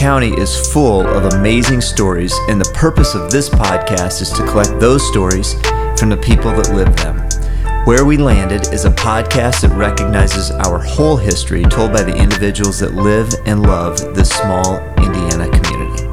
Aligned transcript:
County 0.00 0.32
is 0.40 0.72
full 0.72 1.06
of 1.06 1.34
amazing 1.34 1.82
stories, 1.82 2.32
and 2.48 2.58
the 2.58 2.72
purpose 2.72 3.14
of 3.14 3.30
this 3.30 3.50
podcast 3.50 4.22
is 4.22 4.30
to 4.30 4.42
collect 4.46 4.80
those 4.80 5.06
stories 5.06 5.52
from 5.98 6.08
the 6.08 6.16
people 6.16 6.50
that 6.52 6.72
live 6.72 6.96
them. 6.96 7.18
Where 7.84 8.06
We 8.06 8.16
Landed 8.16 8.72
is 8.72 8.86
a 8.86 8.90
podcast 8.90 9.60
that 9.60 9.76
recognizes 9.76 10.52
our 10.52 10.78
whole 10.78 11.18
history 11.18 11.64
told 11.64 11.92
by 11.92 12.02
the 12.02 12.16
individuals 12.16 12.78
that 12.78 12.94
live 12.94 13.28
and 13.44 13.62
love 13.62 13.98
this 14.14 14.30
small 14.30 14.78
Indiana 14.96 15.50
community. 15.50 16.06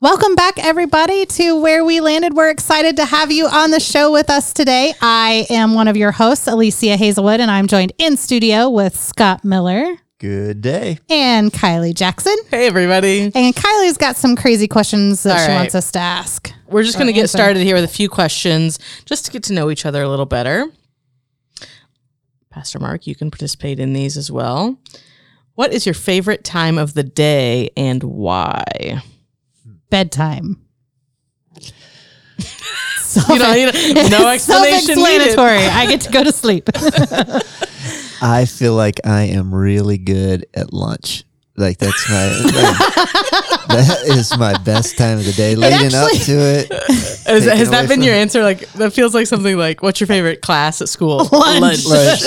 Welcome 0.00 0.34
back, 0.36 0.58
everybody, 0.58 1.26
to 1.26 1.60
Where 1.60 1.84
We 1.84 2.00
Landed. 2.00 2.34
We're 2.34 2.50
excited 2.50 2.96
to 2.96 3.04
have 3.04 3.30
you 3.32 3.46
on 3.46 3.70
the 3.72 3.80
show 3.80 4.12
with 4.12 4.30
us 4.30 4.52
today. 4.52 4.94
I 5.02 5.46
am 5.50 5.74
one 5.74 5.88
of 5.88 5.96
your 5.96 6.12
hosts, 6.12 6.46
Alicia 6.46 6.96
Hazelwood, 6.96 7.40
and 7.40 7.50
I'm 7.50 7.66
joined 7.66 7.92
in 7.98 8.16
studio 8.16 8.70
with 8.70 8.96
Scott 8.96 9.44
Miller 9.44 9.96
Good 10.18 10.60
day. 10.60 10.98
and 11.10 11.52
Kylie 11.52 11.94
Jackson. 11.94 12.36
Hey, 12.48 12.66
everybody. 12.68 13.22
And 13.34 13.54
Kylie's 13.54 13.98
got 13.98 14.16
some 14.16 14.36
crazy 14.36 14.68
questions 14.68 15.24
that 15.24 15.32
All 15.36 15.44
she 15.44 15.48
right. 15.50 15.58
wants 15.58 15.74
us 15.74 15.90
to 15.90 15.98
ask. 15.98 16.52
We're 16.68 16.84
just 16.84 16.96
going 16.96 17.08
to 17.08 17.12
get 17.12 17.22
answer. 17.22 17.36
started 17.36 17.64
here 17.64 17.74
with 17.74 17.84
a 17.84 17.88
few 17.88 18.08
questions 18.08 18.78
just 19.04 19.26
to 19.26 19.32
get 19.32 19.42
to 19.44 19.52
know 19.52 19.68
each 19.68 19.84
other 19.84 20.00
a 20.02 20.08
little 20.08 20.26
better. 20.26 20.68
Pastor 22.50 22.78
Mark, 22.78 23.06
you 23.06 23.16
can 23.16 23.30
participate 23.32 23.80
in 23.80 23.92
these 23.94 24.16
as 24.16 24.30
well. 24.30 24.78
What 25.58 25.72
is 25.72 25.84
your 25.84 25.94
favorite 25.94 26.44
time 26.44 26.78
of 26.78 26.94
the 26.94 27.02
day 27.02 27.70
and 27.76 28.00
why? 28.04 29.02
Bedtime. 29.90 30.64
You 33.28 33.38
know, 33.40 33.52
you 33.54 33.66
know, 33.66 34.08
no 34.08 34.28
explanation. 34.28 34.94
Self-explanatory. 34.94 35.66
I 35.66 35.86
get 35.86 36.02
to 36.02 36.12
go 36.12 36.22
to 36.22 36.30
sleep. 36.30 36.68
I 38.22 38.44
feel 38.44 38.74
like 38.74 39.00
I 39.04 39.22
am 39.22 39.52
really 39.52 39.98
good 39.98 40.46
at 40.54 40.72
lunch. 40.72 41.24
Like 41.58 41.78
that's 41.78 42.08
my 42.08 42.26
that 43.68 44.02
is 44.06 44.36
my 44.38 44.56
best 44.58 44.96
time 44.96 45.18
of 45.18 45.24
the 45.24 45.32
day. 45.32 45.56
Leading 45.56 45.92
up 45.92 46.10
to 46.12 46.32
it, 46.32 46.72
Has, 47.26 47.70
that 47.70 47.88
been 47.88 47.98
from- 47.98 48.02
your 48.02 48.14
answer? 48.14 48.42
Like 48.44 48.70
that 48.74 48.92
feels 48.92 49.12
like 49.12 49.26
something 49.26 49.56
like, 49.58 49.82
"What's 49.82 50.00
your 50.00 50.06
favorite 50.06 50.40
class 50.40 50.80
at 50.80 50.88
school?" 50.88 51.16
Lunch. 51.32 51.84
lunch, 51.84 52.22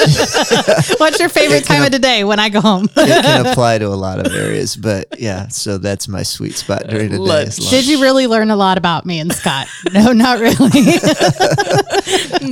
What's 1.00 1.18
your 1.20 1.30
favorite 1.30 1.64
time 1.64 1.84
of 1.84 1.92
the 1.94 2.00
day 2.00 2.26
when 2.26 2.40
I 2.40 2.50
go 2.50 2.60
home? 2.60 2.90
it 2.98 3.24
can 3.24 3.46
apply 3.46 3.78
to 3.78 3.88
a 3.88 3.96
lot 3.96 4.20
of 4.20 4.34
areas. 4.34 4.76
But 4.76 5.18
yeah, 5.20 5.48
so 5.48 5.78
that's 5.78 6.10
my 6.10 6.24
sweet 6.24 6.56
spot 6.56 6.88
during 6.90 7.10
the 7.12 7.18
day. 7.18 7.24
Lunch. 7.24 7.48
is 7.48 7.60
lunch. 7.60 7.70
Did 7.72 7.88
you 7.88 8.02
really 8.02 8.28
learn 8.28 8.52
a 8.52 8.58
lot 8.58 8.78
about 8.78 9.06
me 9.06 9.20
and 9.20 9.32
Scott? 9.32 9.68
No, 9.94 10.12
not 10.12 10.40
really. 10.40 10.98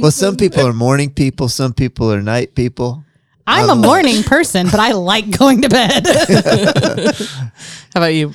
Well, 0.01 0.11
some 0.11 0.37
people 0.37 0.65
are 0.65 0.73
morning 0.73 1.11
people. 1.11 1.49
Some 1.49 1.73
people 1.73 2.11
are 2.13 2.21
night 2.21 2.55
people. 2.55 3.03
I'm 3.49 3.69
a 3.69 3.75
morning 3.75 4.23
person, 4.23 4.67
but 4.69 4.79
I 4.79 4.91
like 4.91 5.37
going 5.37 5.61
to 5.63 5.69
bed. 5.69 6.05
How 7.15 7.51
about 7.95 8.13
you? 8.13 8.33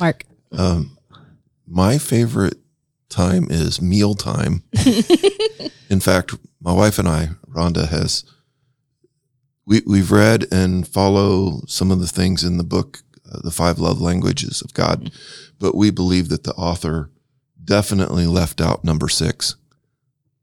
Mark. 0.00 0.24
Um, 0.52 0.96
my 1.66 1.98
favorite 1.98 2.58
time 3.08 3.46
is 3.50 3.80
meal 3.82 4.14
time. 4.14 4.62
In 5.90 6.00
fact, 6.00 6.34
my 6.60 6.72
wife 6.72 6.98
and 6.98 7.08
I, 7.08 7.30
Rhonda, 7.50 7.88
has 7.88 8.24
we 9.66 9.82
we've 9.86 10.10
read 10.12 10.46
and 10.52 10.86
follow 10.86 11.62
some 11.66 11.90
of 11.90 12.00
the 12.00 12.06
things 12.06 12.44
in 12.44 12.56
the 12.58 12.64
book, 12.64 13.00
uh, 13.30 13.38
the 13.42 13.50
five 13.50 13.78
love 13.78 14.00
languages 14.00 14.62
of 14.62 14.74
God, 14.74 15.10
but 15.58 15.74
we 15.74 15.90
believe 15.90 16.28
that 16.28 16.44
the 16.44 16.52
author 16.54 17.10
definitely 17.62 18.26
left 18.26 18.60
out 18.60 18.84
number 18.84 19.08
six, 19.08 19.56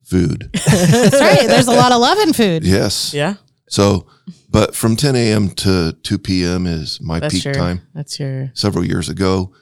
food. 0.03 0.49
That's 0.66 1.19
right. 1.19 1.47
There's 1.47 1.67
a 1.67 1.72
lot 1.73 1.91
of 1.91 2.01
love 2.01 2.17
in 2.19 2.33
food. 2.33 2.63
yes. 2.66 3.13
Yeah, 3.13 3.35
So, 3.72 4.06
but 4.50 4.76
from 4.76 4.98
10 4.98 5.16
a.m. 5.16 5.50
to 5.52 5.94
2 6.04 6.18
p.m. 6.18 6.68
is 6.68 7.00
my 7.00 7.20
that's 7.22 7.34
peak 7.36 7.46
your 7.46 7.54
time. 7.54 7.82
that's 7.94 8.20
your 8.20 8.52
several 8.54 8.84
years 8.86 9.08
ago, 9.08 9.54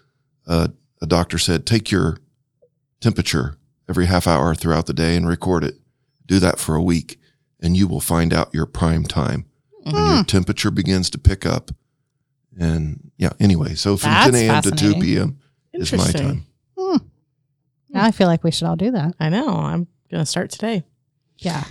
uh, 0.48 0.70
a 1.00 1.06
doctor 1.06 1.38
said, 1.38 1.68
take 1.68 1.92
your 1.92 2.18
temperature 3.02 3.58
every 3.88 4.08
half 4.08 4.26
hour 4.26 4.56
throughout 4.56 4.88
the 4.88 4.94
day 4.94 5.16
and 5.16 5.28
record 5.28 5.64
it. 5.64 5.76
Do 6.26 6.40
that 6.40 6.58
for 6.60 6.74
a 6.74 6.82
week, 6.82 7.20
and 7.62 7.78
you 7.78 7.88
will 7.88 8.02
find 8.02 8.34
out 8.34 8.50
your 8.52 8.66
prime 8.66 9.06
time 9.06 9.46
when 9.84 9.94
Hmm. 9.96 10.16
your 10.16 10.24
temperature 10.24 10.72
begins 10.72 11.12
to 11.12 11.20
pick 11.20 11.46
up. 11.46 11.70
And 12.60 13.12
yeah, 13.18 13.34
anyway, 13.40 13.76
so 13.76 13.96
from 13.96 14.10
That's 14.10 14.32
10 14.32 14.50
a.m. 14.50 14.62
to 14.64 14.72
2 14.72 14.94
p.m. 15.02 15.38
is 15.74 15.92
my 15.94 15.98
interesting. 16.00 16.22
time. 16.22 16.46
Now 17.92 18.06
I 18.06 18.12
feel 18.12 18.28
like 18.28 18.44
we 18.44 18.50
should 18.52 18.68
all 18.68 18.76
do 18.76 18.90
that. 18.92 19.14
I 19.20 19.30
know. 19.30 19.50
I'm 19.50 19.88
gonna 20.12 20.26
start 20.26 20.50
today. 20.50 20.84
Yeah. 21.38 21.64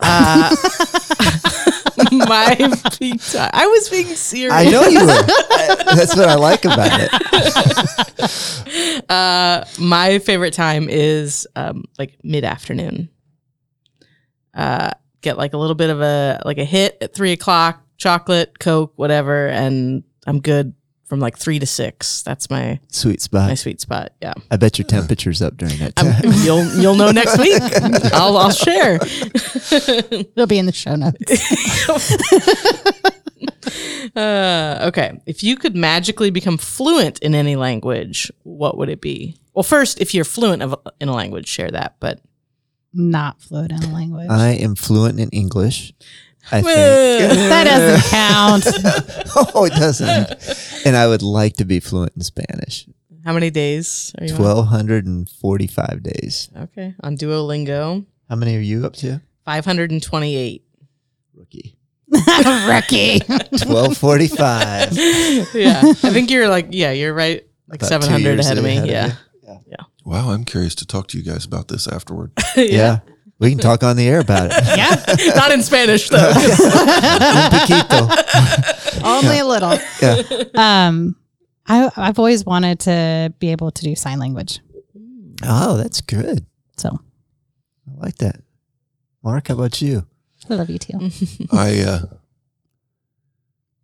Uh, 0.00 0.54
my 2.18 2.54
peak 2.98 3.20
time. 3.22 3.50
I 3.52 3.66
was 3.66 3.88
being 3.88 4.06
serious. 4.06 4.52
I 4.52 4.64
know 4.64 4.86
you 4.86 5.00
were. 5.00 5.06
That's 5.94 6.16
what 6.16 6.28
I 6.28 6.34
like 6.34 6.64
about 6.64 7.00
it. 7.00 7.10
Uh, 9.08 9.64
my 9.78 10.18
favorite 10.18 10.54
time 10.54 10.88
is 10.88 11.46
um, 11.56 11.84
like 11.98 12.18
mid 12.22 12.44
afternoon. 12.44 13.08
Uh, 14.54 14.90
get 15.20 15.36
like 15.36 15.52
a 15.54 15.58
little 15.58 15.74
bit 15.74 15.90
of 15.90 16.00
a 16.00 16.40
like 16.44 16.58
a 16.58 16.64
hit 16.64 16.98
at 17.00 17.14
three 17.14 17.32
o'clock, 17.32 17.82
chocolate, 17.96 18.58
coke, 18.58 18.92
whatever, 18.96 19.48
and 19.48 20.02
I'm 20.26 20.40
good 20.40 20.74
from 21.06 21.20
like 21.20 21.38
three 21.38 21.58
to 21.58 21.66
six. 21.66 22.22
That's 22.22 22.50
my 22.50 22.80
Sweet 22.88 23.20
spot. 23.22 23.48
my 23.48 23.54
sweet 23.54 23.80
spot. 23.80 24.12
Yeah, 24.20 24.34
I 24.50 24.56
bet 24.56 24.78
your 24.78 24.86
temperature's 24.86 25.40
up 25.40 25.56
during 25.56 25.78
that 25.78 25.92
I'm, 25.96 26.12
time. 26.12 26.32
you'll 26.44 26.66
you'll 26.80 26.94
know 26.96 27.10
next 27.12 27.38
week. 27.38 27.60
I'll 28.12 28.36
I'll 28.36 28.50
share. 28.50 28.98
It'll 29.02 30.46
be 30.46 30.58
in 30.58 30.66
the 30.66 30.72
show 30.74 30.96
notes. 30.96 31.16
Uh, 34.14 34.86
okay. 34.88 35.20
If 35.26 35.42
you 35.42 35.56
could 35.56 35.76
magically 35.76 36.30
become 36.30 36.56
fluent 36.56 37.18
in 37.18 37.34
any 37.34 37.56
language, 37.56 38.30
what 38.44 38.78
would 38.78 38.88
it 38.88 39.00
be? 39.00 39.36
Well, 39.52 39.62
first, 39.62 40.00
if 40.00 40.14
you're 40.14 40.24
fluent 40.24 40.62
of, 40.62 40.74
in 41.00 41.08
a 41.08 41.14
language, 41.14 41.46
share 41.48 41.70
that. 41.70 41.96
But 42.00 42.20
Not 42.94 43.42
fluent 43.42 43.72
in 43.72 43.82
a 43.82 43.92
language. 43.92 44.28
I 44.30 44.50
am 44.52 44.74
fluent 44.74 45.20
in 45.20 45.28
English. 45.30 45.92
I 46.52 46.62
think. 46.62 47.32
that 47.50 47.64
doesn't 47.64 48.10
count. 48.10 49.54
oh, 49.54 49.64
it 49.64 49.72
doesn't. 49.74 50.86
And 50.86 50.96
I 50.96 51.06
would 51.08 51.22
like 51.22 51.56
to 51.56 51.64
be 51.64 51.80
fluent 51.80 52.12
in 52.16 52.22
Spanish. 52.22 52.86
how 53.24 53.32
many 53.32 53.50
days 53.50 54.14
are 54.18 54.24
you 54.26 54.32
on? 54.34 54.38
Twelve 54.38 54.66
hundred 54.68 55.06
and 55.06 55.28
forty-five 55.28 56.02
days. 56.02 56.48
Okay. 56.56 56.94
On 57.00 57.16
Duolingo, 57.16 58.04
How 58.28 58.36
many 58.36 58.56
are 58.56 58.60
you 58.60 58.86
up 58.86 58.94
to? 58.96 59.20
528. 59.44 60.62
Rookie. 61.34 61.76
Rookie. 62.10 63.20
Twelve 63.64 63.96
forty-five. 63.96 64.92
yeah. 65.54 65.80
I 65.84 65.92
think 66.12 66.30
you're 66.30 66.48
like, 66.48 66.68
yeah, 66.70 66.92
you're 66.92 67.14
right. 67.14 67.44
Like 67.68 67.80
About 67.80 68.02
700 68.02 68.38
ahead 68.40 68.58
of 68.58 68.64
me. 68.64 68.76
ahead 68.76 68.84
of 68.84 68.90
yeah. 69.66 69.76
Wow, 70.04 70.30
I'm 70.30 70.44
curious 70.44 70.76
to 70.76 70.86
talk 70.86 71.08
to 71.08 71.18
you 71.18 71.24
guys 71.24 71.44
about 71.44 71.66
this 71.66 71.88
afterward. 71.88 72.30
yeah. 72.56 73.00
We 73.38 73.50
can 73.50 73.58
talk 73.58 73.82
on 73.82 73.96
the 73.96 74.08
air 74.08 74.20
about 74.20 74.50
it. 74.50 74.52
yeah. 74.76 75.34
Not 75.34 75.52
in 75.52 75.62
Spanish, 75.62 76.08
though. 76.08 76.16
Un 76.28 77.50
poquito. 77.50 79.04
Only 79.04 79.38
a 79.38 79.44
little. 79.44 79.78
Yeah. 80.00 80.22
Um, 80.54 81.16
I, 81.66 81.90
I've 81.96 82.18
always 82.18 82.46
wanted 82.46 82.80
to 82.80 83.34
be 83.38 83.50
able 83.50 83.70
to 83.70 83.82
do 83.82 83.94
sign 83.94 84.18
language. 84.18 84.60
Oh, 85.44 85.76
that's 85.76 86.00
good. 86.00 86.46
So 86.78 86.88
I 86.90 88.00
like 88.02 88.16
that. 88.18 88.40
Mark, 89.22 89.48
how 89.48 89.54
about 89.54 89.82
you? 89.82 90.06
I 90.48 90.54
love 90.54 90.70
you 90.70 90.78
too. 90.78 91.10
I 91.52 91.80
uh, 91.82 92.00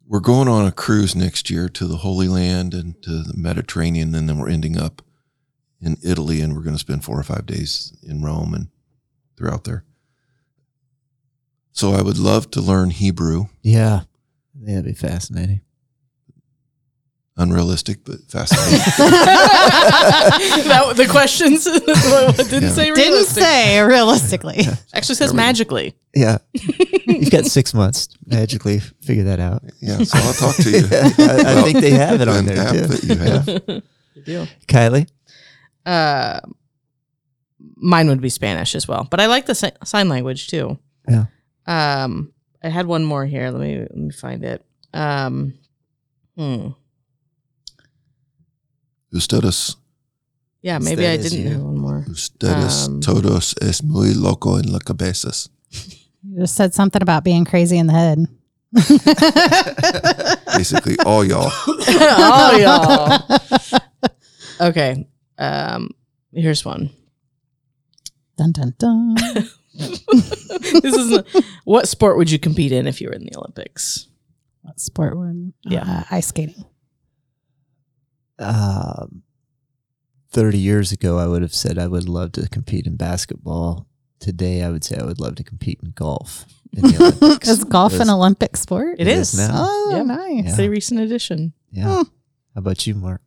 we're 0.06 0.20
going 0.20 0.48
on 0.48 0.66
a 0.66 0.72
cruise 0.72 1.16
next 1.16 1.50
year 1.50 1.69
to 1.70 1.87
the 1.87 1.98
Holy 1.98 2.28
Land 2.28 2.72
and 2.72 3.02
to 3.02 3.22
the 3.22 3.34
Mediterranean, 3.37 4.14
and 4.14 4.28
then 4.28 4.38
we're 4.38 4.48
ending 4.48 4.78
up 4.78 5.02
in 5.81 5.96
Italy, 6.02 6.40
and 6.40 6.55
we're 6.55 6.62
going 6.62 6.76
to 6.76 6.81
spend 6.81 7.05
four 7.05 7.19
or 7.19 7.25
five 7.25 7.46
days 7.46 7.93
in 8.02 8.22
Rome 8.22 8.55
and 8.55 8.69
throughout 9.43 9.65
there. 9.65 9.85
So 11.73 11.93
I 11.94 12.03
would 12.03 12.19
love 12.19 12.50
to 12.53 12.61
learn 12.61 12.91
Hebrew. 12.91 13.47
Yeah. 13.62 14.03
Yeah, 14.61 14.75
it'd 14.75 14.85
be 14.85 14.93
fascinating. 14.93 15.62
unrealistic 17.37 18.05
but 18.05 18.21
fascinating. 18.29 18.79
that, 20.69 20.93
the 20.97 21.09
questions 21.09 21.65
didn't 22.50 22.62
Yeah. 22.62 22.69
say 22.69 22.85
Didn't 22.93 22.99
realistic. 23.12 23.43
say 23.43 23.81
realistically. 23.81 24.61
Actually 24.94 25.15
says 25.17 25.35
magically. 25.35 25.94
Yeah. 26.15 26.39
You've 27.06 27.31
got 27.31 27.47
six 27.47 27.75
months 27.75 28.06
to 28.09 28.19
magically 28.27 28.79
figure 28.79 29.25
that 29.25 29.41
out. 29.41 29.65
yeah, 29.81 30.05
so 30.05 30.19
I'll 30.19 30.35
talk 30.35 30.56
to 30.56 30.71
you. 30.71 30.85
I, 30.93 31.59
I 31.59 31.62
think 31.62 31.81
they 31.81 31.91
have 31.91 32.21
it 32.21 32.29
on 32.29 32.37
An 32.41 32.47
there 32.47 32.59
app 32.59 32.73
too. 32.75 32.87
that 32.87 33.03
you 33.03 33.17
have. 33.17 33.47
Good 34.15 34.25
deal. 34.25 34.47
Kylie? 34.69 35.09
Uh, 35.87 36.39
mine 37.76 38.09
would 38.09 38.20
be 38.20 38.29
Spanish 38.31 38.75
as 38.75 38.88
well, 38.88 39.06
but 39.11 39.20
I 39.20 39.26
like 39.26 39.47
the 39.47 39.55
si- 39.55 39.70
sign 39.85 40.09
language 40.09 40.49
too. 40.49 40.79
Yeah. 41.09 41.26
Um, 41.67 42.32
I 42.62 42.69
had 42.69 42.87
one 42.87 43.05
more 43.05 43.26
here. 43.26 43.50
Let 43.50 43.61
me 43.61 43.79
let 43.79 43.97
me 43.97 44.11
find 44.11 44.44
it. 44.44 44.64
Um, 44.94 45.55
hmm. 46.37 46.69
Ustedes, 49.14 49.76
Yeah, 50.62 50.79
maybe 50.79 51.06
I 51.06 51.17
Ustedes, 51.17 51.31
didn't 51.31 51.44
you. 51.47 51.53
have 51.53 51.62
one 51.62 51.79
more. 51.79 52.05
ustedes 52.09 52.88
Um, 52.88 53.00
todos 53.00 53.55
es 53.61 53.82
muy 53.82 54.15
loco 54.15 54.56
en 54.58 54.73
la 54.73 54.79
cabezas. 54.79 55.49
You 56.23 56.41
just 56.41 56.55
said 56.55 56.73
something 56.73 57.03
about 57.03 57.25
being 57.25 57.44
crazy 57.44 57.76
in 57.79 57.88
the 57.88 57.93
head. 57.93 58.26
Basically, 60.56 60.97
all 61.05 61.25
y'all. 61.25 61.50
oh, 61.69 62.56
y'all. 62.58 64.69
Okay. 64.69 65.06
Um, 65.38 65.91
here's 66.32 66.65
one. 66.65 66.91
Dun 68.43 68.53
dun 68.53 68.75
dun. 68.79 69.15
this 69.75 70.94
is 70.97 71.12
a, 71.12 71.25
what 71.65 71.87
sport 71.89 72.17
would 72.17 72.31
you 72.31 72.39
compete 72.39 72.73
in 72.73 72.87
if 72.89 73.00
you 73.00 73.06
were 73.09 73.15
in 73.15 73.25
the 73.25 73.37
Olympics? 73.37 74.09
what 74.62 74.79
sport 74.81 75.17
would? 75.17 75.53
Yeah. 75.65 75.85
Uh, 75.87 76.05
ice 76.11 76.27
skating. 76.29 76.65
Um, 78.39 79.23
30 80.31 80.59
years 80.59 80.93
ago, 80.93 81.19
I 81.19 81.27
would 81.27 81.43
have 81.43 81.55
said 81.55 81.79
I 81.79 81.87
would 81.87 82.09
love 82.09 82.33
to 82.33 82.49
compete 82.49 82.87
in 82.87 82.97
basketball. 82.97 83.87
Today, 84.19 84.62
I 84.62 84.71
would 84.71 84.85
say 84.85 84.97
I 84.99 85.05
would 85.05 85.21
love 85.21 85.35
to 85.37 85.44
compete 85.44 85.81
in 85.83 85.91
golf. 85.93 86.47
In 86.73 86.83
the 86.83 86.97
Olympics. 87.21 87.49
Is 87.49 87.65
golf 87.65 87.94
an 88.00 88.09
Olympic 88.09 88.56
sport? 88.56 88.97
It 88.99 89.06
It 89.06 89.17
is. 89.19 89.35
is 89.35 89.41
now. 89.41 89.50
Oh, 89.55 89.93
Yeah. 89.97 90.03
nice. 90.03 90.44
It's 90.50 90.59
a 90.59 90.69
recent 90.69 91.00
addition. 91.00 91.53
Yeah. 91.71 91.85
How 91.85 92.05
about 92.56 92.87
you, 92.87 92.94
Mark? 92.94 93.21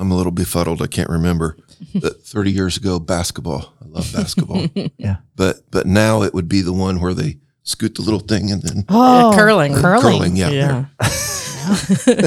I'm 0.00 0.10
a 0.10 0.16
little 0.16 0.32
befuddled. 0.32 0.82
I 0.82 0.86
can't 0.86 1.10
remember. 1.10 1.56
But 1.94 2.22
30 2.22 2.52
years 2.52 2.76
ago, 2.76 2.98
basketball. 3.00 3.72
I 3.82 3.86
love 3.86 4.12
basketball. 4.12 4.66
Yeah. 4.98 5.16
but 5.34 5.70
but 5.70 5.86
now 5.86 6.22
it 6.22 6.34
would 6.34 6.46
be 6.48 6.60
the 6.62 6.72
one 6.74 7.00
where 7.00 7.14
they 7.14 7.38
scoot 7.62 7.94
the 7.94 8.02
little 8.02 8.20
thing 8.20 8.50
and 8.52 8.62
then 8.62 8.84
Oh, 8.88 9.32
curling. 9.34 9.74
Curling. 9.74 10.02
curling. 10.02 10.36
Yeah, 10.36 10.50
Yeah. 10.50 10.84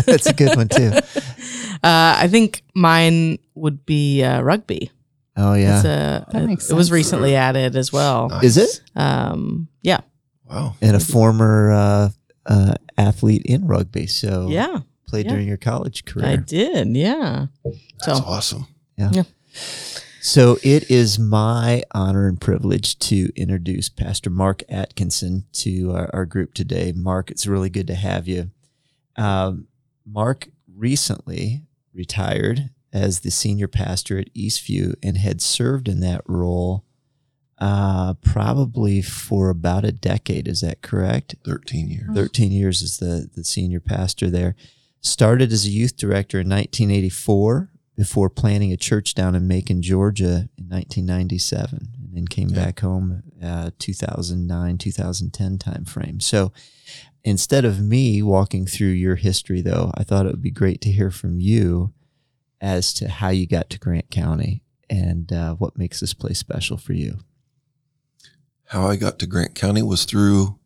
That's 0.05 0.25
a 0.27 0.33
good 0.33 0.55
one, 0.55 0.67
too. 0.69 0.91
Uh, 1.83 2.15
I 2.23 2.27
think 2.29 2.63
mine 2.75 3.37
would 3.55 3.85
be 3.85 4.23
uh, 4.23 4.41
rugby. 4.41 4.89
Oh, 5.37 5.53
yeah. 5.53 5.75
It's 5.77 5.85
a, 5.85 6.25
That 6.31 6.43
it, 6.43 6.47
makes 6.47 6.69
it 6.69 6.73
was 6.75 6.87
sense. 6.87 6.93
recently 6.93 7.35
added 7.35 7.75
as 7.75 7.91
well. 7.93 8.29
Nice. 8.29 8.43
Is 8.43 8.57
it? 8.57 8.81
Um, 8.95 9.67
yeah. 9.81 10.01
Wow. 10.49 10.75
And 10.81 10.95
a 10.95 10.99
former 10.99 11.71
uh, 11.71 12.09
uh, 12.45 12.73
athlete 12.97 13.43
in 13.45 13.67
rugby. 13.67 14.07
So 14.07 14.47
Yeah. 14.49 14.79
Played 15.13 15.25
yeah. 15.27 15.31
during 15.33 15.47
your 15.47 15.57
college 15.57 16.05
career. 16.05 16.25
I 16.25 16.35
did. 16.37 16.87
Yeah. 16.97 17.45
That's 17.63 18.05
So 18.05 18.25
awesome. 18.25 18.65
So 20.21 20.57
it 20.63 20.89
is 20.89 21.19
my 21.19 21.83
honor 21.91 22.27
and 22.27 22.41
privilege 22.41 22.97
to 22.99 23.29
introduce 23.35 23.89
Pastor 23.89 24.31
Mark 24.31 24.63
Atkinson 24.69 25.45
to 25.53 25.91
our, 25.91 26.09
our 26.13 26.25
group 26.25 26.55
today. 26.55 26.93
Mark, 26.95 27.29
it's 27.29 27.45
really 27.45 27.69
good 27.69 27.85
to 27.87 27.93
have 27.93 28.27
you. 28.27 28.49
Um, 29.15 29.67
Mark 30.03 30.47
recently 30.75 31.61
retired 31.93 32.71
as 32.91 33.19
the 33.19 33.29
senior 33.29 33.67
pastor 33.67 34.17
at 34.17 34.33
Eastview 34.33 34.95
and 35.03 35.17
had 35.17 35.43
served 35.43 35.87
in 35.87 35.99
that 35.99 36.21
role 36.25 36.85
uh, 37.59 38.15
probably 38.15 39.01
for 39.01 39.49
about 39.49 39.85
a 39.85 39.91
decade. 39.91 40.47
Is 40.47 40.61
that 40.61 40.81
correct? 40.81 41.35
13 41.45 41.89
years. 41.89 42.09
13 42.13 42.51
years 42.51 42.81
as 42.81 42.97
the, 42.97 43.29
the 43.35 43.43
senior 43.43 43.79
pastor 43.79 44.29
there. 44.29 44.55
Started 45.05 45.51
as 45.51 45.65
a 45.65 45.69
youth 45.69 45.97
director 45.97 46.39
in 46.39 46.47
1984 46.49 47.69
before 47.95 48.29
planning 48.29 48.71
a 48.71 48.77
church 48.77 49.13
down 49.13 49.35
in 49.35 49.47
Macon, 49.47 49.81
Georgia 49.81 50.49
in 50.57 50.69
1997, 50.69 51.89
and 51.97 52.09
then 52.17 52.25
came 52.27 52.49
Yeah. 52.49 52.55
back 52.65 52.79
home 52.79 53.21
uh, 53.43 53.71
2009, 53.79 54.77
2010 54.77 55.57
timeframe. 55.57 56.21
So 56.21 56.53
instead 57.23 57.65
of 57.65 57.81
me 57.81 58.21
walking 58.23 58.65
through 58.65 58.87
your 58.91 59.15
history, 59.15 59.59
though, 59.61 59.91
I 59.95 60.03
thought 60.03 60.25
it 60.25 60.29
would 60.31 60.41
be 60.41 60.49
great 60.51 60.79
to 60.81 60.91
hear 60.91 61.11
from 61.11 61.39
you 61.39 61.91
as 62.61 62.93
to 62.93 63.09
how 63.09 63.27
you 63.29 63.45
got 63.45 63.69
to 63.71 63.79
Grant 63.79 64.09
County 64.09 64.63
and 64.89 65.31
uh, 65.33 65.55
what 65.55 65.77
makes 65.77 65.99
this 65.99 66.13
place 66.13 66.39
special 66.39 66.77
for 66.77 66.93
you. 66.93 67.19
How 68.67 68.87
I 68.87 68.95
got 68.95 69.19
to 69.19 69.27
Grant 69.27 69.53
County 69.53 69.83
was 69.83 70.05
through 70.05 70.57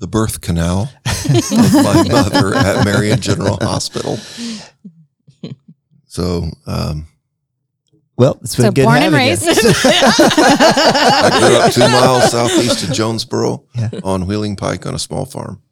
the 0.00 0.06
birth 0.08 0.40
canal 0.40 0.90
of 1.06 1.72
my 1.74 2.04
mother 2.10 2.54
at 2.54 2.84
Marion 2.84 3.20
General 3.20 3.56
Hospital. 3.60 4.18
So 6.06 6.48
um, 6.66 7.06
Well, 8.16 8.38
it's 8.42 8.56
been 8.56 8.66
So 8.66 8.72
good 8.72 8.84
born 8.84 8.96
and 9.02 9.14
having 9.14 9.18
raised. 9.18 9.44
I 9.84 11.38
grew 11.38 11.56
up 11.58 11.72
two 11.72 11.80
miles 11.80 12.30
southeast 12.30 12.82
of 12.88 12.92
Jonesboro 12.92 13.64
Yeah. 13.76 13.90
on 14.02 14.26
Wheeling 14.26 14.56
Pike 14.56 14.86
on 14.86 14.94
a 14.94 14.98
small 14.98 15.24
farm. 15.24 15.62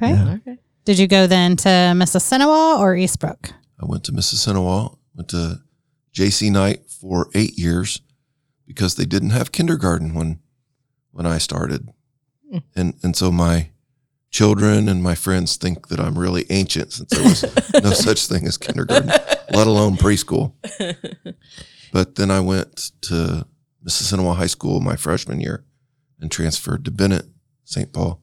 Okay. 0.00 0.12
Yeah. 0.12 0.34
okay. 0.34 0.58
Did 0.84 0.98
you 0.98 1.06
go 1.08 1.26
then 1.26 1.56
to 1.56 1.68
Mississinewa 1.68 2.78
or 2.78 2.94
Eastbrook? 2.94 3.50
I 3.80 3.86
went 3.86 4.04
to 4.04 4.12
Mississinewa, 4.12 4.96
went 5.14 5.28
to 5.30 5.60
JC 6.14 6.50
Knight 6.50 6.88
for 6.90 7.28
eight 7.34 7.58
years 7.58 8.00
because 8.66 8.94
they 8.94 9.04
didn't 9.04 9.30
have 9.30 9.52
kindergarten 9.52 10.14
when 10.14 10.38
when 11.10 11.26
I 11.26 11.38
started. 11.38 11.88
Hmm. 12.50 12.58
And 12.76 12.94
and 13.02 13.16
so 13.16 13.30
my 13.32 13.70
children 14.38 14.88
and 14.88 15.02
my 15.02 15.16
friends 15.16 15.56
think 15.56 15.88
that 15.88 15.98
I'm 15.98 16.16
really 16.16 16.44
ancient 16.50 16.92
since 16.92 17.10
there 17.10 17.24
was 17.24 17.42
no 17.82 17.90
such 17.90 18.26
thing 18.28 18.46
as 18.46 18.56
kindergarten, 18.56 19.08
let 19.52 19.66
alone 19.66 19.96
preschool. 19.96 20.52
But 21.90 22.16
then 22.16 22.30
I 22.30 22.40
went 22.40 22.90
to 23.08 23.46
Mississinewa 23.82 24.36
High 24.36 24.46
School 24.56 24.80
my 24.80 24.94
freshman 24.96 25.40
year 25.40 25.64
and 26.20 26.30
transferred 26.30 26.84
to 26.84 26.90
Bennett, 26.90 27.24
St. 27.64 27.90
Paul, 27.94 28.20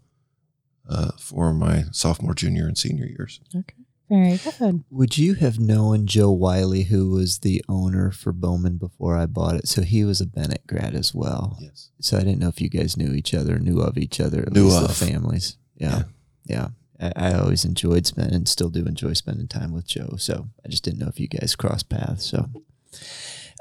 uh, 0.88 1.12
for 1.19 1.51
my 1.51 1.86
sophomore, 1.91 2.36
junior, 2.36 2.67
and 2.67 2.77
senior 2.77 3.07
years. 3.07 3.39
Okay. 3.55 3.74
Very 4.07 4.38
good. 4.38 4.84
Would 4.91 5.17
you 5.17 5.34
have 5.34 5.57
known 5.60 6.05
Joe 6.05 6.31
Wiley, 6.31 6.84
who 6.84 7.10
was 7.10 7.39
the 7.39 7.65
owner 7.67 8.12
for 8.12 8.31
Bowman 8.31 8.77
before 8.77 9.17
I 9.17 9.25
bought 9.25 9.55
it? 9.55 9.67
So 9.67 9.81
he 9.81 10.05
was 10.05 10.22
a 10.22 10.27
Bennett 10.27 10.67
grad 10.67 10.93
as 10.93 11.15
well. 11.15 11.57
Yes. 11.60 11.89
So 12.00 12.17
I 12.17 12.19
didn't 12.19 12.38
know 12.39 12.50
if 12.50 12.62
you 12.62 12.69
guys 12.69 12.95
knew 12.95 13.13
each 13.13 13.34
other, 13.34 13.57
knew 13.57 13.79
of 13.81 13.98
each 13.98 14.22
other, 14.22 14.41
at 14.43 14.53
Knew 14.53 14.65
least 14.65 14.81
of. 14.84 14.88
the 14.89 15.05
families. 15.07 15.57
Yeah. 15.75 16.03
Yeah. 16.46 16.70
I, 17.00 17.12
I 17.15 17.34
always 17.34 17.65
enjoyed 17.65 18.05
spending 18.05 18.36
and 18.36 18.48
still 18.48 18.70
do 18.70 18.86
enjoy 18.86 19.13
spending 19.13 19.48
time 19.48 19.74
with 19.74 19.86
Joe. 19.88 20.15
So 20.17 20.48
I 20.65 20.70
just 20.70 20.84
didn't 20.84 21.00
know 21.00 21.08
if 21.10 21.20
you 21.20 21.27
guys 21.27 21.55
crossed 21.55 21.89
paths. 21.89 22.25
So, 22.25 22.50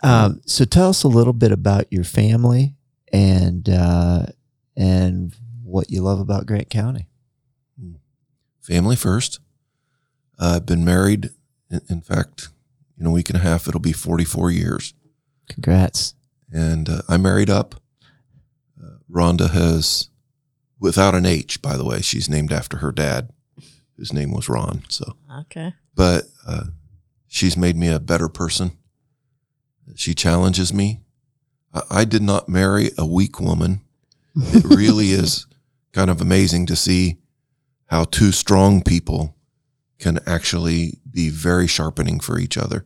um, 0.02 0.40
so 0.46 0.64
tell 0.64 0.90
us 0.90 1.02
a 1.02 1.08
little 1.08 1.32
bit 1.32 1.50
about 1.52 1.86
your 1.90 2.04
family 2.04 2.74
and, 3.12 3.68
uh, 3.68 4.26
and 4.76 5.34
what 5.62 5.90
you 5.90 6.02
love 6.02 6.20
about 6.20 6.46
Grant 6.46 6.70
County. 6.70 7.08
family 8.60 8.96
first. 8.96 9.40
Uh, 10.38 10.54
I've 10.56 10.66
been 10.66 10.84
married, 10.84 11.30
in, 11.70 11.80
in 11.88 12.00
fact, 12.00 12.48
in 12.98 13.06
a 13.06 13.10
week 13.10 13.28
and 13.28 13.36
a 13.38 13.42
half, 13.42 13.68
it'll 13.68 13.80
be 13.80 13.92
44 13.92 14.50
years. 14.50 14.94
Congrats. 15.48 16.14
And 16.52 16.88
uh, 16.88 17.02
I 17.08 17.16
married 17.16 17.50
up. 17.50 17.76
Uh, 18.82 18.98
Rhonda 19.10 19.50
has, 19.50 20.08
without 20.84 21.14
an 21.14 21.24
H, 21.24 21.62
by 21.62 21.76
the 21.78 21.84
way, 21.84 22.02
she's 22.02 22.28
named 22.28 22.52
after 22.52 22.76
her 22.76 22.92
dad, 22.92 23.30
whose 23.96 24.12
name 24.12 24.30
was 24.32 24.48
Ron. 24.50 24.84
So, 24.88 25.16
Okay. 25.40 25.72
but 25.94 26.24
uh, 26.46 26.64
she's 27.26 27.56
made 27.56 27.76
me 27.76 27.88
a 27.88 27.98
better 27.98 28.28
person. 28.28 28.72
She 29.96 30.14
challenges 30.14 30.72
me. 30.74 31.00
I, 31.72 31.82
I 31.90 32.04
did 32.04 32.22
not 32.22 32.48
marry 32.48 32.90
a 32.98 33.06
weak 33.06 33.40
woman. 33.40 33.80
It 34.36 34.64
really 34.64 35.10
is 35.12 35.46
kind 35.92 36.10
of 36.10 36.20
amazing 36.20 36.66
to 36.66 36.76
see 36.76 37.16
how 37.86 38.04
two 38.04 38.30
strong 38.32 38.82
people 38.82 39.34
can 39.98 40.18
actually 40.26 40.98
be 41.10 41.30
very 41.30 41.66
sharpening 41.66 42.20
for 42.20 42.38
each 42.38 42.58
other. 42.58 42.84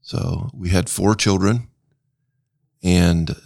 So 0.00 0.48
we 0.54 0.70
had 0.70 0.88
four 0.88 1.14
children 1.14 1.68
and 2.82 3.36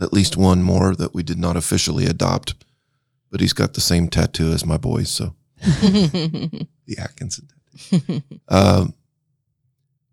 at 0.00 0.12
least 0.12 0.36
one 0.36 0.62
more 0.62 0.94
that 0.94 1.14
we 1.14 1.22
did 1.22 1.38
not 1.38 1.56
officially 1.56 2.06
adopt, 2.06 2.54
but 3.30 3.40
he's 3.40 3.52
got 3.52 3.74
the 3.74 3.80
same 3.80 4.08
tattoo 4.08 4.52
as 4.52 4.66
my 4.66 4.76
boys. 4.76 5.10
So 5.10 5.34
the 5.60 6.66
Atkinson 6.98 7.48
tattoo. 7.48 8.22
Um, 8.48 8.94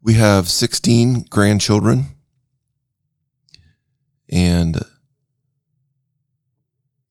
we 0.01 0.13
have 0.15 0.49
16 0.49 1.25
grandchildren 1.29 2.05
and 4.29 4.79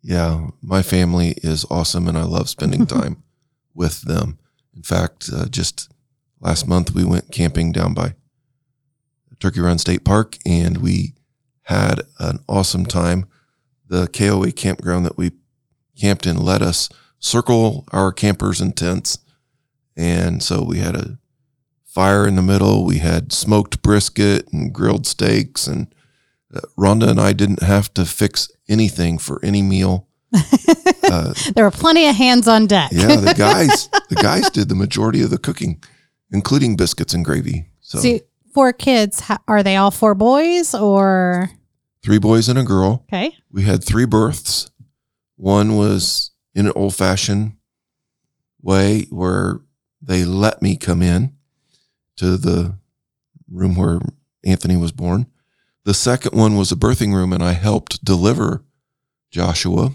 yeah, 0.03 0.49
my 0.61 0.83
family 0.83 1.35
is 1.39 1.65
awesome 1.71 2.09
and 2.09 2.19
I 2.19 2.25
love 2.25 2.49
spending 2.49 2.87
time 2.87 3.23
with 3.75 4.03
them. 4.03 4.39
In 4.75 4.83
fact, 4.83 5.31
uh, 5.33 5.47
just 5.47 5.91
last 6.41 6.67
month 6.67 6.93
we 6.93 7.05
went 7.05 7.31
camping 7.31 7.73
down 7.73 7.95
by 7.95 8.15
Turkey 9.41 9.61
Run 9.61 9.79
State 9.79 10.05
Park 10.05 10.39
and 10.45 10.79
we 10.79 11.15
had 11.65 12.03
an 12.19 12.41
awesome 12.49 12.87
time. 12.87 13.27
The 13.89 14.07
KOA 14.09 14.53
campground 14.53 15.05
that 15.07 15.17
we 15.19 15.33
camped 15.99 16.27
in 16.27 16.37
let 16.37 16.63
us 16.63 16.89
circle 17.19 17.85
our 17.93 18.13
campers 18.13 18.61
and 18.61 18.77
tents. 18.77 19.19
And 19.97 20.43
so 20.43 20.63
we 20.65 20.79
had 20.79 20.97
a 20.97 21.19
fire 21.85 22.27
in 22.27 22.37
the 22.37 22.43
middle. 22.43 22.85
We 22.85 22.99
had 22.99 23.33
smoked 23.33 23.83
brisket 23.83 24.51
and 24.53 24.73
grilled 24.73 25.07
steaks. 25.07 25.67
And 25.67 25.95
uh, 26.55 26.61
Rhonda 26.79 27.09
and 27.11 27.21
I 27.21 27.33
didn't 27.35 27.63
have 27.63 27.93
to 27.95 28.05
fix 28.07 28.51
anything 28.69 29.19
for 29.19 29.39
any 29.45 29.63
meal. 29.63 30.09
Uh, 31.05 31.35
There 31.55 31.65
were 31.65 31.71
plenty 31.71 32.07
of 32.09 32.15
hands 32.17 32.49
on 32.49 32.67
deck. 32.67 32.91
yeah, 32.91 33.17
the 33.17 33.35
guys, 33.37 33.89
the 34.09 34.15
guys 34.15 34.49
did 34.49 34.71
the 34.71 34.75
majority 34.75 35.21
of 35.21 35.29
the 35.29 35.37
cooking, 35.37 35.83
including 36.31 36.75
biscuits 36.75 37.13
and 37.13 37.23
gravy. 37.23 37.67
So 37.83 37.99
So, 37.99 38.19
four 38.53 38.73
kids, 38.73 39.23
are 39.49 39.63
they 39.63 39.77
all 39.77 39.91
four 39.91 40.15
boys 40.15 40.75
or? 40.75 41.51
three 42.05 42.19
boys 42.19 42.49
and 42.49 42.59
a 42.59 42.65
girl. 42.65 43.05
Okay. 43.09 43.37
We 43.51 43.63
had 43.63 43.85
three 43.85 44.07
births. 44.07 44.71
One 45.37 45.77
was 45.77 46.31
in 46.55 46.67
an 46.67 46.73
old 46.75 46.95
fashioned 46.95 47.57
way 48.61 49.07
where 49.11 49.61
they 50.01 50.25
let 50.25 50.63
me 50.63 50.77
come 50.77 51.03
in 51.03 51.35
to 52.17 52.37
the 52.37 52.77
room 53.51 53.77
where 53.77 54.01
Anthony 54.45 54.77
was 54.77 54.93
born. 54.93 55.27
The 55.85 55.95
second 55.95 56.39
one 56.39 56.57
was 56.57 56.71
a 56.71 56.77
birthing 56.77 57.13
room, 57.15 57.33
and 57.33 57.43
I 57.43 57.53
helped 57.53 58.05
deliver 58.05 58.63
Joshua 59.31 59.93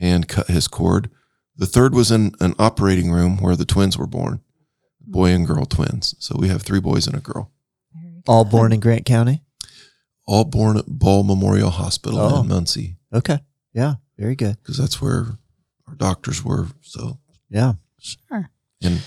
and 0.00 0.28
cut 0.28 0.48
his 0.48 0.66
cord. 0.66 1.10
The 1.56 1.66
third 1.66 1.94
was 1.94 2.10
in 2.10 2.32
an 2.40 2.54
operating 2.58 3.12
room 3.12 3.36
where 3.36 3.54
the 3.54 3.64
twins 3.64 3.96
were 3.96 4.06
born, 4.06 4.40
boy 5.00 5.30
and 5.30 5.46
girl 5.46 5.64
twins. 5.64 6.16
So 6.18 6.34
we 6.36 6.48
have 6.48 6.62
three 6.62 6.80
boys 6.80 7.06
and 7.06 7.16
a 7.16 7.20
girl, 7.20 7.51
All 8.26 8.44
born 8.44 8.72
in 8.72 8.80
Grant 8.80 9.04
County. 9.04 9.42
all 10.26 10.44
born 10.44 10.76
at 10.76 10.86
Ball 10.86 11.24
Memorial 11.24 11.70
Hospital 11.70 12.18
Oh. 12.20 12.40
in 12.42 12.48
Muncie. 12.48 12.96
Okay. 13.12 13.40
Yeah. 13.74 13.94
Very 14.16 14.36
good. 14.36 14.56
because 14.62 14.78
that's 14.78 15.02
where 15.02 15.38
our 15.88 15.94
doctors 15.96 16.44
were. 16.44 16.68
So, 16.80 17.18
Yeah. 17.50 17.74
Sure. 17.98 18.50
and 18.82 19.02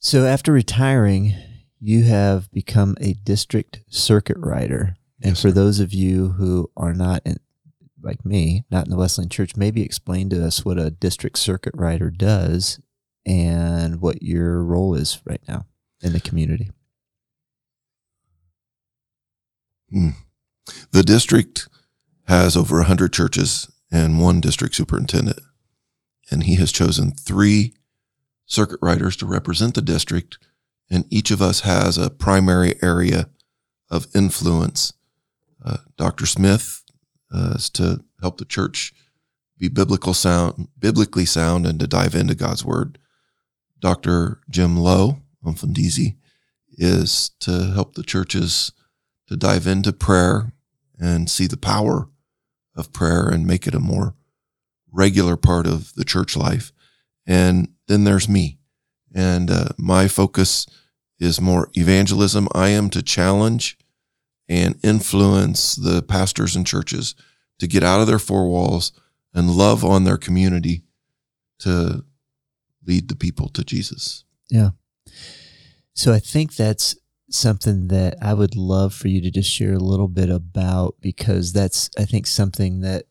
So 0.00 0.26
after 0.26 0.52
retiring, 0.52 1.34
you 1.80 2.02
have 2.04 2.50
become 2.50 2.96
a 3.00 3.12
district 3.14 3.80
circuit 3.88 4.36
rider. 4.38 4.96
And 5.22 5.30
Yes, 5.32 5.42
for 5.42 5.48
sir. 5.48 5.54
those 5.54 5.78
of 5.80 5.92
you 5.94 6.30
who 6.30 6.70
are 6.76 6.94
not 6.94 7.22
in, 7.24 7.36
like 8.02 8.24
me, 8.24 8.64
not 8.70 8.86
in 8.86 8.90
the 8.90 8.96
Wesleyan 8.96 9.28
Church, 9.28 9.56
maybe 9.56 9.82
explain 9.82 10.28
to 10.30 10.44
us 10.44 10.64
what 10.64 10.78
a 10.78 10.90
district 10.90 11.38
circuit 11.38 11.74
rider 11.76 12.10
does 12.10 12.80
and 13.26 14.00
what 14.00 14.22
your 14.22 14.64
role 14.64 14.94
is 14.94 15.20
right 15.24 15.42
now 15.48 15.66
in 16.02 16.12
the 16.12 16.20
community. 16.20 16.70
The 19.90 21.02
district 21.02 21.68
has 22.26 22.56
over 22.56 22.76
100 22.76 23.12
churches 23.12 23.70
and 23.90 24.20
one 24.20 24.40
district 24.40 24.74
superintendent. 24.74 25.40
And 26.30 26.42
he 26.42 26.56
has 26.56 26.72
chosen 26.72 27.12
three 27.12 27.74
circuit 28.44 28.78
riders 28.82 29.16
to 29.16 29.26
represent 29.26 29.74
the 29.74 29.82
district. 29.82 30.38
And 30.90 31.06
each 31.10 31.30
of 31.30 31.40
us 31.40 31.60
has 31.60 31.96
a 31.96 32.10
primary 32.10 32.74
area 32.82 33.30
of 33.90 34.06
influence. 34.14 34.92
Uh, 35.64 35.78
Dr. 35.96 36.26
Smith 36.26 36.82
uh, 37.34 37.54
is 37.56 37.70
to 37.70 38.04
help 38.20 38.38
the 38.38 38.44
church 38.44 38.92
be 39.58 39.68
biblical 39.68 40.14
sound, 40.14 40.68
biblically 40.78 41.24
sound, 41.24 41.66
and 41.66 41.80
to 41.80 41.86
dive 41.86 42.14
into 42.14 42.34
God's 42.34 42.64
word. 42.64 42.98
Dr. 43.80 44.40
Jim 44.48 44.76
Lowe, 44.76 45.18
Umfundizi, 45.44 46.16
is 46.72 47.30
to 47.40 47.72
help 47.72 47.94
the 47.94 48.02
churches 48.02 48.72
to 49.28 49.36
dive 49.36 49.66
into 49.66 49.92
prayer 49.92 50.52
and 50.98 51.30
see 51.30 51.46
the 51.46 51.56
power 51.56 52.08
of 52.74 52.92
prayer 52.92 53.28
and 53.28 53.46
make 53.46 53.66
it 53.66 53.74
a 53.74 53.80
more 53.80 54.14
regular 54.90 55.36
part 55.36 55.66
of 55.66 55.94
the 55.94 56.04
church 56.04 56.36
life. 56.36 56.72
And 57.26 57.68
then 57.86 58.04
there's 58.04 58.28
me. 58.28 58.58
And 59.14 59.50
uh, 59.50 59.68
my 59.76 60.08
focus 60.08 60.66
is 61.18 61.40
more 61.40 61.68
evangelism. 61.74 62.48
I 62.54 62.68
am 62.68 62.90
to 62.90 63.02
challenge 63.02 63.78
and 64.48 64.78
influence 64.82 65.74
the 65.74 66.02
pastors 66.02 66.56
and 66.56 66.66
churches 66.66 67.14
to 67.58 67.66
get 67.66 67.82
out 67.82 68.00
of 68.00 68.06
their 68.06 68.18
four 68.18 68.48
walls 68.48 68.92
and 69.34 69.50
love 69.50 69.84
on 69.84 70.04
their 70.04 70.16
community 70.16 70.82
to 71.60 72.04
lead 72.86 73.08
the 73.08 73.16
people 73.16 73.48
to 73.48 73.64
Jesus. 73.64 74.24
Yeah. 74.48 74.70
So 75.94 76.12
I 76.12 76.18
think 76.18 76.54
that's 76.54 76.96
something 77.30 77.88
that 77.88 78.16
I 78.22 78.34
would 78.34 78.56
love 78.56 78.94
for 78.94 79.08
you 79.08 79.20
to 79.20 79.30
just 79.30 79.50
share 79.50 79.74
a 79.74 79.78
little 79.78 80.08
bit 80.08 80.30
about 80.30 80.96
because 81.00 81.52
that's 81.52 81.90
I 81.98 82.04
think 82.04 82.26
something 82.26 82.80
that 82.80 83.04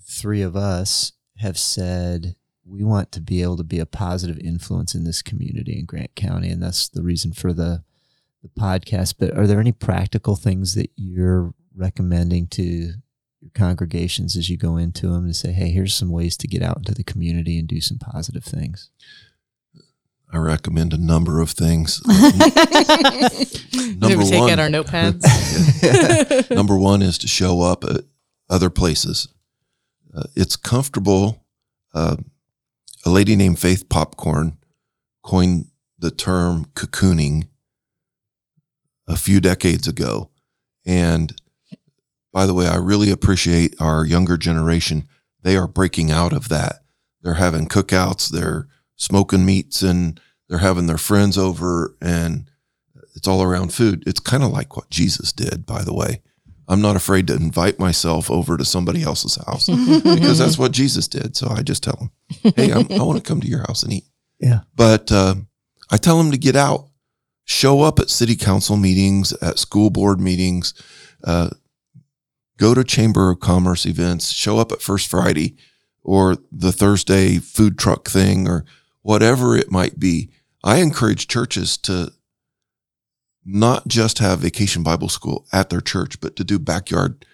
three 0.00 0.42
of 0.42 0.56
us 0.56 1.12
have 1.38 1.58
said 1.58 2.36
we 2.64 2.82
want 2.82 3.12
to 3.12 3.20
be 3.20 3.42
able 3.42 3.56
to 3.58 3.64
be 3.64 3.78
a 3.78 3.86
positive 3.86 4.38
influence 4.38 4.94
in 4.94 5.04
this 5.04 5.22
community 5.22 5.78
in 5.78 5.84
Grant 5.84 6.14
County 6.14 6.48
and 6.48 6.62
that's 6.62 6.88
the 6.88 7.02
reason 7.02 7.32
for 7.32 7.52
the 7.52 7.84
the 8.42 8.60
podcast. 8.60 9.14
But 9.18 9.36
are 9.36 9.46
there 9.46 9.60
any 9.60 9.72
practical 9.72 10.36
things 10.36 10.74
that 10.74 10.90
you're 10.96 11.52
recommending 11.74 12.46
to 12.48 12.94
your 13.40 13.50
congregations 13.54 14.36
as 14.36 14.48
you 14.48 14.56
go 14.56 14.76
into 14.76 15.08
them 15.08 15.26
to 15.26 15.34
say 15.34 15.52
hey 15.52 15.68
here's 15.70 15.94
some 15.94 16.10
ways 16.10 16.36
to 16.38 16.48
get 16.48 16.62
out 16.62 16.78
into 16.78 16.94
the 16.94 17.04
community 17.04 17.58
and 17.58 17.68
do 17.68 17.80
some 17.80 17.98
positive 17.98 18.44
things 18.44 18.90
I 20.32 20.38
recommend 20.38 20.92
a 20.92 20.98
number 20.98 21.40
of 21.40 21.50
things. 21.50 22.02
Maybe 22.06 23.94
Number 23.96 24.24
take 24.24 24.40
one. 24.40 24.50
out 24.50 24.58
our 24.58 24.68
notepads. 24.68 26.50
Number 26.54 26.76
one 26.76 27.00
is 27.00 27.16
to 27.18 27.28
show 27.28 27.60
up 27.62 27.84
at 27.84 28.02
other 28.50 28.68
places. 28.70 29.28
Uh, 30.14 30.24
it's 30.34 30.56
comfortable. 30.56 31.44
Uh, 31.94 32.16
a 33.04 33.10
lady 33.10 33.36
named 33.36 33.58
Faith 33.58 33.88
Popcorn 33.88 34.58
coined 35.22 35.66
the 35.98 36.10
term 36.10 36.66
cocooning 36.74 37.48
a 39.06 39.16
few 39.16 39.40
decades 39.40 39.86
ago. 39.86 40.30
And 40.84 41.34
by 42.32 42.46
the 42.46 42.54
way, 42.54 42.66
I 42.66 42.76
really 42.76 43.10
appreciate 43.10 43.74
our 43.80 44.04
younger 44.04 44.36
generation. 44.36 45.08
They 45.42 45.56
are 45.56 45.68
breaking 45.68 46.10
out 46.10 46.32
of 46.32 46.48
that. 46.48 46.82
They're 47.22 47.34
having 47.34 47.66
cookouts, 47.68 48.28
they're 48.28 48.68
smoking 48.96 49.44
meats, 49.44 49.82
and 49.82 50.20
they're 50.48 50.58
having 50.58 50.86
their 50.86 50.98
friends 50.98 51.38
over, 51.38 51.96
and 52.00 52.50
it's 53.14 53.28
all 53.28 53.42
around 53.42 53.72
food. 53.72 54.04
It's 54.06 54.20
kind 54.20 54.42
of 54.42 54.50
like 54.50 54.76
what 54.76 54.90
Jesus 54.90 55.32
did, 55.32 55.66
by 55.66 55.82
the 55.82 55.94
way. 55.94 56.22
I'm 56.68 56.80
not 56.80 56.96
afraid 56.96 57.28
to 57.28 57.34
invite 57.34 57.78
myself 57.78 58.30
over 58.30 58.56
to 58.56 58.64
somebody 58.64 59.02
else's 59.02 59.36
house 59.46 59.66
because 59.68 60.38
that's 60.38 60.58
what 60.58 60.72
Jesus 60.72 61.06
did. 61.06 61.36
So 61.36 61.48
I 61.48 61.62
just 61.62 61.82
tell 61.82 61.96
them, 61.96 62.52
hey, 62.56 62.72
I'm, 62.72 62.90
I 62.90 63.04
want 63.04 63.22
to 63.22 63.28
come 63.28 63.40
to 63.40 63.48
your 63.48 63.60
house 63.60 63.82
and 63.82 63.92
eat. 63.92 64.04
Yeah. 64.40 64.60
But 64.74 65.12
uh, 65.12 65.36
I 65.90 65.96
tell 65.96 66.18
them 66.18 66.32
to 66.32 66.38
get 66.38 66.56
out, 66.56 66.88
show 67.44 67.82
up 67.82 68.00
at 68.00 68.10
city 68.10 68.34
council 68.34 68.76
meetings, 68.76 69.32
at 69.34 69.58
school 69.58 69.90
board 69.90 70.20
meetings, 70.20 70.74
uh, 71.22 71.50
go 72.58 72.74
to 72.74 72.82
Chamber 72.82 73.30
of 73.30 73.40
Commerce 73.40 73.86
events, 73.86 74.32
show 74.32 74.58
up 74.58 74.72
at 74.72 74.82
First 74.82 75.08
Friday 75.08 75.56
or 76.02 76.36
the 76.50 76.72
Thursday 76.72 77.38
food 77.38 77.78
truck 77.78 78.08
thing 78.08 78.48
or 78.48 78.64
whatever 79.06 79.56
it 79.56 79.70
might 79.70 80.00
be. 80.00 80.28
I 80.64 80.78
encourage 80.78 81.28
churches 81.28 81.76
to 81.78 82.12
not 83.44 83.86
just 83.86 84.18
have 84.18 84.40
vacation 84.40 84.82
Bible 84.82 85.08
school 85.08 85.46
at 85.52 85.70
their 85.70 85.80
church, 85.80 86.20
but 86.20 86.34
to 86.34 86.42
do 86.42 86.58
backyard 86.58 87.24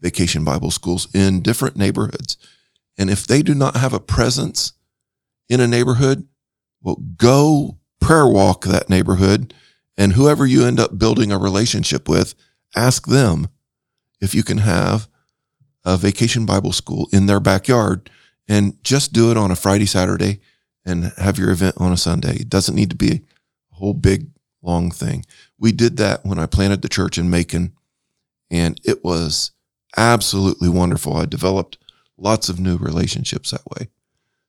vacation 0.00 0.42
Bible 0.42 0.72
schools 0.72 1.06
in 1.14 1.40
different 1.40 1.76
neighborhoods. 1.76 2.36
And 2.98 3.08
if 3.08 3.28
they 3.28 3.42
do 3.42 3.54
not 3.54 3.76
have 3.76 3.92
a 3.92 4.00
presence 4.00 4.72
in 5.48 5.60
a 5.60 5.68
neighborhood, 5.68 6.26
well, 6.82 6.96
go 7.16 7.78
prayer 8.00 8.26
walk 8.26 8.64
that 8.64 8.90
neighborhood. 8.90 9.54
And 9.96 10.14
whoever 10.14 10.44
you 10.44 10.66
end 10.66 10.80
up 10.80 10.98
building 10.98 11.30
a 11.30 11.38
relationship 11.38 12.08
with, 12.08 12.34
ask 12.74 13.06
them 13.06 13.46
if 14.20 14.34
you 14.34 14.42
can 14.42 14.58
have 14.58 15.06
a 15.84 15.96
vacation 15.96 16.44
Bible 16.44 16.72
school 16.72 17.08
in 17.12 17.26
their 17.26 17.38
backyard 17.38 18.10
and 18.48 18.82
just 18.82 19.12
do 19.12 19.30
it 19.30 19.36
on 19.36 19.52
a 19.52 19.56
Friday, 19.56 19.86
Saturday 19.86 20.40
and 20.84 21.12
have 21.18 21.38
your 21.38 21.50
event 21.50 21.76
on 21.78 21.92
a 21.92 21.96
Sunday. 21.96 22.36
It 22.36 22.48
doesn't 22.48 22.74
need 22.74 22.90
to 22.90 22.96
be 22.96 23.22
a 23.72 23.74
whole 23.74 23.94
big, 23.94 24.28
long 24.62 24.90
thing. 24.90 25.24
We 25.58 25.72
did 25.72 25.96
that 25.98 26.24
when 26.24 26.38
I 26.38 26.46
planted 26.46 26.82
the 26.82 26.88
church 26.88 27.18
in 27.18 27.30
Macon, 27.30 27.72
and 28.50 28.80
it 28.84 29.04
was 29.04 29.52
absolutely 29.96 30.68
wonderful. 30.68 31.16
I 31.16 31.26
developed 31.26 31.78
lots 32.16 32.48
of 32.48 32.60
new 32.60 32.76
relationships 32.76 33.50
that 33.50 33.66
way. 33.66 33.88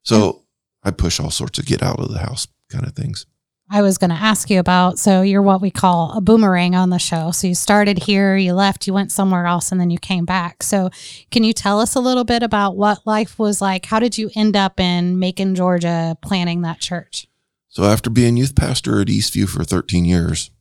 So 0.03 0.43
I 0.83 0.91
push 0.91 1.19
all 1.19 1.31
sorts 1.31 1.59
of 1.59 1.65
get 1.65 1.83
out 1.83 1.99
of 1.99 2.11
the 2.11 2.19
house 2.19 2.47
kind 2.69 2.85
of 2.85 2.93
things. 2.93 3.25
I 3.73 3.81
was 3.81 3.97
going 3.97 4.09
to 4.09 4.17
ask 4.17 4.49
you 4.49 4.59
about. 4.59 4.99
So 4.99 5.21
you're 5.21 5.41
what 5.41 5.61
we 5.61 5.71
call 5.71 6.11
a 6.11 6.19
boomerang 6.19 6.75
on 6.75 6.89
the 6.89 6.99
show. 6.99 7.31
So 7.31 7.47
you 7.47 7.55
started 7.55 7.99
here, 7.99 8.35
you 8.35 8.53
left, 8.53 8.85
you 8.85 8.93
went 8.93 9.13
somewhere 9.13 9.45
else, 9.45 9.71
and 9.71 9.79
then 9.79 9.89
you 9.89 9.97
came 9.97 10.25
back. 10.25 10.61
So 10.61 10.89
can 11.31 11.45
you 11.45 11.53
tell 11.53 11.79
us 11.79 11.95
a 11.95 12.01
little 12.01 12.25
bit 12.25 12.43
about 12.43 12.75
what 12.75 13.07
life 13.07 13.39
was 13.39 13.61
like? 13.61 13.85
How 13.85 13.99
did 13.99 14.17
you 14.17 14.29
end 14.35 14.57
up 14.57 14.77
in 14.77 15.17
Macon, 15.19 15.55
Georgia, 15.55 16.17
planning 16.21 16.63
that 16.63 16.81
church? 16.81 17.27
So 17.69 17.85
after 17.85 18.09
being 18.09 18.35
youth 18.35 18.57
pastor 18.57 18.99
at 18.99 19.07
Eastview 19.07 19.47
for 19.47 19.63
13 19.63 20.03
years, 20.03 20.51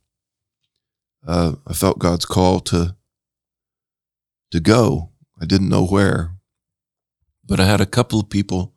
uh, 1.27 1.55
I 1.67 1.73
felt 1.73 1.99
God's 1.99 2.25
call 2.25 2.61
to 2.61 2.95
to 4.51 4.59
go. 4.61 5.09
I 5.39 5.45
didn't 5.45 5.69
know 5.69 5.85
where, 5.85 6.35
but 7.45 7.59
I 7.59 7.65
had 7.65 7.81
a 7.81 7.85
couple 7.85 8.21
of 8.21 8.29
people 8.29 8.73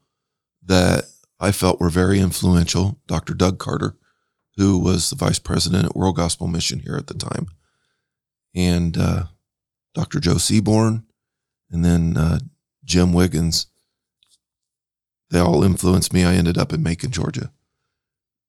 that 0.65 1.05
I 1.39 1.53
felt 1.53 1.81
were 1.81 1.91
very 1.91 2.19
influential. 2.19 2.99
Dr. 3.07 3.35
Doug 3.35 3.59
Carter, 3.59 3.97
who 4.57 4.79
was 4.79 5.11
the 5.11 5.17
vice 5.17 5.39
president 5.39 5.87
at 5.87 5.97
World 5.97 6.17
Gospel 6.17 6.47
Mission 6.47 6.81
here 6.81 6.97
at 6.97 7.07
the 7.07 7.15
time, 7.15 7.49
and 8.55 8.97
uh, 8.97 9.25
Dr. 9.95 10.21
Joe 10.21 10.39
Seaborn, 10.39 11.05
and 11.71 11.85
then 11.85 12.17
uh, 12.17 12.39
Jim 12.85 13.13
Wiggins. 13.13 13.67
They 15.31 15.41
all 15.41 15.65
influenced 15.65 16.13
me. 16.13 16.25
I 16.25 16.35
ended 16.35 16.59
up 16.59 16.73
in 16.73 16.83
Macon, 16.83 17.11
Georgia. 17.11 17.51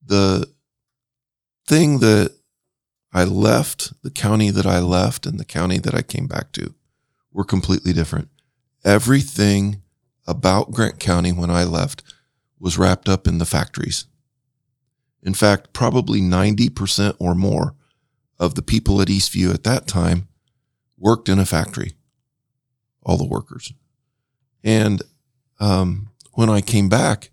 The 0.05 0.47
thing 1.65 2.00
that 2.00 2.35
I 3.12 3.24
left, 3.24 3.93
the 4.03 4.12
county 4.12 4.51
that 4.51 4.65
I 4.65 4.79
left, 4.79 5.25
and 5.25 5.39
the 5.39 5.45
county 5.45 5.79
that 5.79 5.95
I 5.95 6.01
came 6.01 6.27
back 6.27 6.51
to 6.53 6.75
were 7.31 7.45
completely 7.45 7.93
different. 7.93 8.29
Everything 8.83 9.81
about 10.27 10.71
Grant 10.71 11.00
County 11.00 11.31
when 11.31 11.50
I 11.50 11.63
left 11.63 12.03
was 12.59 12.77
wrapped 12.77 13.09
up 13.09 13.27
in 13.27 13.38
the 13.38 13.45
factories. 13.45 14.05
In 15.25 15.34
fact, 15.34 15.74
probably 15.74 16.22
90% 16.22 17.15
or 17.20 17.34
more 17.34 17.75
of 18.38 18.55
the 18.55 18.62
people 18.62 19.01
at 19.01 19.08
Eastview 19.08 19.53
at 19.53 19.63
that 19.63 19.88
time 19.88 20.27
worked 20.98 21.27
in 21.27 21.39
a 21.39 21.46
factory, 21.46 21.94
all 23.01 23.17
the 23.17 23.27
workers. 23.27 23.74
And 24.63 25.01
um, 25.60 26.10
when 26.34 26.50
I 26.50 26.62
came 26.62 26.89
back, 26.89 27.32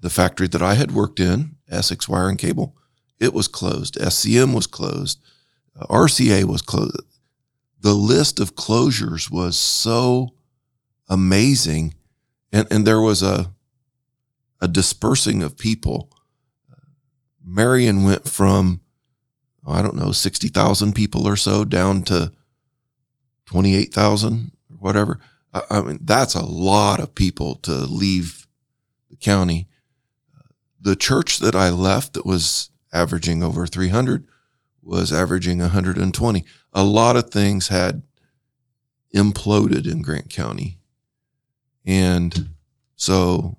the 0.00 0.10
factory 0.10 0.48
that 0.48 0.62
I 0.62 0.74
had 0.74 0.90
worked 0.90 1.20
in, 1.20 1.56
Essex 1.70 2.08
Wire 2.08 2.28
and 2.28 2.38
Cable, 2.38 2.76
it 3.20 3.32
was 3.32 3.46
closed. 3.46 3.94
SCM 3.94 4.52
was 4.52 4.66
closed. 4.66 5.20
Uh, 5.78 5.86
RCA 5.86 6.44
was 6.44 6.60
closed. 6.60 7.00
The 7.80 7.94
list 7.94 8.40
of 8.40 8.56
closures 8.56 9.30
was 9.30 9.56
so 9.56 10.34
amazing. 11.08 11.94
And, 12.52 12.66
and 12.70 12.84
there 12.84 13.00
was 13.00 13.22
a, 13.22 13.52
a 14.60 14.66
dispersing 14.66 15.42
of 15.42 15.56
people. 15.56 16.10
Marion 17.44 18.04
went 18.04 18.28
from, 18.28 18.80
I 19.66 19.82
don't 19.82 19.96
know, 19.96 20.12
60,000 20.12 20.94
people 20.94 21.26
or 21.26 21.36
so 21.36 21.64
down 21.64 22.02
to 22.04 22.32
28,000 23.46 24.52
or 24.70 24.76
whatever. 24.76 25.20
I, 25.52 25.62
I 25.70 25.82
mean, 25.82 25.98
that's 26.02 26.34
a 26.34 26.44
lot 26.44 27.00
of 27.00 27.14
people 27.14 27.56
to 27.56 27.72
leave 27.72 28.46
the 29.10 29.16
county. 29.16 29.68
The 30.80 30.96
church 30.96 31.38
that 31.38 31.54
I 31.54 31.70
left 31.70 32.14
that 32.14 32.26
was 32.26 32.70
averaging 32.92 33.42
over 33.42 33.66
300 33.66 34.26
was 34.82 35.12
averaging 35.12 35.58
120. 35.58 36.44
A 36.72 36.84
lot 36.84 37.16
of 37.16 37.30
things 37.30 37.68
had 37.68 38.02
imploded 39.14 39.90
in 39.90 40.02
Grant 40.02 40.30
County. 40.30 40.78
And 41.84 42.50
so 42.96 43.58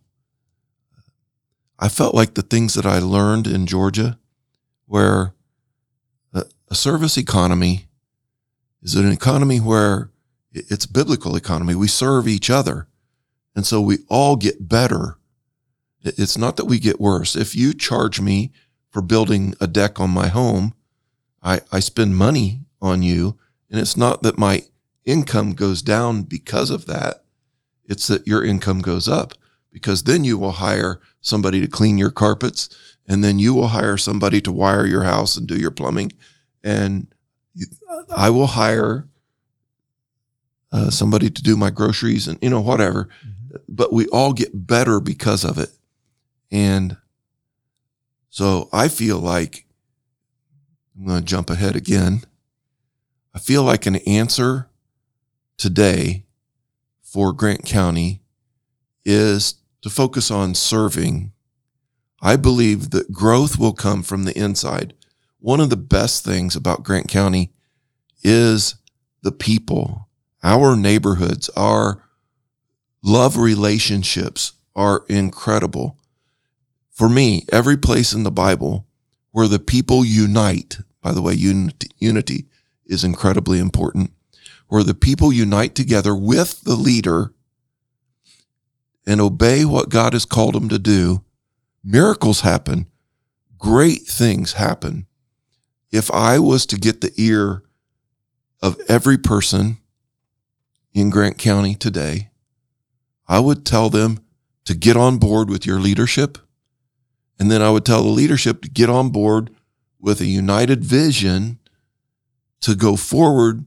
I 1.79 1.89
felt 1.89 2.15
like 2.15 2.33
the 2.33 2.41
things 2.41 2.75
that 2.75 2.85
I 2.85 2.99
learned 2.99 3.47
in 3.47 3.65
Georgia, 3.65 4.17
where 4.85 5.33
a, 6.33 6.43
a 6.69 6.75
service 6.75 7.17
economy 7.17 7.87
is 8.81 8.95
an 8.95 9.11
economy 9.11 9.59
where 9.59 10.11
it's 10.53 10.85
biblical 10.85 11.35
economy. 11.35 11.73
We 11.73 11.87
serve 11.87 12.27
each 12.27 12.49
other. 12.49 12.87
And 13.55 13.65
so 13.65 13.81
we 13.81 13.99
all 14.07 14.35
get 14.35 14.67
better. 14.67 15.17
It's 16.03 16.37
not 16.37 16.57
that 16.57 16.65
we 16.65 16.79
get 16.79 16.99
worse. 16.99 17.35
If 17.35 17.55
you 17.55 17.73
charge 17.73 18.19
me 18.19 18.51
for 18.89 19.01
building 19.01 19.55
a 19.59 19.67
deck 19.67 19.99
on 19.99 20.09
my 20.09 20.27
home, 20.27 20.73
I, 21.41 21.61
I 21.71 21.79
spend 21.79 22.17
money 22.17 22.61
on 22.81 23.01
you. 23.01 23.37
And 23.69 23.79
it's 23.79 23.97
not 23.97 24.21
that 24.21 24.37
my 24.37 24.63
income 25.05 25.53
goes 25.53 25.81
down 25.81 26.23
because 26.23 26.69
of 26.69 26.85
that. 26.85 27.23
It's 27.85 28.07
that 28.07 28.27
your 28.27 28.43
income 28.43 28.81
goes 28.81 29.07
up 29.07 29.33
because 29.73 30.03
then 30.03 30.23
you 30.23 30.37
will 30.37 30.53
hire 30.53 31.01
somebody 31.19 31.59
to 31.59 31.67
clean 31.67 31.97
your 31.97 32.11
carpets 32.11 32.69
and 33.07 33.23
then 33.23 33.39
you 33.39 33.53
will 33.53 33.69
hire 33.69 33.97
somebody 33.97 34.39
to 34.41 34.51
wire 34.51 34.85
your 34.85 35.03
house 35.03 35.35
and 35.35 35.47
do 35.47 35.57
your 35.57 35.71
plumbing. 35.71 36.13
And 36.63 37.07
I 38.15 38.29
will 38.29 38.47
hire 38.47 39.09
uh, 40.71 40.89
somebody 40.89 41.29
to 41.29 41.43
do 41.43 41.57
my 41.57 41.69
groceries 41.69 42.27
and, 42.27 42.39
you 42.41 42.49
know, 42.49 42.61
whatever. 42.61 43.09
Mm-hmm. 43.25 43.57
But 43.67 43.91
we 43.91 44.07
all 44.07 44.33
get 44.33 44.67
better 44.67 44.99
because 44.99 45.43
of 45.43 45.57
it. 45.57 45.69
And 46.51 46.97
so 48.29 48.69
I 48.71 48.87
feel 48.87 49.19
like 49.19 49.65
I'm 50.97 51.05
going 51.05 51.19
to 51.19 51.25
jump 51.25 51.49
ahead 51.49 51.75
again. 51.75 52.21
I 53.35 53.39
feel 53.39 53.63
like 53.63 53.85
an 53.85 53.97
answer 53.97 54.69
today 55.57 56.25
for 57.01 57.33
Grant 57.33 57.65
County 57.65 58.21
is 59.05 59.55
to 59.83 59.89
focus 59.89 60.31
on 60.31 60.55
serving. 60.55 61.31
I 62.21 62.37
believe 62.37 62.89
that 62.89 63.11
growth 63.11 63.59
will 63.59 63.73
come 63.73 64.01
from 64.01 64.23
the 64.23 64.37
inside. 64.37 64.93
One 65.39 65.59
of 65.59 65.69
the 65.69 65.77
best 65.77 66.23
things 66.23 66.55
about 66.55 66.83
Grant 66.83 67.07
County 67.07 67.51
is 68.23 68.75
the 69.21 69.31
people 69.31 70.07
our 70.43 70.75
neighborhoods, 70.75 71.49
our 71.55 72.03
love 73.01 73.37
relationships 73.37 74.53
are 74.75 75.05
incredible. 75.07 75.97
For 76.91 77.07
me, 77.07 77.45
every 77.51 77.77
place 77.77 78.13
in 78.13 78.23
the 78.23 78.31
Bible 78.31 78.85
where 79.31 79.47
the 79.47 79.59
people 79.59 80.05
unite, 80.05 80.79
by 81.01 81.11
the 81.11 81.21
way, 81.21 81.33
unity, 81.33 81.89
unity 81.97 82.45
is 82.85 83.03
incredibly 83.03 83.57
important, 83.57 84.11
where 84.67 84.83
the 84.83 84.93
people 84.93 85.31
unite 85.31 85.75
together 85.75 86.13
with 86.13 86.61
the 86.61 86.75
leader 86.75 87.33
and 89.05 89.19
obey 89.19 89.65
what 89.65 89.89
God 89.89 90.13
has 90.13 90.25
called 90.25 90.55
them 90.55 90.69
to 90.69 90.79
do, 90.79 91.23
miracles 91.83 92.41
happen, 92.41 92.87
great 93.57 94.03
things 94.03 94.53
happen. 94.53 95.07
If 95.91 96.09
I 96.11 96.39
was 96.39 96.65
to 96.67 96.77
get 96.77 97.01
the 97.01 97.13
ear 97.17 97.63
of 98.61 98.79
every 98.87 99.17
person 99.17 99.77
in 100.93 101.09
Grant 101.09 101.37
County 101.37 101.75
today, 101.75 102.29
I 103.27 103.39
would 103.39 103.65
tell 103.65 103.89
them 103.89 104.19
to 104.65 104.73
get 104.73 104.95
on 104.95 105.17
board 105.17 105.49
with 105.49 105.65
your 105.65 105.79
leadership. 105.79 106.37
And 107.39 107.51
then 107.51 107.61
I 107.61 107.69
would 107.69 107.85
tell 107.85 108.03
the 108.03 108.09
leadership 108.09 108.61
to 108.61 108.69
get 108.69 108.89
on 108.89 109.09
board 109.09 109.49
with 109.99 110.21
a 110.21 110.25
united 110.25 110.83
vision 110.83 111.59
to 112.61 112.75
go 112.75 112.95
forward 112.95 113.65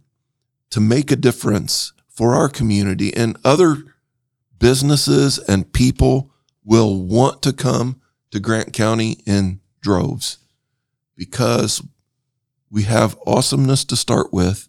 to 0.71 0.81
make 0.81 1.11
a 1.11 1.17
difference 1.17 1.93
for 2.09 2.35
our 2.35 2.49
community 2.49 3.15
and 3.15 3.37
other 3.45 3.96
businesses 4.59 5.39
and 5.39 5.73
people 5.73 6.31
will 6.65 7.03
want 7.03 7.43
to 7.43 7.53
come 7.53 8.01
to 8.31 8.41
Grant 8.41 8.73
County 8.73 9.19
in 9.27 9.61
droves 9.81 10.39
because 11.17 11.83
we 12.71 12.83
have 12.83 13.19
awesomeness 13.27 13.85
to 13.85 13.97
start 13.97 14.33
with 14.33 14.69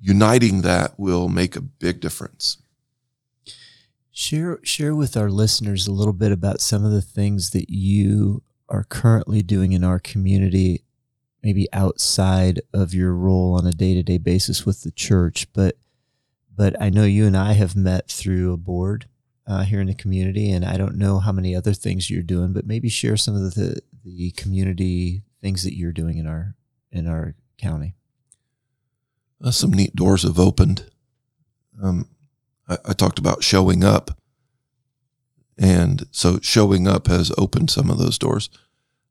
uniting 0.00 0.62
that 0.62 0.98
will 0.98 1.28
make 1.28 1.56
a 1.56 1.60
big 1.60 2.00
difference. 2.00 2.58
Share 4.12 4.58
share 4.62 4.94
with 4.94 5.16
our 5.16 5.30
listeners 5.30 5.86
a 5.86 5.92
little 5.92 6.12
bit 6.12 6.32
about 6.32 6.60
some 6.60 6.84
of 6.84 6.92
the 6.92 7.02
things 7.02 7.50
that 7.50 7.70
you 7.70 8.42
are 8.68 8.84
currently 8.84 9.42
doing 9.42 9.72
in 9.72 9.84
our 9.84 9.98
community, 9.98 10.84
maybe 11.42 11.68
outside 11.72 12.60
of 12.72 12.94
your 12.94 13.12
role 13.12 13.54
on 13.54 13.66
a 13.66 13.72
day 13.72 13.94
to 13.94 14.02
day 14.02 14.18
basis 14.18 14.64
with 14.64 14.82
the 14.82 14.90
church. 14.90 15.52
But 15.52 15.76
but 16.56 16.80
I 16.80 16.90
know 16.90 17.04
you 17.04 17.26
and 17.26 17.36
I 17.36 17.52
have 17.52 17.76
met 17.76 18.08
through 18.08 18.52
a 18.52 18.56
board 18.56 19.06
uh, 19.46 19.62
here 19.62 19.80
in 19.80 19.86
the 19.86 19.94
community, 19.94 20.50
and 20.50 20.64
I 20.64 20.76
don't 20.76 20.96
know 20.96 21.18
how 21.20 21.32
many 21.32 21.54
other 21.54 21.72
things 21.72 22.10
you're 22.10 22.22
doing, 22.22 22.52
but 22.52 22.66
maybe 22.66 22.88
share 22.88 23.16
some 23.16 23.36
of 23.36 23.54
the 23.54 23.80
the 24.04 24.30
community 24.32 25.22
things 25.40 25.64
that 25.64 25.76
you're 25.76 25.92
doing 25.92 26.18
in 26.18 26.26
our 26.26 26.54
in 26.90 27.06
our 27.06 27.34
county 27.58 27.96
uh, 29.42 29.50
some 29.50 29.72
neat 29.72 29.94
doors 29.94 30.22
have 30.22 30.38
opened. 30.38 30.90
Um, 31.82 32.08
I, 32.68 32.78
I 32.86 32.92
talked 32.92 33.18
about 33.18 33.44
showing 33.44 33.84
up. 33.84 34.18
And 35.58 36.06
so 36.10 36.38
showing 36.42 36.86
up 36.86 37.06
has 37.06 37.32
opened 37.38 37.70
some 37.70 37.90
of 37.90 37.98
those 37.98 38.18
doors. 38.18 38.50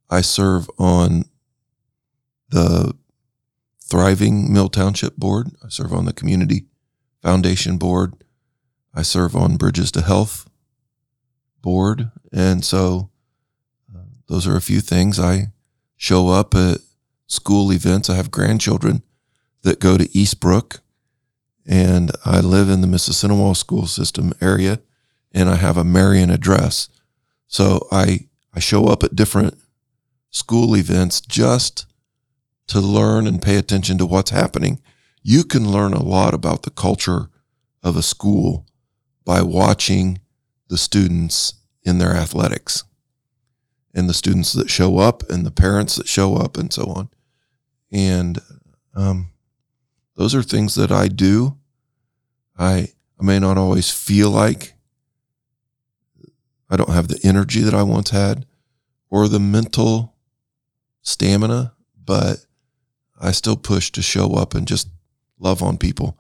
I 0.10 0.22
serve 0.22 0.70
on 0.78 1.26
the 2.50 2.96
Thriving 3.82 4.54
Mill 4.54 4.70
Township 4.70 5.16
Board. 5.16 5.50
I 5.64 5.70
serve 5.70 5.94
on 5.94 6.06
the 6.06 6.14
Community 6.14 6.66
Foundation 7.26 7.78
Board. 7.78 8.14
I 8.94 9.02
serve 9.02 9.36
on 9.36 9.58
Bridges 9.58 9.92
to 9.94 10.04
Health 10.04 10.48
Board. 11.60 12.12
And 12.32 12.64
so 12.64 13.10
uh, 13.94 14.02
those 14.28 14.48
are 14.48 14.56
a 14.56 14.62
few 14.62 14.80
things. 14.80 15.20
I 15.20 15.48
show 15.98 16.30
up 16.30 16.54
at 16.54 16.82
school 17.26 17.74
events. 17.74 18.12
I 18.12 18.16
have 18.16 18.30
grandchildren 18.30 19.02
that 19.64 19.80
go 19.80 19.98
to 19.98 20.08
Eastbrook, 20.10 20.82
and 21.66 22.12
I 22.26 22.42
live 22.42 22.70
in 22.70 22.82
the 22.82 22.88
Mississinewa 22.88 23.58
school 23.58 23.88
system 23.88 24.32
area, 24.40 24.80
and 25.32 25.50
I 25.50 25.56
have 25.56 25.78
a 25.78 25.84
Marion 25.84 26.30
address. 26.30 26.90
So 27.48 27.88
I 27.92 28.28
I 28.54 28.60
show 28.60 28.86
up 28.86 29.02
at 29.04 29.16
different 29.16 29.58
school 30.30 30.78
events 30.78 31.22
just 31.22 31.88
to 32.68 32.80
learn 32.80 33.26
and 33.26 33.42
pay 33.42 33.58
attention 33.58 33.98
to 33.98 34.06
what's 34.06 34.30
happening. 34.30 34.80
You 35.28 35.44
can 35.44 35.72
learn 35.72 35.94
a 35.94 36.04
lot 36.04 36.36
about 36.36 36.62
the 36.62 36.70
culture 36.70 37.32
of 37.82 37.98
a 37.98 38.04
school 38.04 38.68
by 39.26 39.42
watching 39.42 40.20
the 40.68 40.78
students 40.78 41.56
in 41.82 41.98
their 41.98 42.16
athletics 42.16 42.84
and 43.92 44.08
the 44.08 44.14
students 44.14 44.54
that 44.54 44.70
show 44.70 45.00
up 45.00 45.28
and 45.28 45.44
the 45.44 45.50
parents 45.50 45.96
that 45.96 46.08
show 46.08 46.36
up 46.36 46.58
and 46.58 46.72
so 46.72 46.84
on. 46.92 47.10
And 47.92 48.38
um, 48.94 49.32
those 50.16 50.36
are 50.36 50.44
things 50.44 50.76
that 50.76 50.92
I 50.92 51.08
do. 51.08 51.58
I, 52.56 52.90
I 53.20 53.24
may 53.24 53.40
not 53.40 53.58
always 53.58 53.90
feel 53.90 54.30
like 54.30 54.76
I 56.70 56.76
don't 56.78 56.94
have 56.94 57.08
the 57.08 57.20
energy 57.24 57.62
that 57.62 57.74
I 57.74 57.82
once 57.82 58.12
had 58.12 58.46
or 59.10 59.28
the 59.28 59.40
mental 59.40 60.14
stamina, 61.02 61.74
but 62.00 62.46
I 63.20 63.32
still 63.32 63.58
push 63.58 63.92
to 63.94 64.04
show 64.04 64.36
up 64.36 64.54
and 64.54 64.68
just 64.68 64.90
love 65.40 65.62
on 65.62 65.78
people. 65.78 66.18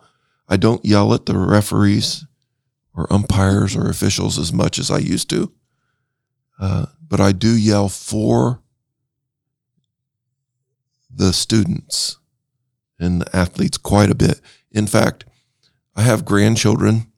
I 0.48 0.58
don't 0.58 0.86
yell 0.86 1.14
at 1.14 1.26
the 1.26 1.38
referees 1.38 2.26
or 2.94 3.12
umpires 3.12 3.76
or 3.76 3.90
officials 3.90 4.38
as 4.38 4.54
much 4.54 4.80
as 4.80 4.90
I 4.90 5.00
used 5.00 5.30
to, 5.32 5.52
uh, 6.60 6.88
but 7.08 7.20
I 7.20 7.32
do 7.32 7.56
yell 7.56 7.90
for 7.90 8.62
the 11.10 11.34
students 11.34 12.18
and 13.00 13.22
the 13.22 13.36
athletes 13.36 13.78
quite 13.78 14.10
a 14.10 14.16
bit. 14.16 14.42
In 14.72 14.88
fact, 14.88 15.26
I 15.96 16.02
have 16.04 16.26
grandchildren 16.26 17.12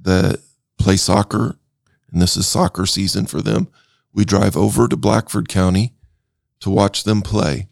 that 0.00 0.40
play 0.78 0.96
soccer, 0.96 1.58
and 2.10 2.20
this 2.20 2.36
is 2.36 2.46
soccer 2.46 2.86
season 2.86 3.26
for 3.26 3.42
them. 3.42 3.68
We 4.12 4.24
drive 4.24 4.56
over 4.56 4.88
to 4.88 4.96
Blackford 4.96 5.48
County 5.48 5.94
to 6.60 6.70
watch 6.70 7.04
them 7.04 7.22
play. 7.22 7.68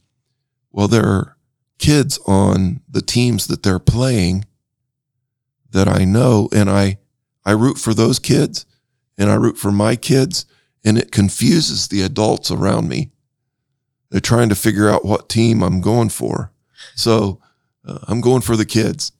Well, 0.71 0.88
there 0.88 1.07
are 1.07 1.38
kids 1.79 2.19
on 2.27 2.81
the 2.88 3.03
teams 3.03 3.47
that 3.47 3.62
they're 3.62 3.79
playing 3.79 4.45
that 5.71 5.88
I 5.88 6.05
know, 6.05 6.49
and 6.53 6.69
I, 6.71 6.99
I 7.45 7.53
root 7.53 7.79
for 7.79 7.95
those 7.95 8.19
kids 8.19 8.67
and 9.17 9.31
I 9.31 9.35
root 9.35 9.59
for 9.59 9.73
my 9.73 9.97
kids, 9.97 10.47
and 10.85 10.97
it 10.97 11.11
confuses 11.11 11.88
the 11.88 12.03
adults 12.03 12.51
around 12.51 12.88
me. 12.88 13.11
They're 14.11 14.21
trying 14.21 14.49
to 14.49 14.55
figure 14.55 14.88
out 14.88 15.05
what 15.05 15.29
team 15.29 15.62
I'm 15.62 15.81
going 15.81 16.09
for. 16.09 16.53
So 16.95 17.41
uh, 17.85 17.99
I'm 18.07 18.21
going 18.21 18.43
for 18.43 18.57
the 18.57 18.64
kids. 18.64 19.12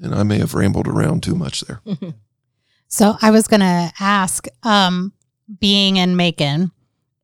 And 0.00 0.14
I 0.14 0.22
may 0.22 0.38
have 0.38 0.54
rambled 0.54 0.86
around 0.86 1.22
too 1.22 1.34
much 1.34 1.62
there. 1.62 1.80
So 2.88 3.16
I 3.20 3.30
was 3.30 3.46
going 3.46 3.60
to 3.60 3.92
ask, 4.00 4.46
um, 4.62 5.12
being 5.60 5.98
in 5.98 6.16
Macon, 6.16 6.72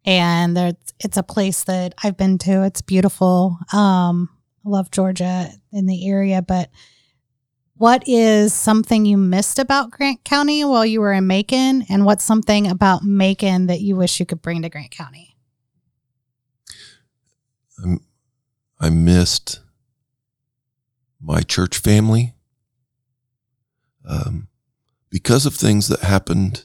and 0.05 0.55
there's, 0.55 0.75
it's 1.01 1.17
a 1.17 1.23
place 1.23 1.65
that 1.65 1.95
I've 2.03 2.19
been 2.19 2.37
to. 2.39 2.65
It's 2.65 2.83
beautiful. 2.83 3.59
Um, 3.73 4.29
I 4.65 4.69
love 4.69 4.91
Georgia 4.91 5.51
in 5.73 5.87
the 5.87 6.09
area, 6.09 6.41
but 6.41 6.71
what 7.77 8.05
is 8.07 8.55
something 8.55 9.05
you 9.05 9.17
missed 9.17 9.59
about 9.59 9.91
Grant 9.91 10.25
County 10.25 10.65
while 10.65 10.87
you 10.87 11.01
were 11.01 11.13
in 11.13 11.27
Macon? 11.27 11.85
And 11.89 12.05
what's 12.07 12.25
something 12.25 12.69
about 12.69 13.03
Macon 13.03 13.67
that 13.67 13.81
you 13.81 13.97
wish 13.97 14.21
you 14.21 14.27
could 14.27 14.41
bring 14.41 14.63
to 14.63 14.69
Grant 14.69 14.91
County? 14.91 15.37
I'm, 17.83 18.01
I 18.81 18.91
missed 18.91 19.61
my 21.21 21.41
church 21.41 21.79
family 21.79 22.35
um, 24.09 24.49
because 25.11 25.47
of 25.47 25.55
things 25.55 25.89
that 25.89 26.01
happened 26.01 26.65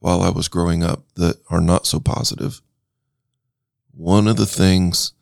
while 0.00 0.20
I 0.20 0.30
was 0.30 0.48
growing 0.48 0.82
up 0.82 1.04
that 1.14 1.36
are 1.48 1.60
not 1.60 1.86
so 1.86 2.00
positive. 2.00 2.60
One 3.92 4.26
of 4.26 4.36
the 4.36 4.46
things 4.46 5.12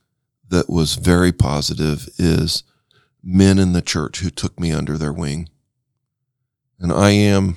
that 0.52 0.68
was 0.68 0.96
very 0.96 1.32
positive 1.32 2.08
is 2.18 2.62
men 3.24 3.58
in 3.58 3.72
the 3.72 3.80
church 3.80 4.20
who 4.20 4.28
took 4.28 4.60
me 4.60 4.70
under 4.70 4.98
their 4.98 5.12
wing. 5.12 5.48
And 6.78 6.92
I 6.92 7.10
am, 7.10 7.56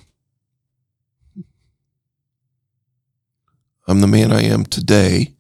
I'm 3.86 4.00
the 4.00 4.08
man 4.08 4.32
I 4.32 4.44
am 4.44 4.66
today 4.66 5.34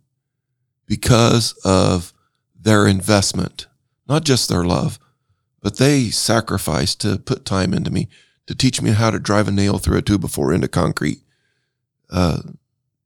because 0.85 1.53
of 1.63 2.13
their 2.59 2.85
investment, 2.87 3.67
not 4.05 4.25
just 4.25 4.49
their 4.49 4.65
love, 4.65 4.99
but 5.61 5.77
they 5.77 6.09
sacrificed 6.09 6.99
to 7.01 7.17
put 7.17 7.45
time 7.45 7.73
into 7.73 7.89
me, 7.89 8.09
to 8.47 8.53
teach 8.53 8.81
me 8.81 8.91
how 8.91 9.11
to 9.11 9.17
drive 9.17 9.47
a 9.47 9.51
nail 9.51 9.77
through 9.77 9.97
a 9.97 10.01
two 10.01 10.17
before 10.17 10.53
into 10.53 10.67
concrete, 10.67 11.21
uh, 12.09 12.41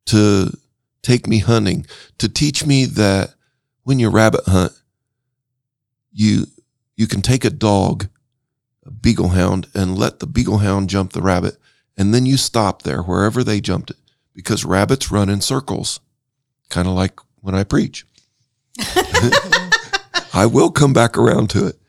to 0.07 0.57
take 1.03 1.27
me 1.27 1.37
hunting, 1.37 1.85
to 2.17 2.27
teach 2.27 2.65
me 2.65 2.85
that 2.85 3.35
when 3.89 3.97
you 3.97 4.07
rabbit 4.07 4.41
hunt, 4.45 4.71
you 6.11 6.45
you 6.95 7.07
can 7.07 7.23
take 7.23 7.43
a 7.43 7.49
dog, 7.49 8.07
a 8.85 8.91
beagle 8.91 9.29
hound, 9.29 9.65
and 9.73 9.97
let 9.97 10.19
the 10.19 10.27
beagle 10.27 10.59
hound 10.59 10.91
jump 10.91 11.11
the 11.11 11.23
rabbit, 11.23 11.57
and 11.97 12.13
then 12.13 12.23
you 12.23 12.37
stop 12.37 12.83
there 12.83 13.01
wherever 13.01 13.43
they 13.43 13.59
jumped 13.59 13.89
it, 13.89 13.97
because 14.35 14.63
rabbits 14.63 15.11
run 15.11 15.27
in 15.27 15.41
circles, 15.41 16.01
kind 16.69 16.87
of 16.87 16.93
like 16.93 17.19
when 17.41 17.55
I 17.55 17.63
preach. 17.63 18.05
I 20.35 20.45
will 20.45 20.69
come 20.69 20.93
back 20.93 21.17
around 21.17 21.49
to 21.49 21.65
it, 21.65 21.79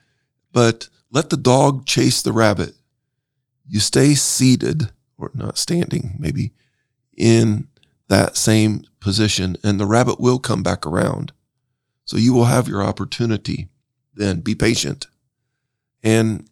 but 0.54 0.88
let 1.10 1.28
the 1.28 1.36
dog 1.36 1.84
chase 1.84 2.22
the 2.22 2.32
rabbit. 2.32 2.72
You 3.68 3.78
stay 3.78 4.14
seated 4.14 4.90
or 5.18 5.30
not 5.34 5.58
standing, 5.58 6.16
maybe 6.18 6.52
in 7.14 7.68
that 8.08 8.38
same 8.38 8.84
position, 9.00 9.58
and 9.62 9.78
the 9.78 9.84
rabbit 9.84 10.18
will 10.18 10.38
come 10.38 10.62
back 10.62 10.86
around. 10.86 11.32
So 12.10 12.16
you 12.16 12.32
will 12.32 12.46
have 12.46 12.66
your 12.66 12.82
opportunity 12.82 13.68
then 14.16 14.40
be 14.40 14.56
patient. 14.56 15.06
And 16.02 16.50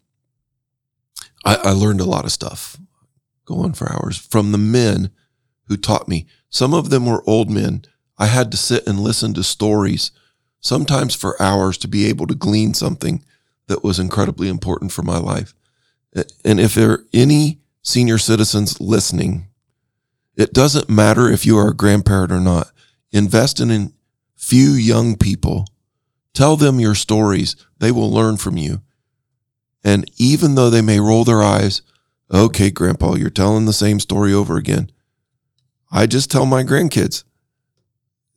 I, 1.44 1.56
I 1.56 1.70
learned 1.72 2.00
a 2.00 2.04
lot 2.04 2.24
of 2.24 2.30
stuff, 2.30 2.76
go 3.44 3.56
on 3.56 3.72
for 3.72 3.92
hours, 3.92 4.16
from 4.16 4.52
the 4.52 4.58
men 4.58 5.10
who 5.64 5.76
taught 5.76 6.06
me. 6.06 6.26
Some 6.48 6.72
of 6.72 6.90
them 6.90 7.06
were 7.06 7.28
old 7.28 7.50
men. 7.50 7.82
I 8.18 8.26
had 8.26 8.52
to 8.52 8.56
sit 8.56 8.86
and 8.86 9.00
listen 9.00 9.34
to 9.34 9.42
stories, 9.42 10.12
sometimes 10.60 11.16
for 11.16 11.34
hours, 11.42 11.76
to 11.78 11.88
be 11.88 12.06
able 12.06 12.28
to 12.28 12.36
glean 12.36 12.72
something 12.72 13.24
that 13.66 13.82
was 13.82 13.98
incredibly 13.98 14.48
important 14.48 14.92
for 14.92 15.02
my 15.02 15.18
life. 15.18 15.54
And 16.44 16.60
if 16.60 16.76
there 16.76 16.92
are 16.92 17.04
any 17.12 17.58
senior 17.82 18.18
citizens 18.18 18.80
listening, 18.80 19.48
it 20.36 20.52
doesn't 20.52 20.88
matter 20.88 21.28
if 21.28 21.44
you 21.44 21.58
are 21.58 21.70
a 21.70 21.76
grandparent 21.76 22.30
or 22.30 22.38
not. 22.38 22.70
Invest 23.10 23.58
in 23.58 23.92
few 24.48 24.70
young 24.70 25.16
people 25.16 25.66
Tell 26.38 26.56
them 26.56 26.78
your 26.78 26.94
stories. 26.94 27.56
They 27.80 27.90
will 27.90 28.12
learn 28.12 28.36
from 28.36 28.56
you. 28.56 28.80
And 29.82 30.08
even 30.18 30.54
though 30.54 30.70
they 30.70 30.82
may 30.82 31.00
roll 31.00 31.24
their 31.24 31.42
eyes, 31.42 31.82
okay, 32.32 32.70
grandpa, 32.70 33.16
you're 33.16 33.28
telling 33.28 33.64
the 33.64 33.72
same 33.72 33.98
story 33.98 34.32
over 34.32 34.56
again. 34.56 34.92
I 35.90 36.06
just 36.06 36.30
tell 36.30 36.46
my 36.46 36.62
grandkids, 36.62 37.24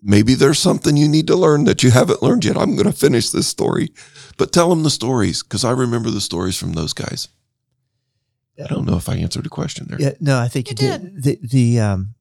maybe 0.01 0.33
there's 0.33 0.57
something 0.57 0.97
you 0.97 1.07
need 1.07 1.27
to 1.27 1.35
learn 1.35 1.65
that 1.65 1.83
you 1.83 1.91
haven't 1.91 2.23
learned 2.23 2.43
yet. 2.43 2.57
I'm 2.57 2.75
going 2.75 2.91
to 2.91 2.91
finish 2.91 3.29
this 3.29 3.47
story, 3.47 3.91
but 4.35 4.51
tell 4.51 4.71
them 4.71 4.81
the 4.81 4.89
stories 4.89 5.43
because 5.43 5.63
I 5.63 5.69
remember 5.69 6.09
the 6.09 6.21
stories 6.21 6.57
from 6.57 6.73
those 6.73 6.93
guys. 6.93 7.27
I 8.57 8.65
don't 8.65 8.87
know 8.87 8.97
if 8.97 9.09
I 9.09 9.17
answered 9.17 9.45
a 9.45 9.49
question 9.49 9.85
there. 9.87 10.01
Yeah, 10.01 10.13
no, 10.19 10.39
I 10.39 10.47
think 10.47 10.69
you, 10.69 10.71
you 10.71 10.91
did. 10.91 11.21
did. 11.21 11.23
The 11.23 11.47
the 11.47 11.79
um 11.81 12.15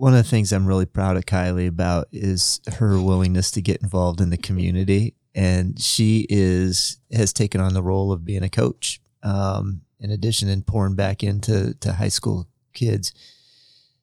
one 0.00 0.14
of 0.14 0.24
the 0.24 0.30
things 0.30 0.50
I'm 0.50 0.66
really 0.66 0.86
proud 0.86 1.18
of 1.18 1.26
Kylie 1.26 1.68
about 1.68 2.08
is 2.10 2.62
her 2.78 2.98
willingness 2.98 3.50
to 3.50 3.60
get 3.60 3.82
involved 3.82 4.22
in 4.22 4.30
the 4.30 4.38
community, 4.38 5.14
and 5.34 5.78
she 5.78 6.26
is 6.30 6.96
has 7.12 7.34
taken 7.34 7.60
on 7.60 7.74
the 7.74 7.82
role 7.82 8.10
of 8.10 8.24
being 8.24 8.42
a 8.42 8.48
coach. 8.48 8.98
Um, 9.22 9.82
in 9.98 10.10
addition, 10.10 10.48
and 10.48 10.66
pouring 10.66 10.94
back 10.94 11.22
into 11.22 11.74
to 11.74 11.92
high 11.92 12.08
school 12.08 12.48
kids. 12.72 13.12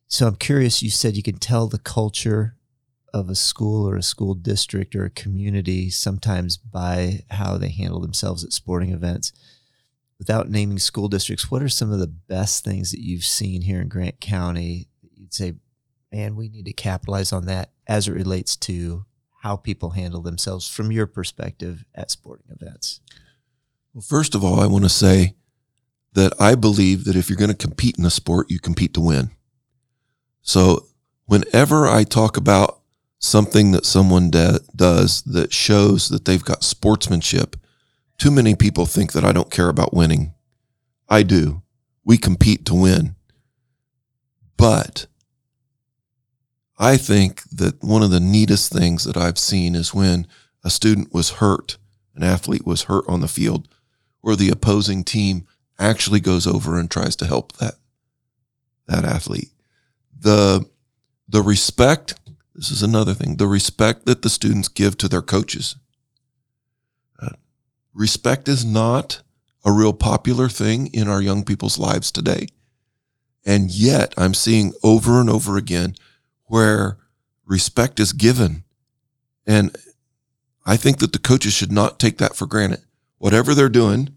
So 0.07 0.27
I'm 0.27 0.35
curious. 0.35 0.83
You 0.83 0.91
said 0.91 1.17
you 1.17 1.23
can 1.23 1.39
tell 1.39 1.67
the 1.67 1.79
culture 1.79 2.55
of 3.11 3.27
a 3.27 3.35
school 3.35 3.89
or 3.89 3.95
a 3.95 4.03
school 4.03 4.35
district 4.35 4.95
or 4.95 5.05
a 5.05 5.09
community 5.09 5.89
sometimes 5.89 6.57
by 6.57 7.21
how 7.31 7.57
they 7.57 7.69
handle 7.69 7.99
themselves 7.99 8.43
at 8.43 8.53
sporting 8.53 8.91
events. 8.91 9.33
Without 10.19 10.47
naming 10.47 10.77
school 10.77 11.07
districts, 11.07 11.49
what 11.49 11.63
are 11.63 11.69
some 11.69 11.91
of 11.91 11.97
the 11.97 12.05
best 12.05 12.63
things 12.63 12.91
that 12.91 13.01
you've 13.01 13.23
seen 13.23 13.63
here 13.63 13.81
in 13.81 13.87
Grant 13.87 14.19
County 14.19 14.89
that 15.01 15.11
you'd 15.15 15.33
say, 15.33 15.55
and 16.17 16.35
we 16.35 16.49
need 16.49 16.65
to 16.65 16.73
capitalize 16.73 17.31
on 17.31 17.45
that 17.45 17.69
as 17.85 18.07
it 18.07 18.13
relates 18.13 18.55
to 18.55 19.05
how 19.43 19.55
people 19.55 19.91
handle 19.91 20.23
themselves 20.23 20.67
from 20.67 20.91
your 20.91 21.05
perspective 21.05 21.85
at 21.93 22.09
sporting 22.09 22.47
events? 22.49 23.01
Well, 23.93 24.01
first 24.01 24.33
of 24.33 24.43
all, 24.43 24.59
I 24.59 24.65
want 24.65 24.83
to 24.83 24.89
say 24.89 25.35
that 26.13 26.33
I 26.41 26.55
believe 26.55 27.05
that 27.05 27.15
if 27.15 27.29
you're 27.29 27.37
going 27.37 27.51
to 27.51 27.55
compete 27.55 27.99
in 27.99 28.05
a 28.05 28.09
sport, 28.09 28.49
you 28.49 28.59
compete 28.59 28.95
to 28.95 29.01
win. 29.01 29.29
So 30.41 30.87
whenever 31.27 31.85
I 31.85 32.03
talk 32.03 32.35
about 32.35 32.79
something 33.19 33.71
that 33.73 33.85
someone 33.85 34.31
de- 34.31 34.59
does 34.75 35.21
that 35.21 35.53
shows 35.53 36.09
that 36.09 36.25
they've 36.25 36.43
got 36.43 36.63
sportsmanship, 36.63 37.57
too 38.17 38.31
many 38.31 38.55
people 38.55 38.87
think 38.87 39.11
that 39.11 39.23
I 39.23 39.33
don't 39.33 39.51
care 39.51 39.69
about 39.69 39.93
winning. 39.93 40.33
I 41.07 41.21
do. 41.21 41.61
We 42.03 42.17
compete 42.17 42.65
to 42.65 42.73
win. 42.73 43.15
But 44.57 45.05
I 46.77 46.97
think 46.97 47.43
that 47.51 47.83
one 47.83 48.03
of 48.03 48.11
the 48.11 48.19
neatest 48.19 48.71
things 48.71 49.03
that 49.05 49.17
I've 49.17 49.39
seen 49.39 49.75
is 49.75 49.93
when 49.93 50.27
a 50.63 50.69
student 50.69 51.13
was 51.13 51.31
hurt, 51.31 51.77
an 52.15 52.23
athlete 52.23 52.65
was 52.65 52.83
hurt 52.83 53.05
on 53.07 53.21
the 53.21 53.27
field, 53.27 53.67
where 54.21 54.35
the 54.35 54.49
opposing 54.49 55.03
team 55.03 55.47
actually 55.79 56.19
goes 56.19 56.45
over 56.45 56.77
and 56.77 56.89
tries 56.89 57.15
to 57.17 57.25
help 57.25 57.53
that 57.53 57.75
that 58.87 59.05
athlete. 59.05 59.51
The 60.19 60.65
the 61.27 61.41
respect, 61.41 62.15
this 62.55 62.71
is 62.71 62.83
another 62.83 63.13
thing, 63.13 63.37
the 63.37 63.47
respect 63.47 64.05
that 64.05 64.21
the 64.21 64.29
students 64.29 64.67
give 64.67 64.97
to 64.97 65.07
their 65.07 65.21
coaches. 65.21 65.75
Uh, 67.21 67.35
respect 67.93 68.47
is 68.47 68.63
not 68.63 69.21
a 69.65 69.71
real 69.71 69.93
popular 69.93 70.47
thing 70.47 70.87
in 70.93 71.07
our 71.07 71.21
young 71.21 71.43
people's 71.43 71.77
lives 71.77 72.11
today. 72.11 72.47
And 73.45 73.71
yet 73.71 74.13
I'm 74.17 74.33
seeing 74.33 74.73
over 74.83 75.19
and 75.19 75.29
over 75.29 75.57
again 75.57 75.95
where 76.47 76.97
respect 77.45 77.99
is 77.99 78.13
given. 78.13 78.63
And 79.45 79.75
I 80.65 80.75
think 80.75 80.97
that 80.99 81.13
the 81.13 81.19
coaches 81.19 81.53
should 81.53 81.71
not 81.71 81.99
take 81.99 82.17
that 82.17 82.35
for 82.35 82.45
granted. 82.45 82.81
Whatever 83.17 83.53
they're 83.53 83.69
doing, 83.69 84.09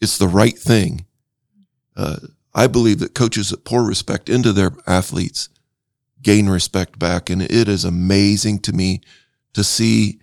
it's 0.00 0.18
the 0.18 0.28
right 0.28 0.58
thing. 0.58 1.06
Uh, 1.96 2.16
I 2.54 2.66
believe 2.66 2.98
that 2.98 3.14
coaches 3.14 3.50
that 3.50 3.64
pour 3.64 3.84
respect 3.84 4.28
into 4.28 4.52
their 4.52 4.72
athletes 4.86 5.48
gain 6.22 6.48
respect 6.48 6.98
back. 6.98 7.30
And 7.30 7.42
it 7.42 7.68
is 7.68 7.84
amazing 7.84 8.58
to 8.60 8.72
me 8.72 9.00
to 9.52 9.62
see 9.62 10.20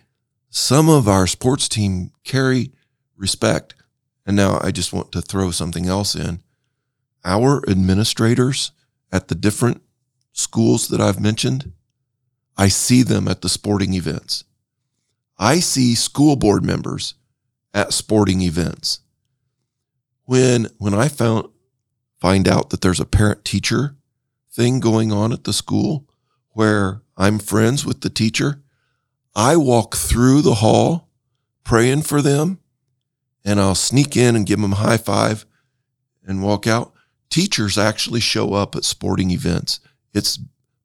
some 0.49 0.89
of 0.89 1.07
our 1.07 1.25
sports 1.25 1.69
team 1.69 2.11
carry 2.23 2.71
respect. 3.15 3.75
And 4.25 4.35
now 4.35 4.59
I 4.61 4.71
just 4.71 4.93
want 4.93 5.11
to 5.13 5.21
throw 5.21 5.51
something 5.51 5.87
else 5.87 6.15
in. 6.15 6.41
Our 7.25 7.67
administrators 7.69 8.71
at 9.11 9.29
the 9.29 9.35
different 9.35 9.81
schools 10.33 10.89
that 10.89 10.99
I've 10.99 11.21
mentioned, 11.21 11.71
I 12.57 12.67
see 12.67 13.03
them 13.03 13.27
at 13.27 13.41
the 13.41 13.49
sporting 13.49 13.93
events. 13.93 14.43
I 15.37 15.59
see 15.59 15.95
school 15.95 16.35
board 16.35 16.63
members 16.63 17.15
at 17.73 17.93
sporting 17.93 18.41
events. 18.41 18.99
When 20.25 20.67
when 20.77 20.93
I 20.93 21.07
found 21.07 21.49
find 22.19 22.47
out 22.47 22.69
that 22.69 22.81
there's 22.81 22.99
a 22.99 23.05
parent 23.05 23.43
teacher 23.43 23.95
thing 24.51 24.79
going 24.79 25.11
on 25.11 25.33
at 25.33 25.43
the 25.43 25.53
school 25.53 26.07
where 26.51 27.01
I'm 27.17 27.39
friends 27.39 27.85
with 27.85 28.01
the 28.01 28.09
teacher, 28.09 28.61
I 29.35 29.57
walk 29.57 29.95
through 29.95 30.41
the 30.41 30.55
hall 30.55 31.09
praying 31.63 32.03
for 32.03 32.21
them 32.21 32.59
and 33.43 33.59
I'll 33.59 33.75
sneak 33.75 34.15
in 34.15 34.35
and 34.35 34.45
give 34.45 34.61
them 34.61 34.73
a 34.73 34.77
high 34.77 34.97
five 34.97 35.45
and 36.23 36.43
walk 36.43 36.67
out. 36.67 36.93
Teachers 37.29 37.77
actually 37.77 38.19
show 38.19 38.53
up 38.53 38.75
at 38.75 38.85
sporting 38.85 39.31
events. 39.31 39.79
It's 40.13 40.39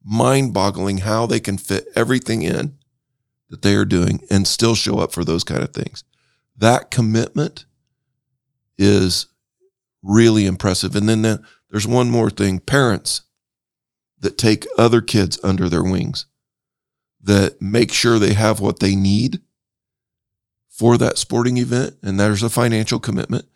mind 0.04 0.54
boggling 0.54 0.98
how 0.98 1.26
they 1.26 1.40
can 1.40 1.58
fit 1.58 1.86
everything 1.94 2.42
in 2.42 2.78
that 3.50 3.62
they 3.62 3.74
are 3.74 3.84
doing 3.84 4.22
and 4.30 4.46
still 4.46 4.74
show 4.74 4.98
up 4.98 5.12
for 5.12 5.24
those 5.24 5.44
kind 5.44 5.62
of 5.62 5.72
things. 5.72 6.04
That 6.56 6.90
commitment 6.90 7.66
is 8.76 9.26
really 10.02 10.46
impressive. 10.46 10.94
And 10.94 11.08
then 11.08 11.22
the, 11.22 11.42
there's 11.70 11.86
one 11.86 12.10
more 12.10 12.30
thing 12.30 12.60
parents 12.60 13.22
that 14.20 14.38
take 14.38 14.66
other 14.76 15.00
kids 15.00 15.38
under 15.44 15.68
their 15.68 15.84
wings, 15.84 16.26
that 17.22 17.60
make 17.60 17.92
sure 17.92 18.18
they 18.18 18.34
have 18.34 18.60
what 18.60 18.80
they 18.80 18.96
need 18.96 19.40
for 20.68 20.96
that 20.96 21.18
sporting 21.18 21.56
event. 21.56 21.96
And 22.02 22.18
there's 22.18 22.42
a 22.42 22.50
financial 22.50 22.98
commitment, 22.98 23.46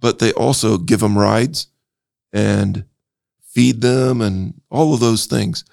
but 0.00 0.18
they 0.18 0.32
also 0.32 0.78
give 0.78 1.00
them 1.00 1.18
rides 1.18 1.68
and 2.32 2.84
feed 3.58 3.80
them 3.80 4.20
and 4.20 4.54
all 4.70 4.94
of 4.94 5.00
those 5.00 5.26
things. 5.26 5.64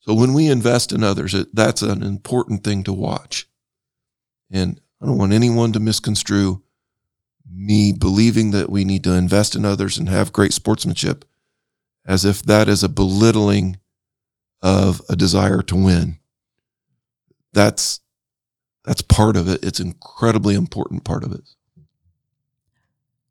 So 0.00 0.14
when 0.14 0.32
we 0.32 0.46
invest 0.46 0.92
in 0.92 1.04
others, 1.04 1.34
it, 1.34 1.54
that's 1.54 1.82
an 1.82 2.02
important 2.02 2.64
thing 2.64 2.84
to 2.84 2.92
watch. 2.94 3.46
And 4.50 4.80
I 5.02 5.04
don't 5.04 5.18
want 5.18 5.34
anyone 5.34 5.74
to 5.74 5.80
misconstrue 5.80 6.62
me 7.52 7.92
believing 7.92 8.52
that 8.52 8.70
we 8.70 8.86
need 8.86 9.04
to 9.04 9.12
invest 9.12 9.56
in 9.56 9.66
others 9.66 9.98
and 9.98 10.08
have 10.08 10.32
great 10.32 10.54
sportsmanship 10.54 11.26
as 12.06 12.24
if 12.24 12.42
that 12.44 12.66
is 12.66 12.82
a 12.82 12.88
belittling 12.88 13.76
of 14.62 15.02
a 15.10 15.16
desire 15.16 15.60
to 15.60 15.76
win. 15.76 16.18
That's 17.52 18.00
that's 18.86 19.02
part 19.02 19.36
of 19.36 19.48
it. 19.48 19.62
It's 19.62 19.80
an 19.80 19.88
incredibly 19.88 20.54
important 20.54 21.04
part 21.04 21.24
of 21.24 21.32
it. 21.32 21.42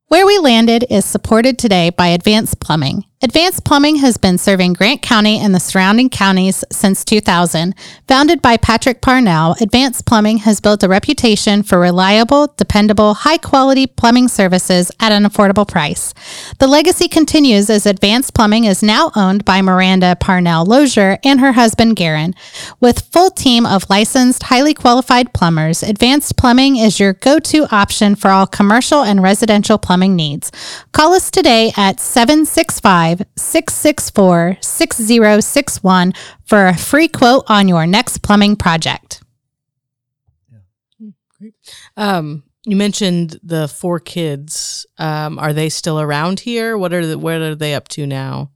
Where 0.06 0.28
We 0.28 0.38
Landed 0.38 0.86
is 0.90 1.04
supported 1.04 1.58
today 1.58 1.90
by 1.90 2.08
Advanced 2.10 2.60
Plumbing. 2.60 3.04
Advanced 3.20 3.66
Plumbing 3.66 3.96
has 3.96 4.16
been 4.16 4.38
serving 4.38 4.74
Grant 4.74 5.02
County 5.02 5.40
and 5.40 5.56
the 5.56 5.60
surrounding 5.60 6.08
counties 6.08 6.64
since 6.72 7.04
2000. 7.04 7.74
Founded 8.08 8.44
by 8.44 8.58
Patrick 8.58 9.02
Parnell, 9.02 9.56
Advanced 9.60 10.06
Plumbing 10.06 10.38
has 10.38 10.62
built 10.62 10.84
a 10.84 10.88
reputation 10.88 11.64
for 11.64 11.80
reliable, 11.80 12.54
dependable, 12.58 13.16
high 13.16 13.40
quality 13.40 13.88
plumbing 13.88 14.28
services 14.28 14.92
at 15.00 15.12
an 15.12 15.24
affordable 15.24 15.68
price. 15.68 16.14
The 16.60 16.68
legacy 16.68 17.08
continues 17.08 17.72
as 17.72 17.88
Advanced 17.88 18.36
Plumbing 18.36 18.66
is 18.66 18.84
now 18.84 19.10
owned 19.16 19.44
by 19.46 19.64
Miranda 19.64 20.16
Parnell 20.20 20.64
Lozier 20.66 21.18
and 21.24 21.40
her 21.40 21.54
husband 21.54 21.96
Garen. 21.96 22.36
With 22.80 23.12
full 23.12 23.32
team 23.32 23.66
of 23.66 23.90
licensed, 23.90 24.44
highly 24.44 24.76
qualified 24.76 25.34
plumbers, 25.34 25.82
Advanced 25.82 26.38
Plumbing 26.38 26.76
is 26.76 27.00
your 27.00 27.14
go-to 27.14 27.66
option 27.74 28.14
for 28.14 28.30
all 28.30 28.46
commercial 28.46 29.02
and 29.02 29.24
residential 29.24 29.80
plumbing 29.80 30.16
needs. 30.16 30.52
Call 30.92 31.14
us 31.14 31.32
today 31.32 31.74
at 31.76 32.00
765 32.00 33.07
664 33.16 34.58
6061 34.62 36.14
for 36.46 36.68
a 36.68 36.78
free 36.78 37.08
quote 37.08 37.46
on 37.48 37.68
your 37.68 37.86
next 37.86 38.20
plumbing 38.20 38.56
project. 38.56 39.22
Um, 41.96 42.44
you 42.66 42.76
mentioned 42.76 43.40
the 43.44 43.68
four 43.68 44.00
kids. 44.00 44.86
Um, 44.98 45.40
are 45.40 45.54
they 45.54 45.70
still 45.70 46.00
around 46.00 46.42
here? 46.42 46.78
What 46.78 46.94
are 46.94 47.06
the, 47.06 47.18
what 47.18 47.36
are 47.36 47.56
they 47.56 47.74
up 47.74 47.88
to 47.90 48.06
now? 48.06 48.52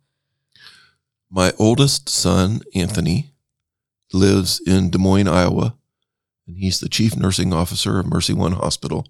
My 1.29 1.53
oldest 1.57 2.09
son, 2.09 2.61
Anthony, 2.75 3.31
lives 4.11 4.61
in 4.65 4.89
Des 4.89 4.97
Moines, 4.97 5.29
Iowa, 5.29 5.75
and 6.45 6.57
he's 6.57 6.79
the 6.79 6.89
chief 6.89 7.15
nursing 7.15 7.53
officer 7.53 7.99
of 7.99 8.05
MercyOne 8.07 8.55
Hospital. 8.55 9.05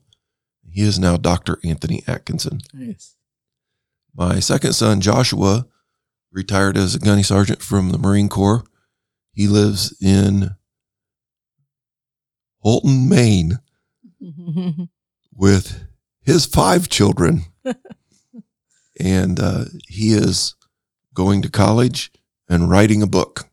He 0.69 0.81
is 0.81 0.99
now 0.99 1.17
Dr. 1.17 1.57
Anthony 1.63 2.03
Atkinson. 2.07 2.61
Nice. 2.73 3.15
My 4.15 4.39
second 4.39 4.73
son, 4.73 5.01
Joshua, 5.01 5.67
retired 6.31 6.77
as 6.77 6.95
a 6.95 6.99
gunny 6.99 7.23
sergeant 7.23 7.61
from 7.61 7.91
the 7.91 7.97
Marine 7.97 8.29
Corps. 8.29 8.63
He 9.33 9.47
lives 9.47 9.95
in 10.01 10.51
Houlton, 12.63 13.07
Maine, 13.07 13.59
with 15.33 15.85
his 16.21 16.45
five 16.45 16.89
children. 16.89 17.43
and 18.99 19.39
uh, 19.39 19.65
he 19.87 20.13
is 20.13 20.55
going 21.13 21.41
to 21.41 21.49
college 21.49 22.11
and 22.49 22.69
writing 22.69 23.01
a 23.01 23.07
book. 23.07 23.49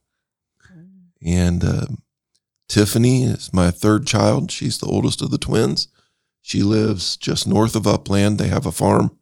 And 1.25 1.64
uh, 1.64 1.87
Tiffany 2.68 3.25
is 3.25 3.53
my 3.53 3.71
third 3.71 4.07
child. 4.07 4.51
She's 4.51 4.79
the 4.79 4.87
oldest 4.87 5.23
of 5.23 5.31
the 5.31 5.38
twins. 5.38 5.88
She 6.42 6.62
lives 6.62 7.16
just 7.16 7.47
north 7.47 7.75
of 7.75 7.87
Upland. 7.87 8.38
They 8.38 8.49
have 8.49 8.66
a 8.66 8.73
farm, 8.73 9.17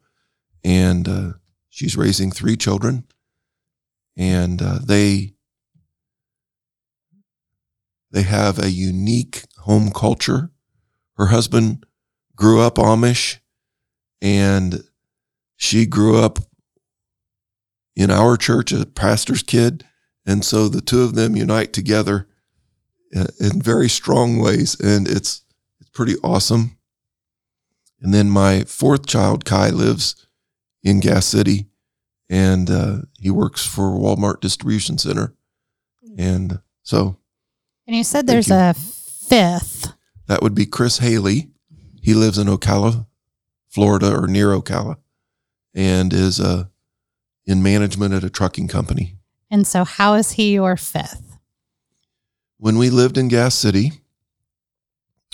and 0.64 1.08
uh, 1.08 1.32
she's 1.68 1.96
raising 1.96 2.30
three 2.30 2.56
children. 2.56 3.04
And 4.16 4.62
uh, 4.62 4.78
they 4.82 5.34
they 8.10 8.22
have 8.22 8.58
a 8.58 8.70
unique 8.70 9.44
home 9.58 9.90
culture. 9.90 10.50
Her 11.16 11.26
husband 11.26 11.84
grew 12.34 12.60
up 12.60 12.76
Amish, 12.76 13.38
and 14.22 14.84
she 15.56 15.84
grew 15.84 16.16
up 16.16 16.38
in 17.94 18.10
our 18.10 18.36
church, 18.36 18.72
a 18.72 18.86
pastor's 18.86 19.42
kid. 19.42 19.84
And 20.24 20.44
so 20.44 20.68
the 20.68 20.80
two 20.80 21.02
of 21.02 21.14
them 21.14 21.36
unite 21.36 21.72
together 21.72 22.26
uh, 23.14 23.26
in 23.38 23.60
very 23.60 23.88
strong 23.88 24.38
ways, 24.38 24.78
and 24.80 25.06
it's 25.06 25.42
it's 25.80 25.90
pretty 25.90 26.16
awesome. 26.22 26.78
And 28.00 28.12
then 28.12 28.30
my 28.30 28.64
fourth 28.64 29.06
child, 29.06 29.44
Kai, 29.44 29.70
lives 29.70 30.25
in 30.86 31.00
Gas 31.00 31.26
City, 31.26 31.66
and 32.30 32.70
uh, 32.70 32.98
he 33.18 33.28
works 33.30 33.66
for 33.66 33.90
Walmart 33.90 34.40
Distribution 34.40 34.98
Center. 34.98 35.34
And 36.16 36.60
so 36.84 37.16
And 37.88 37.96
you 37.96 38.04
said 38.04 38.26
there's 38.28 38.48
you. 38.48 38.54
a 38.54 38.72
fifth. 38.72 39.92
that 40.28 40.42
would 40.42 40.54
be 40.54 40.64
Chris 40.64 40.98
Haley. 40.98 41.50
He 42.00 42.14
lives 42.14 42.38
in 42.38 42.46
Ocala, 42.46 43.06
Florida, 43.68 44.14
or 44.16 44.28
near 44.28 44.50
Ocala, 44.50 44.96
and 45.74 46.12
is 46.12 46.38
uh, 46.38 46.66
in 47.46 47.64
management 47.64 48.14
at 48.14 48.22
a 48.22 48.30
trucking 48.30 48.68
company. 48.68 49.16
And 49.50 49.66
so, 49.66 49.84
how 49.84 50.14
is 50.14 50.32
he 50.32 50.54
your 50.54 50.76
fifth? 50.76 51.22
when 52.58 52.78
we 52.78 52.88
lived 52.88 53.18
in 53.18 53.28
Gas 53.28 53.54
City, 53.54 53.92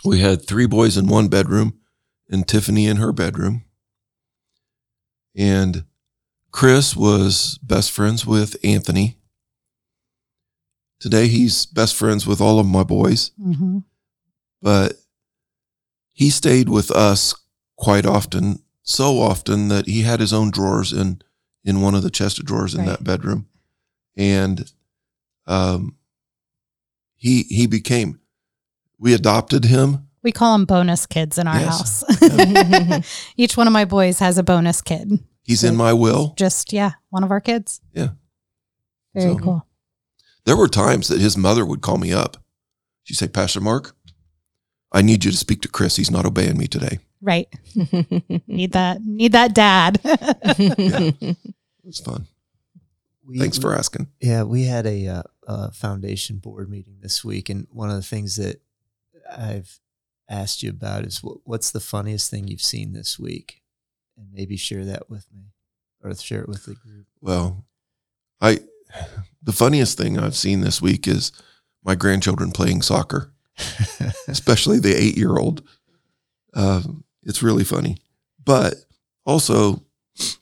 we 0.05 0.19
had 0.21 0.45
three 0.45 0.67
boys 0.67 0.97
in 0.97 1.07
one 1.07 1.29
bedroom 1.29 1.79
and 2.29 2.49
Tiffany 2.49 2.87
in 2.89 2.97
her 2.97 3.13
bedroom. 3.13 3.65
And 5.35 5.85
Chris 6.51 6.95
was 6.97 7.59
best 7.63 7.91
friends 7.91 8.27
with 8.27 8.57
Anthony. 8.65 9.17
Today 11.01 11.27
he's 11.29 11.67
best 11.67 11.97
friends 11.97 12.27
with 12.27 12.41
all 12.41 12.59
of 12.59 12.67
my 12.67 12.85
boys, 12.85 13.31
hmm 13.43 13.79
but 14.61 14.93
he 16.13 16.31
stayed 16.31 16.69
with 16.69 16.93
us 16.93 17.35
quite 17.77 18.07
often, 18.07 18.63
so 18.85 19.19
often 19.21 19.67
that 19.69 19.87
he 19.89 20.03
had 20.03 20.21
his 20.21 20.33
own 20.33 20.53
drawers 20.53 20.93
in 20.93 21.21
in 21.65 21.81
one 21.81 21.97
of 21.97 22.03
the 22.05 22.11
chest 22.11 22.39
of 22.39 22.45
drawers 22.45 22.75
in 22.75 22.81
Right. 22.83 22.91
that 22.91 23.03
bedroom. 23.05 23.49
And 24.17 24.71
um 25.49 25.97
he 27.17 27.43
he 27.45 27.67
became 27.67 28.21
we 28.99 29.15
adopted 29.15 29.65
him. 29.65 30.07
We 30.23 30.33
call 30.33 30.53
them 30.57 30.65
bonus 30.67 31.07
kids 31.07 31.37
in 31.39 31.47
our 31.49 31.59
Yes. 31.59 32.05
house. 32.09 33.25
Each 33.37 33.57
one 33.57 33.67
of 33.67 33.73
my 33.73 33.85
boys 33.85 34.19
has 34.21 34.39
a 34.39 34.43
bonus 34.43 34.81
kid. 34.81 35.11
He's 35.43 35.65
in 35.65 35.75
my 35.77 35.93
will. 35.93 36.35
Just, 36.37 36.73
yeah, 36.73 36.93
one 37.11 37.25
of 37.25 37.31
our 37.31 37.41
kids. 37.41 37.81
Yeah. 37.93 38.11
Very 39.15 39.33
So- 39.35 39.39
cool. 39.39 39.67
There 40.45 40.57
were 40.57 40.67
times 40.69 41.07
that 41.09 41.21
his 41.21 41.37
mother 41.37 41.65
would 41.65 41.83
call 41.83 41.99
me 41.99 42.13
up. 42.13 42.37
She'd 43.05 43.15
say, 43.17 43.29
Pastor 43.29 43.61
Mark, 43.61 43.95
I 44.91 45.01
need 45.03 45.25
you 45.25 45.31
to 45.31 45.37
speak 45.37 45.63
to 45.63 45.69
Chris. 45.69 45.97
He's 45.97 46.11
not 46.11 46.27
obeying 46.27 46.59
me 46.59 46.67
today. 46.67 46.99
Right. 47.21 47.47
Need 48.49 48.73
that, 48.73 49.01
need 49.05 49.31
that 49.33 49.55
dad. 49.55 50.01
yeah. 50.05 51.11
It's 51.85 52.01
fun. 52.01 52.27
We- 53.25 53.39
Thanks 53.39 53.57
for 53.59 53.73
asking. 53.73 54.09
Yeah, 54.21 54.43
we 54.43 54.65
had 54.65 54.85
a, 54.87 55.07
uh, 55.07 55.23
uh 55.47 55.71
foundation 55.71 56.39
board 56.39 56.69
meeting 56.69 56.97
this 57.01 57.25
week, 57.25 57.49
and 57.49 57.69
one 57.71 57.91
of 57.91 57.97
the 57.97 58.03
things 58.03 58.35
that 58.37 58.61
I've 59.31 59.79
asked 60.33 60.63
you 60.63 60.71
about 60.71 61.05
is 61.05 61.23
what, 61.23 61.39
what's 61.45 61.71
the 61.71 61.81
funniest 61.81 62.31
thing 62.31 62.49
you've 62.49 62.63
seen 62.63 62.93
this 62.93 63.19
week, 63.19 63.63
and 64.17 64.29
maybe 64.33 64.57
share 64.57 64.85
that 64.85 65.09
with 65.11 65.27
me, 65.33 65.53
or 66.03 66.15
share 66.15 66.41
it 66.41 66.49
with 66.49 66.65
the 66.65 66.75
group. 66.75 67.07
Well, 67.21 67.65
I 68.41 68.61
the 69.43 69.53
funniest 69.53 69.99
thing 69.99 70.19
I've 70.19 70.37
seen 70.37 70.61
this 70.61 70.81
week 70.81 71.07
is 71.07 71.33
my 71.85 71.95
grandchildren 71.95 72.53
playing 72.53 72.83
soccer, 72.83 73.33
especially 74.29 74.79
the 74.79 74.95
eight 74.95 75.17
year 75.17 75.37
old. 75.37 75.63
Um, 76.55 77.05
it's 77.23 77.43
really 77.43 77.65
funny. 77.65 77.97
But 78.45 78.75
also, 79.25 79.85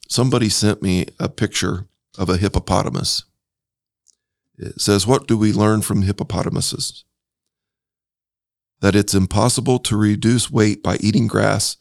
somebody 0.09 0.49
sent 0.49 0.83
me 0.83 1.07
a 1.19 1.29
picture 1.29 1.87
of 2.19 2.29
a 2.29 2.37
hippopotamus. 2.37 3.25
It 4.59 4.81
says, 4.81 5.07
What 5.07 5.27
do 5.27 5.37
we 5.37 5.53
learn 5.53 5.83
from 5.83 6.03
hippopotamuses? 6.03 7.05
That 8.81 8.97
it's 8.97 9.15
impossible 9.15 9.79
to 9.81 9.97
reduce 9.97 10.51
weight 10.51 10.83
by 10.83 10.97
eating 11.01 11.27
grass 11.27 11.77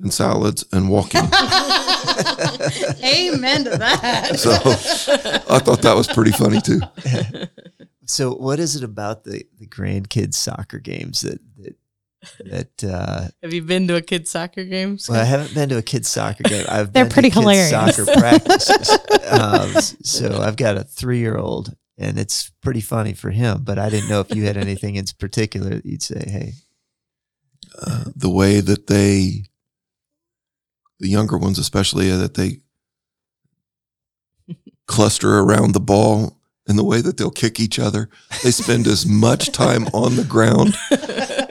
and 0.00 0.12
salads 0.12 0.64
and 0.72 0.88
walking. 0.88 1.20
Amen 3.04 3.64
to 3.64 3.76
that. 3.78 4.38
So 4.38 4.52
I 4.52 5.58
thought 5.58 5.82
that 5.82 5.94
was 5.96 6.06
pretty 6.06 6.32
funny 6.32 6.60
too. 6.60 6.80
so, 8.06 8.32
what 8.34 8.58
is 8.60 8.76
it 8.76 8.84
about 8.84 9.24
the 9.24 9.44
the 9.58 9.66
grandkids 9.66 10.34
soccer 10.34 10.78
games 10.78 11.20
that 11.22 11.40
that 11.58 11.76
that? 12.40 12.84
Uh, 12.84 13.28
Have 13.42 13.52
you 13.52 13.62
been 13.62 13.86
to 13.88 13.96
a 13.96 14.02
kids 14.02 14.30
soccer 14.30 14.64
game? 14.64 14.98
well, 15.08 15.20
I 15.20 15.24
haven't 15.24 15.54
been 15.54 15.68
to 15.70 15.78
a 15.78 15.82
kids 15.82 16.08
soccer 16.08 16.44
game. 16.44 16.64
I've 16.68 16.92
They're 16.92 17.04
been 17.04 17.10
to 17.10 17.14
pretty 17.14 17.30
kids 17.30 17.40
hilarious. 17.40 17.96
Soccer 17.96 18.04
practices. 18.20 18.98
um, 19.28 19.70
so 20.02 20.40
I've 20.40 20.56
got 20.56 20.76
a 20.76 20.84
three 20.84 21.18
year 21.18 21.36
old, 21.36 21.74
and 21.98 22.18
it's 22.18 22.50
pretty 22.62 22.80
funny 22.80 23.12
for 23.12 23.30
him. 23.30 23.62
But 23.64 23.78
I 23.78 23.90
didn't 23.90 24.08
know 24.08 24.20
if 24.20 24.34
you 24.34 24.44
had 24.44 24.56
anything 24.66 24.94
in 24.96 25.04
particular 25.18 25.70
that 25.70 25.86
you'd 25.86 26.02
say, 26.02 26.24
"Hey, 26.26 26.52
Uh, 27.82 28.04
the 28.16 28.30
way 28.30 28.60
that 28.60 28.86
they, 28.86 29.44
the 31.00 31.08
younger 31.08 31.36
ones 31.36 31.58
especially, 31.58 32.10
uh, 32.10 32.16
that 32.18 32.34
they 32.34 32.60
cluster 34.86 35.38
around 35.38 35.72
the 35.72 35.80
ball 35.80 36.38
and 36.66 36.78
the 36.78 36.84
way 36.84 37.00
that 37.00 37.16
they'll 37.16 37.30
kick 37.30 37.60
each 37.60 37.78
other. 37.78 38.08
They 38.42 38.50
spend 38.50 38.86
as 38.86 39.06
much 39.06 39.52
time 39.52 39.86
on 39.92 40.16
the 40.16 40.24
ground 40.24 40.74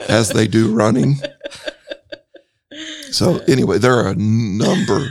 as 0.08 0.30
they 0.30 0.46
do 0.48 0.72
running. 0.74 1.16
So 3.10 3.38
anyway, 3.48 3.78
there 3.78 3.94
are 3.94 4.08
a 4.08 4.14
number. 4.16 5.08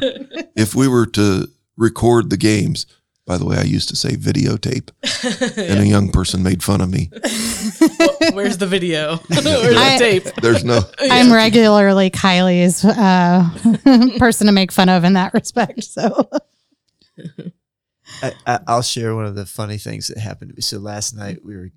If 0.55 0.75
we 0.75 0.87
were 0.87 1.05
to 1.07 1.47
record 1.77 2.29
the 2.29 2.37
games, 2.37 2.85
by 3.27 3.37
the 3.37 3.45
way, 3.45 3.57
I 3.57 3.63
used 3.63 3.89
to 3.89 3.95
say 3.97 4.11
videotape, 4.11 4.89
and 5.69 5.79
a 5.81 5.85
young 5.85 6.09
person 6.11 6.41
made 6.43 6.63
fun 6.63 6.79
of 6.79 6.89
me. 6.89 7.11
Where's 8.31 8.57
the 8.57 8.67
video? 8.67 9.17
Where's 9.27 9.43
the 9.43 9.75
I- 9.77 9.97
tape? 9.97 10.23
There's 10.41 10.63
no. 10.63 10.79
I'm 10.99 11.31
regularly 11.31 12.09
Kylie's 12.09 12.85
uh, 12.85 13.49
person 14.17 14.47
to 14.47 14.53
make 14.53 14.71
fun 14.71 14.87
of 14.87 15.03
in 15.03 15.13
that 15.13 15.33
respect. 15.33 15.83
So, 15.83 16.29
I, 18.23 18.31
I, 18.47 18.59
I'll 18.65 18.81
share 18.81 19.13
one 19.13 19.25
of 19.25 19.35
the 19.35 19.45
funny 19.45 19.77
things 19.77 20.07
that 20.07 20.17
happened. 20.17 20.51
to 20.51 20.55
me. 20.55 20.61
So 20.61 20.79
last 20.79 21.13
night 21.13 21.43
we 21.43 21.57
were, 21.57 21.69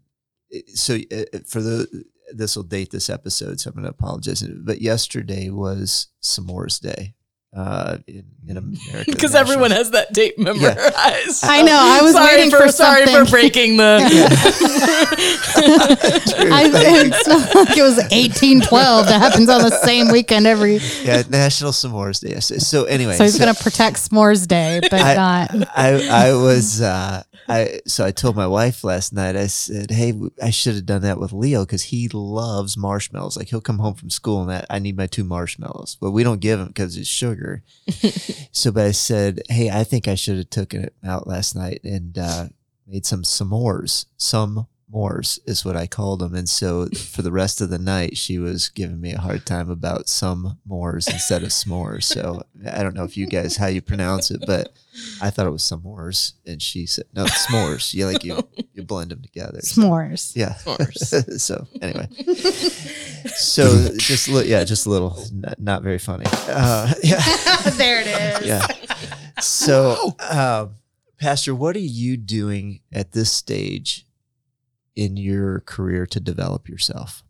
so 0.74 0.94
uh, 0.94 1.38
for 1.46 1.60
the 1.60 2.04
this 2.32 2.54
will 2.54 2.62
date 2.62 2.92
this 2.92 3.10
episode, 3.10 3.58
so 3.58 3.70
I'm 3.70 3.74
going 3.74 3.84
to 3.84 3.90
apologize. 3.90 4.40
But 4.42 4.80
yesterday 4.80 5.50
was 5.50 6.08
S'mores 6.22 6.80
Day 6.80 7.14
uh, 7.54 7.98
in 8.06 8.24
in 8.46 8.56
America 8.56 9.04
Because 9.06 9.34
everyone 9.34 9.70
has 9.70 9.90
that 9.90 10.12
date 10.12 10.38
memorized. 10.38 11.44
I 11.44 11.62
know, 11.62 11.76
I 11.78 12.00
was 12.02 12.12
sorry 12.12 12.36
waiting 12.36 12.50
for, 12.50 12.58
for 12.66 12.68
sorry 12.72 13.06
for 13.06 13.24
breaking 13.24 13.76
the. 13.76 13.98
I, 16.52 16.70
it's 16.72 17.28
not 17.28 17.54
like 17.54 17.76
it 17.76 17.82
was 17.82 17.96
1812 17.96 19.06
that 19.06 19.20
happens 19.20 19.48
on 19.48 19.62
the 19.62 19.70
same 19.70 20.08
weekend 20.10 20.46
every. 20.46 20.76
yeah 21.02 21.22
National 21.28 21.72
S'mores 21.72 22.20
Day. 22.20 22.38
So, 22.40 22.58
so 22.58 22.84
anyway, 22.84 23.14
So 23.14 23.24
he's 23.24 23.38
going 23.38 23.54
to 23.54 23.62
protect 23.62 23.96
S'mores 23.96 24.46
Day, 24.46 24.80
but 24.82 24.94
I- 24.94 25.14
not. 25.14 25.68
I 25.76 26.28
I 26.30 26.34
was 26.34 26.80
uh 26.80 27.22
I 27.48 27.80
so 27.86 28.04
I 28.04 28.10
told 28.12 28.36
my 28.36 28.46
wife 28.46 28.84
last 28.84 29.12
night 29.12 29.36
I 29.36 29.46
said 29.48 29.90
hey 29.90 30.14
I 30.42 30.50
should 30.50 30.74
have 30.76 30.86
done 30.86 31.02
that 31.02 31.18
with 31.18 31.32
Leo 31.32 31.64
because 31.64 31.82
he 31.84 32.08
loves 32.12 32.76
marshmallows 32.76 33.36
like 33.36 33.48
he'll 33.48 33.60
come 33.60 33.78
home 33.78 33.94
from 33.94 34.10
school 34.10 34.40
and 34.42 34.50
that 34.50 34.66
I 34.70 34.78
need 34.78 34.96
my 34.96 35.06
two 35.06 35.24
marshmallows 35.24 35.96
but 36.00 36.10
we 36.12 36.22
don't 36.22 36.40
give 36.40 36.60
him 36.60 36.68
because 36.68 36.96
it's 36.96 37.08
sugar 37.08 37.39
so 38.53 38.70
but 38.72 38.87
I 38.87 38.90
said 38.92 39.42
hey 39.48 39.70
I 39.70 39.85
think 39.85 40.09
I 40.09 40.14
should 40.14 40.37
have 40.37 40.50
taken 40.50 40.85
it 40.85 40.94
out 41.05 41.26
last 41.26 41.55
night 41.55 41.81
and 41.85 42.16
uh, 42.18 42.46
made 42.87 43.07
some 43.07 43.22
s'mores 43.22 44.07
some 44.16 44.66
S'mores 44.90 45.38
is 45.46 45.64
what 45.64 45.76
I 45.76 45.87
called 45.87 46.20
them, 46.20 46.35
and 46.35 46.48
so 46.48 46.87
for 46.88 47.22
the 47.22 47.31
rest 47.33 47.61
of 47.61 47.70
the 47.70 47.79
night, 47.79 48.16
she 48.16 48.38
was 48.38 48.68
giving 48.68 49.00
me 49.00 49.12
a 49.12 49.20
hard 49.20 49.46
time 49.46 49.70
about 49.70 50.09
some 50.09 50.59
mores 50.66 51.07
instead 51.07 51.42
of 51.42 51.50
s'mores. 51.50 52.05
So 52.05 52.42
I 52.70 52.83
don't 52.83 52.94
know 52.94 53.05
if 53.05 53.16
you 53.16 53.26
guys 53.26 53.57
how 53.57 53.66
you 53.66 53.83
pronounce 53.83 54.31
it, 54.31 54.42
but 54.46 54.72
I 55.22 55.31
thought 55.31 55.46
it 55.46 55.50
was 55.50 55.62
s'mores, 55.62 56.33
and 56.46 56.61
she 56.61 56.87
said 56.87 57.05
no 57.14 57.24
s'mores. 57.24 57.94
You 57.94 58.07
like 58.07 58.24
you 58.24 58.40
you 58.74 58.83
blend 58.83 59.11
them 59.11 59.22
together. 59.22 59.61
So, 59.61 59.83
S'mores. 59.83 60.35
yeah. 60.35 60.55
S'mores. 60.55 61.40
so 61.40 61.66
anyway, 61.81 62.09
so 63.35 63.88
just 63.96 64.28
a 64.28 64.33
li- 64.33 64.48
yeah, 64.48 64.64
just 64.64 64.87
a 64.87 64.90
little 64.90 65.16
not, 65.33 65.61
not 65.61 65.83
very 65.83 65.98
funny. 65.98 66.24
Uh, 66.48 66.92
yeah, 67.02 67.20
there 67.72 68.00
it 68.00 68.06
is. 68.42 68.46
yeah. 68.46 68.66
So, 69.40 70.14
um, 70.30 70.74
Pastor, 71.18 71.54
what 71.54 71.76
are 71.76 71.80
you 71.80 72.16
doing 72.16 72.80
at 72.92 73.12
this 73.12 73.33
stage 73.33 74.06
in 74.96 75.16
your 75.16 75.61
career 75.61 76.06
to 76.06 76.20
develop 76.20 76.68
yourself? 76.68 77.22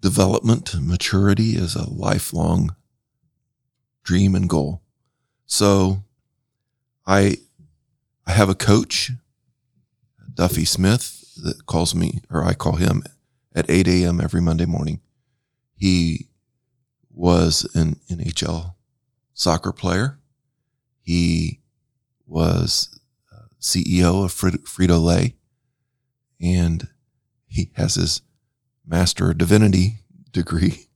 development 0.00 0.74
maturity 0.80 1.50
is 1.50 1.74
a 1.74 1.88
lifelong 1.88 2.74
dream 4.02 4.34
and 4.34 4.48
goal. 4.48 4.82
So 5.46 6.04
I 7.06 7.38
I 8.26 8.32
have 8.32 8.48
a 8.48 8.54
coach, 8.54 9.10
Duffy 10.34 10.64
Smith, 10.64 11.19
that 11.42 11.66
calls 11.66 11.94
me 11.94 12.20
or 12.30 12.44
I 12.44 12.54
call 12.54 12.76
him 12.76 13.02
at 13.54 13.68
8 13.68 13.88
a.m. 13.88 14.20
every 14.20 14.40
Monday 14.40 14.66
morning. 14.66 15.00
He 15.76 16.28
was 17.12 17.68
an 17.74 17.96
NHL 18.10 18.74
soccer 19.34 19.72
player. 19.72 20.18
He 21.02 21.60
was 22.26 22.98
uh, 23.32 23.46
CEO 23.60 24.24
of 24.24 24.32
Frit- 24.32 24.64
Frito 24.64 25.02
Lay, 25.02 25.34
and 26.40 26.88
he 27.46 27.70
has 27.74 27.96
his 27.96 28.22
Master 28.86 29.30
of 29.30 29.38
Divinity 29.38 30.00
degree. 30.30 30.86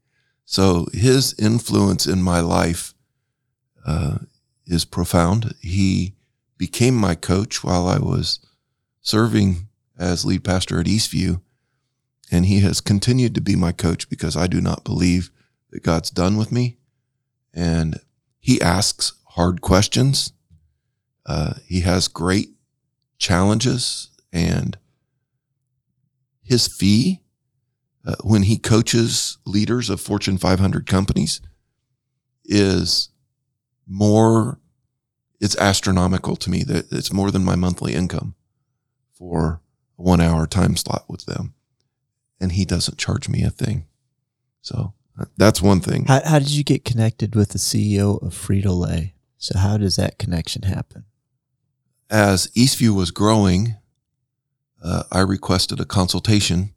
So 0.45 0.87
his 0.93 1.35
influence 1.39 2.07
in 2.07 2.23
my 2.23 2.41
life 2.41 2.95
uh, 3.87 4.19
is 4.67 4.85
profound. 4.85 5.55
He 5.61 6.15
became 6.59 6.95
my 6.95 7.15
coach 7.15 7.65
while 7.65 7.89
I 7.89 7.99
was 7.99 8.41
serving 9.01 9.69
as 9.99 10.25
lead 10.25 10.45
pastor 10.45 10.81
at 10.81 10.87
Eastview, 10.87 11.41
and 12.31 12.47
he 12.47 12.61
has 12.61 12.81
continued 12.81 13.35
to 13.35 13.41
be 13.41 13.57
my 13.57 13.73
coach 13.73 14.09
because 14.09 14.37
I 14.37 14.47
do 14.47 14.61
not 14.61 14.85
believe 14.85 15.31
that 15.71 15.83
God's 15.83 16.11
done 16.11 16.37
with 16.37 16.51
me. 16.51 16.79
And 17.53 18.01
he 18.41 18.61
asks 18.61 19.13
hard 19.31 19.61
questions. 19.61 20.33
Uh, 21.27 21.55
he 21.67 21.81
has 21.81 22.09
great 22.09 22.51
challenges, 23.19 24.11
and 24.33 24.77
his 26.43 26.67
fee 26.67 27.23
uh, 28.07 28.17
when 28.23 28.43
he 28.43 28.59
coaches 28.59 29.39
leaders 29.47 29.89
of 29.89 30.01
Fortune 30.01 30.37
500 30.37 30.87
companies 30.87 31.41
is 32.45 33.09
more, 33.87 34.59
it's 35.41 35.57
astronomical 35.57 36.37
to 36.37 36.51
me 36.51 36.63
that 36.65 36.93
it's 36.93 37.13
more 37.13 37.31
than 37.31 37.45
my 37.45 37.57
monthly 37.57 37.95
income. 37.95 38.35
for 39.13 39.61
one 39.97 40.21
hour 40.21 40.47
time 40.47 40.77
slot 40.77 41.05
with 41.09 41.27
them. 41.27 41.55
And 42.41 42.53
he 42.53 42.65
doesn't 42.65 42.99
charge 42.99 43.29
me 43.29 43.43
a 43.43 43.51
thing. 43.51 43.87
So 44.61 44.95
uh, 45.19 45.27
that's 45.37 45.63
one 45.63 45.81
thing. 45.81 46.05
How, 46.07 46.21
how 46.25 46.39
did 46.39 46.51
you 46.51 46.65
get 46.65 46.85
connected 46.85 47.35
with 47.35 47.51
the 47.51 47.59
CEO 47.59 48.21
of 48.23 48.35
Frito 48.35 48.75
Lay? 48.77 49.15
So 49.39 49.59
how 49.59 49.77
does 49.77 49.97
that 49.97 50.19
connection 50.19 50.63
happen? 50.63 51.05
As 52.11 52.49
Eastview 52.49 52.95
was 52.95 53.11
growing, 53.11 53.77
uh, 54.83 55.05
I 55.11 55.21
requested 55.21 55.81
a 55.81 55.85
consultation 55.85 56.75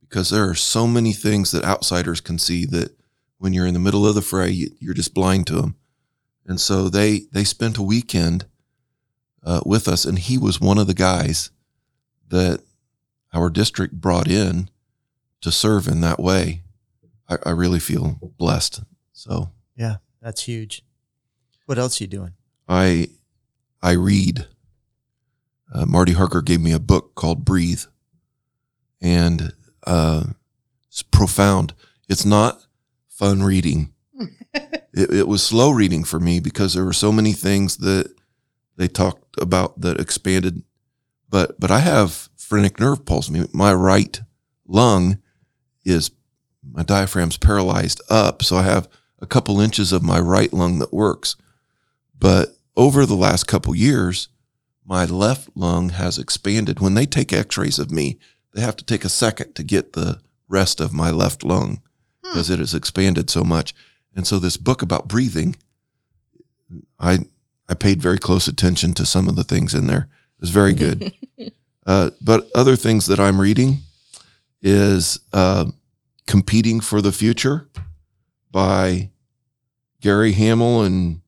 because 0.00 0.30
there 0.30 0.48
are 0.48 0.54
so 0.54 0.86
many 0.86 1.12
things 1.12 1.50
that 1.50 1.64
outsiders 1.64 2.20
can 2.20 2.38
see 2.38 2.66
that 2.66 2.96
when 3.38 3.52
you're 3.52 3.66
in 3.66 3.74
the 3.74 3.80
middle 3.80 4.06
of 4.06 4.14
the 4.14 4.22
fray, 4.22 4.50
you, 4.50 4.70
you're 4.78 4.94
just 4.94 5.14
blind 5.14 5.46
to 5.48 5.54
them. 5.54 5.76
And 6.46 6.60
so 6.60 6.88
they 6.88 7.20
they 7.32 7.44
spent 7.44 7.78
a 7.78 7.82
weekend 7.82 8.46
uh, 9.44 9.60
with 9.64 9.88
us, 9.88 10.04
and 10.04 10.18
he 10.18 10.38
was 10.38 10.60
one 10.60 10.78
of 10.78 10.86
the 10.86 10.94
guys 10.94 11.50
that 12.32 12.62
our 13.32 13.50
district 13.50 14.00
brought 14.00 14.26
in 14.26 14.68
to 15.42 15.52
serve 15.52 15.86
in 15.86 16.00
that 16.00 16.18
way. 16.18 16.62
I, 17.28 17.36
I 17.46 17.50
really 17.50 17.78
feel 17.78 18.18
blessed. 18.38 18.82
So 19.12 19.50
Yeah, 19.76 19.96
that's 20.20 20.42
huge. 20.44 20.84
What 21.66 21.78
else 21.78 22.00
are 22.00 22.04
you 22.04 22.08
doing? 22.08 22.32
I 22.68 23.08
I 23.82 23.92
read. 23.92 24.46
Uh, 25.72 25.86
Marty 25.86 26.12
Harker 26.12 26.42
gave 26.42 26.60
me 26.60 26.72
a 26.72 26.78
book 26.78 27.14
called 27.14 27.44
Breathe, 27.44 27.84
and 29.00 29.52
uh, 29.86 30.24
it's 30.88 31.02
profound. 31.02 31.72
It's 32.08 32.26
not 32.26 32.66
fun 33.08 33.42
reading. 33.42 33.92
it, 34.54 35.10
it 35.10 35.28
was 35.28 35.42
slow 35.42 35.70
reading 35.70 36.04
for 36.04 36.20
me 36.20 36.40
because 36.40 36.74
there 36.74 36.84
were 36.84 36.92
so 36.92 37.10
many 37.10 37.32
things 37.32 37.78
that 37.78 38.12
they 38.76 38.88
talked 38.88 39.40
about 39.40 39.80
that 39.80 40.00
expanded. 40.00 40.62
But 41.32 41.58
but 41.58 41.70
I 41.70 41.78
have 41.78 42.28
phrenic 42.36 42.78
nerve 42.78 43.04
palsy. 43.06 43.48
My 43.52 43.72
right 43.72 44.20
lung 44.68 45.18
is 45.84 46.10
my 46.62 46.82
diaphragm's 46.84 47.38
paralyzed 47.38 48.02
up, 48.10 48.42
so 48.44 48.56
I 48.56 48.62
have 48.64 48.86
a 49.18 49.26
couple 49.26 49.58
inches 49.58 49.92
of 49.92 50.02
my 50.02 50.20
right 50.20 50.52
lung 50.52 50.78
that 50.78 50.92
works. 50.92 51.34
But 52.16 52.58
over 52.76 53.06
the 53.06 53.16
last 53.16 53.44
couple 53.44 53.74
years, 53.74 54.28
my 54.84 55.06
left 55.06 55.48
lung 55.54 55.88
has 55.88 56.18
expanded. 56.18 56.80
When 56.80 56.94
they 56.94 57.06
take 57.06 57.32
x-rays 57.32 57.78
of 57.78 57.90
me, 57.90 58.18
they 58.52 58.60
have 58.60 58.76
to 58.76 58.84
take 58.84 59.04
a 59.04 59.08
second 59.08 59.54
to 59.54 59.62
get 59.62 59.94
the 59.94 60.20
rest 60.48 60.80
of 60.80 60.92
my 60.92 61.10
left 61.10 61.42
lung 61.42 61.80
hmm. 62.22 62.32
because 62.32 62.50
it 62.50 62.58
has 62.58 62.74
expanded 62.74 63.30
so 63.30 63.42
much. 63.42 63.74
And 64.14 64.26
so 64.26 64.38
this 64.38 64.58
book 64.58 64.82
about 64.82 65.08
breathing, 65.08 65.56
I 67.00 67.20
I 67.70 67.74
paid 67.74 68.02
very 68.02 68.18
close 68.18 68.48
attention 68.48 68.92
to 68.94 69.06
some 69.06 69.28
of 69.28 69.36
the 69.36 69.44
things 69.44 69.72
in 69.72 69.86
there. 69.86 70.10
Was 70.42 70.50
very 70.50 70.74
good. 70.74 71.14
uh, 71.86 72.10
but 72.20 72.48
other 72.54 72.74
things 72.74 73.06
that 73.06 73.20
I'm 73.20 73.40
reading 73.40 73.78
is 74.60 75.20
uh, 75.32 75.66
Competing 76.26 76.80
for 76.80 77.00
the 77.00 77.12
Future 77.12 77.68
by 78.50 79.10
Gary 80.00 80.32
Hamel 80.32 80.82
and 80.82 81.20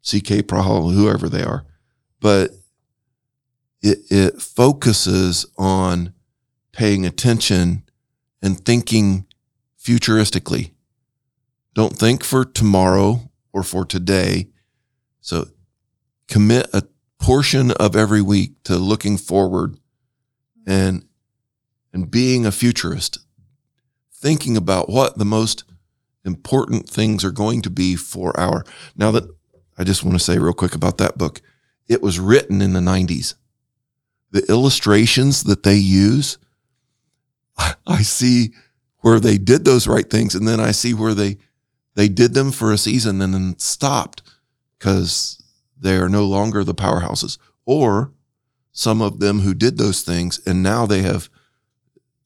C.K. 0.00 0.42
Prahal, 0.42 0.94
whoever 0.94 1.28
they 1.28 1.42
are. 1.42 1.66
But 2.18 2.52
it, 3.82 3.98
it 4.10 4.40
focuses 4.40 5.44
on 5.58 6.14
paying 6.72 7.04
attention 7.04 7.82
and 8.40 8.58
thinking 8.64 9.26
futuristically. 9.78 10.72
Don't 11.74 11.94
think 11.94 12.24
for 12.24 12.44
tomorrow 12.44 13.30
or 13.52 13.62
for 13.62 13.84
today. 13.84 14.48
So 15.20 15.48
commit 16.26 16.68
a 16.72 16.84
portion 17.18 17.70
of 17.72 17.96
every 17.96 18.22
week 18.22 18.62
to 18.64 18.76
looking 18.76 19.16
forward 19.16 19.78
and 20.66 21.04
and 21.92 22.10
being 22.10 22.44
a 22.44 22.52
futurist, 22.52 23.20
thinking 24.12 24.56
about 24.56 24.90
what 24.90 25.16
the 25.16 25.24
most 25.24 25.64
important 26.24 26.88
things 26.88 27.24
are 27.24 27.30
going 27.30 27.62
to 27.62 27.70
be 27.70 27.96
for 27.96 28.38
our 28.38 28.64
now 28.96 29.10
that 29.10 29.24
I 29.78 29.84
just 29.84 30.04
want 30.04 30.18
to 30.18 30.24
say 30.24 30.38
real 30.38 30.52
quick 30.52 30.74
about 30.74 30.98
that 30.98 31.18
book. 31.18 31.40
It 31.88 32.02
was 32.02 32.18
written 32.18 32.60
in 32.60 32.72
the 32.72 32.80
90s. 32.80 33.34
The 34.32 34.44
illustrations 34.50 35.44
that 35.44 35.62
they 35.62 35.76
use, 35.76 36.38
I 37.86 38.02
see 38.02 38.52
where 38.98 39.20
they 39.20 39.38
did 39.38 39.64
those 39.64 39.86
right 39.86 40.08
things 40.08 40.34
and 40.34 40.48
then 40.48 40.60
I 40.60 40.72
see 40.72 40.92
where 40.92 41.14
they 41.14 41.38
they 41.94 42.08
did 42.08 42.34
them 42.34 42.52
for 42.52 42.72
a 42.72 42.78
season 42.78 43.22
and 43.22 43.32
then 43.32 43.58
stopped 43.58 44.22
because 44.78 45.42
they 45.78 45.96
are 45.96 46.08
no 46.08 46.24
longer 46.24 46.64
the 46.64 46.74
powerhouses 46.74 47.38
or 47.64 48.12
some 48.72 49.00
of 49.00 49.20
them 49.20 49.40
who 49.40 49.54
did 49.54 49.78
those 49.78 50.02
things 50.02 50.40
and 50.46 50.62
now 50.62 50.86
they 50.86 51.02
have 51.02 51.28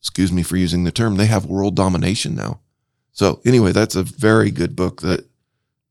excuse 0.00 0.32
me 0.32 0.42
for 0.42 0.56
using 0.56 0.84
the 0.84 0.92
term 0.92 1.16
they 1.16 1.26
have 1.26 1.46
world 1.46 1.74
domination 1.76 2.34
now 2.34 2.60
so 3.12 3.40
anyway 3.44 3.72
that's 3.72 3.94
a 3.94 4.02
very 4.02 4.50
good 4.50 4.74
book 4.74 5.00
that 5.02 5.26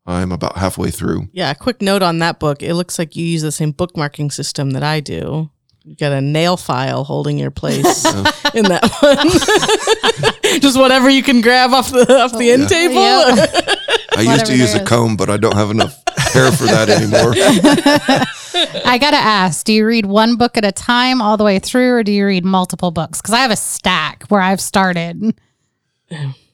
i'm 0.05 0.32
about 0.32 0.57
halfway 0.57 0.89
through 0.89 1.28
Yeah, 1.32 1.51
a 1.51 1.55
quick 1.55 1.82
note 1.82 2.01
on 2.01 2.20
that 2.20 2.39
book. 2.39 2.64
It 2.64 2.74
looks 2.74 2.97
like 2.97 3.16
you 3.16 3.26
use 3.26 3.41
the 3.41 3.51
same 3.51 3.74
bookmarking 3.74 4.32
system 4.34 4.72
that 4.72 4.82
I 4.82 5.01
do. 5.01 5.51
You 5.84 5.95
got 5.95 6.12
a 6.12 6.22
nail 6.22 6.57
file 6.57 7.03
holding 7.03 7.38
your 7.38 7.51
place 7.51 7.86
oh. 8.05 8.51
in 8.53 8.66
that 8.66 8.84
one. 9.01 10.60
Just 10.62 10.78
whatever 10.78 11.10
you 11.10 11.24
can 11.24 11.41
grab 11.41 11.72
off 11.72 11.91
the 11.91 12.05
off 12.22 12.38
the 12.38 12.51
end 12.51 12.64
oh, 12.64 12.68
table. 12.68 12.95
Yeah. 12.95 13.76
i 14.18 14.22
used 14.22 14.45
to 14.45 14.57
use 14.57 14.74
a 14.74 14.84
comb 14.84 15.16
but 15.16 15.30
i 15.30 15.38
don't 15.38 15.55
have 15.55 15.72
enough 15.72 16.03
hair 16.20 16.51
for 16.51 16.65
that 16.65 16.89
anymore 16.89 17.34
I 18.86 18.97
got 18.97 19.11
to 19.11 19.17
ask, 19.17 19.65
do 19.65 19.74
you 19.74 19.86
read 19.86 20.05
one 20.05 20.36
book 20.36 20.57
at 20.57 20.65
a 20.65 20.72
time 20.72 21.22
all 21.22 21.38
the 21.38 21.43
way 21.43 21.59
through 21.59 21.93
or 21.93 22.03
do 22.03 22.11
you 22.11 22.26
read 22.26 22.43
multiple 22.43 22.91
books? 22.91 23.22
Because 23.22 23.34
I 23.34 23.39
have 23.39 23.51
a 23.51 23.55
stack 23.55 24.24
where 24.24 24.41
I've 24.41 24.61
started. 24.61 25.39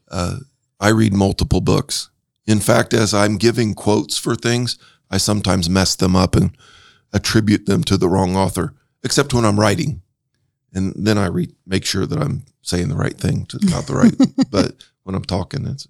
uh, 0.09 0.37
I 0.79 0.89
read 0.89 1.13
multiple 1.13 1.61
books. 1.61 2.09
In 2.45 2.59
fact, 2.59 2.93
as 2.93 3.13
I'm 3.13 3.37
giving 3.37 3.73
quotes 3.73 4.17
for 4.17 4.35
things, 4.35 4.77
I 5.09 5.17
sometimes 5.17 5.69
mess 5.69 5.95
them 5.95 6.15
up 6.15 6.35
and 6.35 6.55
attribute 7.13 7.65
them 7.65 7.83
to 7.85 7.97
the 7.97 8.09
wrong 8.09 8.35
author, 8.35 8.73
except 9.03 9.33
when 9.33 9.45
I'm 9.45 9.59
writing. 9.59 10.01
And 10.73 10.93
then 10.95 11.17
I 11.17 11.27
read, 11.27 11.55
make 11.65 11.85
sure 11.85 12.05
that 12.05 12.19
I'm 12.19 12.43
saying 12.61 12.89
the 12.89 12.95
right 12.95 13.17
thing 13.17 13.45
to 13.47 13.59
about 13.67 13.87
the 13.87 13.95
right. 13.95 14.49
but 14.51 14.83
when 15.03 15.15
I'm 15.15 15.23
talking, 15.23 15.65
it's 15.65 15.87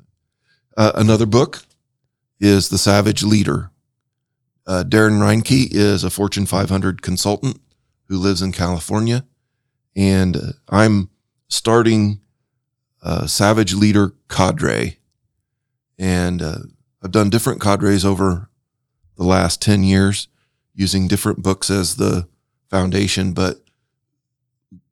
uh, 0.77 0.91
another 0.95 1.25
book 1.25 1.63
is 2.39 2.69
The 2.69 2.77
Savage 2.77 3.23
Leader. 3.23 3.71
Uh, 4.67 4.83
Darren 4.87 5.19
Reinke 5.19 5.67
is 5.71 6.03
a 6.03 6.09
Fortune 6.09 6.45
500 6.45 7.01
consultant 7.01 7.59
who 8.07 8.17
lives 8.17 8.41
in 8.41 8.51
California, 8.51 9.25
and 9.95 10.35
uh, 10.35 10.39
I'm 10.69 11.09
starting 11.47 12.19
uh, 13.03 13.27
Savage 13.27 13.73
Leader 13.73 14.13
Cadre. 14.27 14.97
And 15.97 16.41
uh, 16.41 16.57
I've 17.03 17.11
done 17.11 17.29
different 17.29 17.61
cadres 17.61 18.03
over 18.03 18.49
the 19.15 19.23
last 19.23 19.61
10 19.61 19.83
years 19.83 20.27
using 20.73 21.07
different 21.07 21.41
books 21.41 21.69
as 21.69 21.95
the 21.95 22.27
foundation, 22.69 23.31
but 23.31 23.63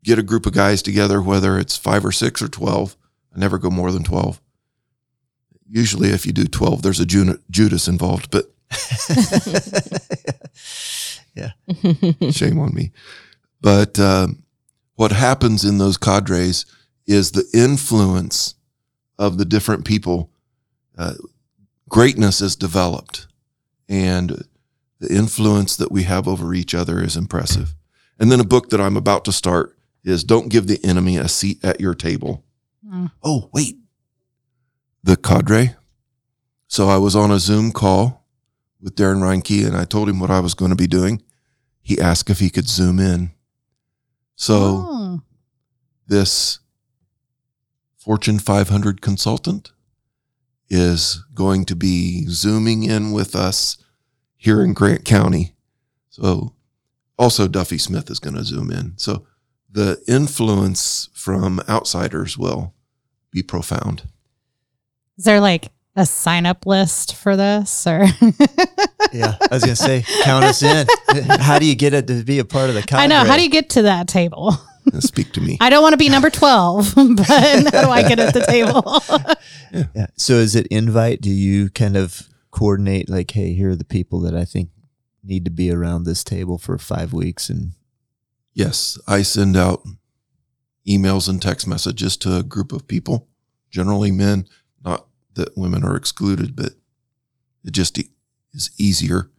get 0.03 0.19
a 0.19 0.23
group 0.23 0.45
of 0.45 0.53
guys 0.53 0.81
together, 0.81 1.21
whether 1.21 1.57
it's 1.57 1.75
five 1.75 2.05
or 2.05 2.11
six 2.11 2.41
or 2.41 2.47
12. 2.47 2.95
I 3.35 3.39
never 3.39 3.57
go 3.57 3.69
more 3.69 3.91
than 3.91 4.03
12. 4.03 4.39
Usually, 5.73 6.09
if 6.09 6.27
you 6.27 6.33
do 6.33 6.45
12, 6.45 6.83
there's 6.83 6.99
a 6.99 7.39
Judas 7.49 7.87
involved, 7.87 8.29
but 8.29 8.45
yeah, 11.35 11.53
shame 12.31 12.59
on 12.59 12.75
me. 12.75 12.91
But 13.59 13.99
um, 13.99 14.43
what 14.93 15.11
happens 15.11 15.65
in 15.65 15.79
those 15.79 15.97
cadres 15.97 16.67
is 17.07 17.31
the 17.31 17.49
influence 17.55 18.53
of 19.17 19.39
the 19.39 19.45
different 19.45 19.83
people. 19.83 20.29
Uh, 20.95 21.15
greatness 21.89 22.39
is 22.39 22.55
developed, 22.55 23.25
and 23.89 24.43
the 24.99 25.11
influence 25.11 25.75
that 25.77 25.91
we 25.91 26.03
have 26.03 26.27
over 26.27 26.53
each 26.53 26.75
other 26.75 27.03
is 27.03 27.17
impressive. 27.17 27.73
And 28.19 28.31
then 28.31 28.39
a 28.39 28.45
book 28.45 28.69
that 28.69 28.79
I'm 28.79 28.95
about 28.95 29.25
to 29.25 29.31
start 29.31 29.75
is 30.03 30.23
Don't 30.23 30.49
Give 30.49 30.67
the 30.67 30.79
Enemy 30.85 31.17
a 31.17 31.27
Seat 31.27 31.65
at 31.65 31.81
Your 31.81 31.95
Table. 31.95 32.45
Mm. 32.87 33.09
Oh, 33.23 33.49
wait. 33.51 33.77
The 35.03 35.17
cadre. 35.17 35.75
So 36.67 36.87
I 36.87 36.97
was 36.97 37.15
on 37.15 37.31
a 37.31 37.39
Zoom 37.39 37.71
call 37.71 38.25
with 38.81 38.95
Darren 38.95 39.21
Reinke 39.21 39.65
and 39.65 39.75
I 39.75 39.85
told 39.85 40.09
him 40.09 40.19
what 40.19 40.31
I 40.31 40.39
was 40.39 40.53
going 40.53 40.71
to 40.71 40.75
be 40.77 40.87
doing. 40.87 41.21
He 41.81 41.99
asked 41.99 42.29
if 42.29 42.39
he 42.39 42.49
could 42.49 42.67
zoom 42.67 42.99
in. 42.99 43.31
So 44.35 44.55
Oh. 44.89 45.21
this 46.07 46.59
Fortune 47.97 48.39
500 48.39 49.01
consultant 49.01 49.71
is 50.69 51.23
going 51.33 51.65
to 51.65 51.75
be 51.75 52.25
zooming 52.27 52.83
in 52.83 53.11
with 53.11 53.35
us 53.35 53.77
here 54.35 54.61
in 54.63 54.73
Grant 54.73 55.05
County. 55.05 55.53
So 56.09 56.53
also 57.17 57.47
Duffy 57.47 57.77
Smith 57.77 58.09
is 58.09 58.19
going 58.19 58.35
to 58.35 58.43
zoom 58.43 58.71
in. 58.71 58.93
So 58.97 59.25
the 59.69 60.01
influence 60.07 61.09
from 61.13 61.61
outsiders 61.69 62.37
will 62.37 62.73
be 63.31 63.43
profound. 63.43 64.03
Is 65.17 65.25
there 65.25 65.39
like 65.39 65.71
a 65.95 66.05
sign 66.05 66.45
up 66.45 66.65
list 66.65 67.15
for 67.15 67.35
this 67.35 67.85
or 67.85 68.05
Yeah, 69.13 69.35
I 69.39 69.47
was 69.51 69.63
gonna 69.63 69.75
say, 69.75 70.03
count 70.23 70.43
us 70.43 70.63
in. 70.63 70.87
How 71.39 71.59
do 71.59 71.65
you 71.65 71.75
get 71.75 71.93
it 71.93 72.07
to 72.07 72.23
be 72.23 72.39
a 72.39 72.45
part 72.45 72.69
of 72.69 72.75
the? 72.75 72.81
Cadre? 72.81 73.03
I 73.03 73.07
know 73.07 73.23
how 73.23 73.35
do 73.35 73.43
you 73.43 73.49
get 73.49 73.69
to 73.71 73.83
that 73.83 74.07
table? 74.07 74.55
Speak 74.99 75.31
to 75.33 75.41
me. 75.41 75.57
I 75.61 75.69
don't 75.69 75.83
want 75.83 75.93
to 75.93 75.97
be 75.97 76.09
number 76.09 76.31
12, 76.31 76.93
but 76.95 77.27
how 77.27 77.81
do 77.83 77.89
I 77.89 78.03
get 78.07 78.19
at 78.19 78.33
the 78.33 78.43
table? 78.45 79.87
Yeah. 79.95 80.07
So 80.17 80.33
is 80.33 80.55
it 80.55 80.67
invite? 80.67 81.21
Do 81.21 81.29
you 81.29 81.69
kind 81.69 81.95
of 81.95 82.27
coordinate 82.51 83.07
like, 83.07 83.31
hey, 83.31 83.53
here 83.53 83.69
are 83.69 83.75
the 83.75 83.85
people 83.85 84.19
that 84.21 84.35
I 84.35 84.45
think 84.45 84.69
need 85.23 85.45
to 85.45 85.51
be 85.51 85.71
around 85.71 86.03
this 86.03 86.23
table 86.23 86.57
for 86.57 86.77
five 86.77 87.13
weeks, 87.13 87.49
and 87.49 87.73
Yes, 88.53 88.99
I 89.07 89.23
send 89.23 89.57
out 89.57 89.83
emails 90.87 91.27
and 91.27 91.41
text 91.41 91.67
messages 91.67 92.17
to 92.17 92.37
a 92.37 92.43
group 92.43 92.71
of 92.71 92.87
people, 92.87 93.27
generally 93.71 94.11
men, 94.11 94.45
not 94.45 94.47
that 95.35 95.57
women 95.57 95.83
are 95.83 95.95
excluded, 95.95 96.55
but 96.55 96.73
it 97.63 97.71
just 97.71 97.97
e- 97.99 98.09
is 98.53 98.69
easier. 98.77 99.29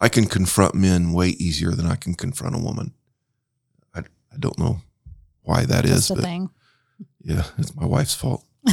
I 0.00 0.08
can 0.08 0.26
confront 0.26 0.74
men 0.74 1.12
way 1.12 1.28
easier 1.28 1.72
than 1.72 1.86
I 1.86 1.96
can 1.96 2.14
confront 2.14 2.54
a 2.56 2.58
woman. 2.58 2.92
I, 3.94 4.00
I 4.32 4.36
don't 4.38 4.58
know 4.58 4.80
why 5.42 5.64
that 5.66 5.84
is, 5.84 5.90
That's 5.92 6.08
the 6.08 6.14
but 6.16 6.24
thing. 6.24 6.50
yeah, 7.22 7.44
it's 7.58 7.74
my 7.74 7.84
wife's 7.86 8.14
fault. 8.14 8.44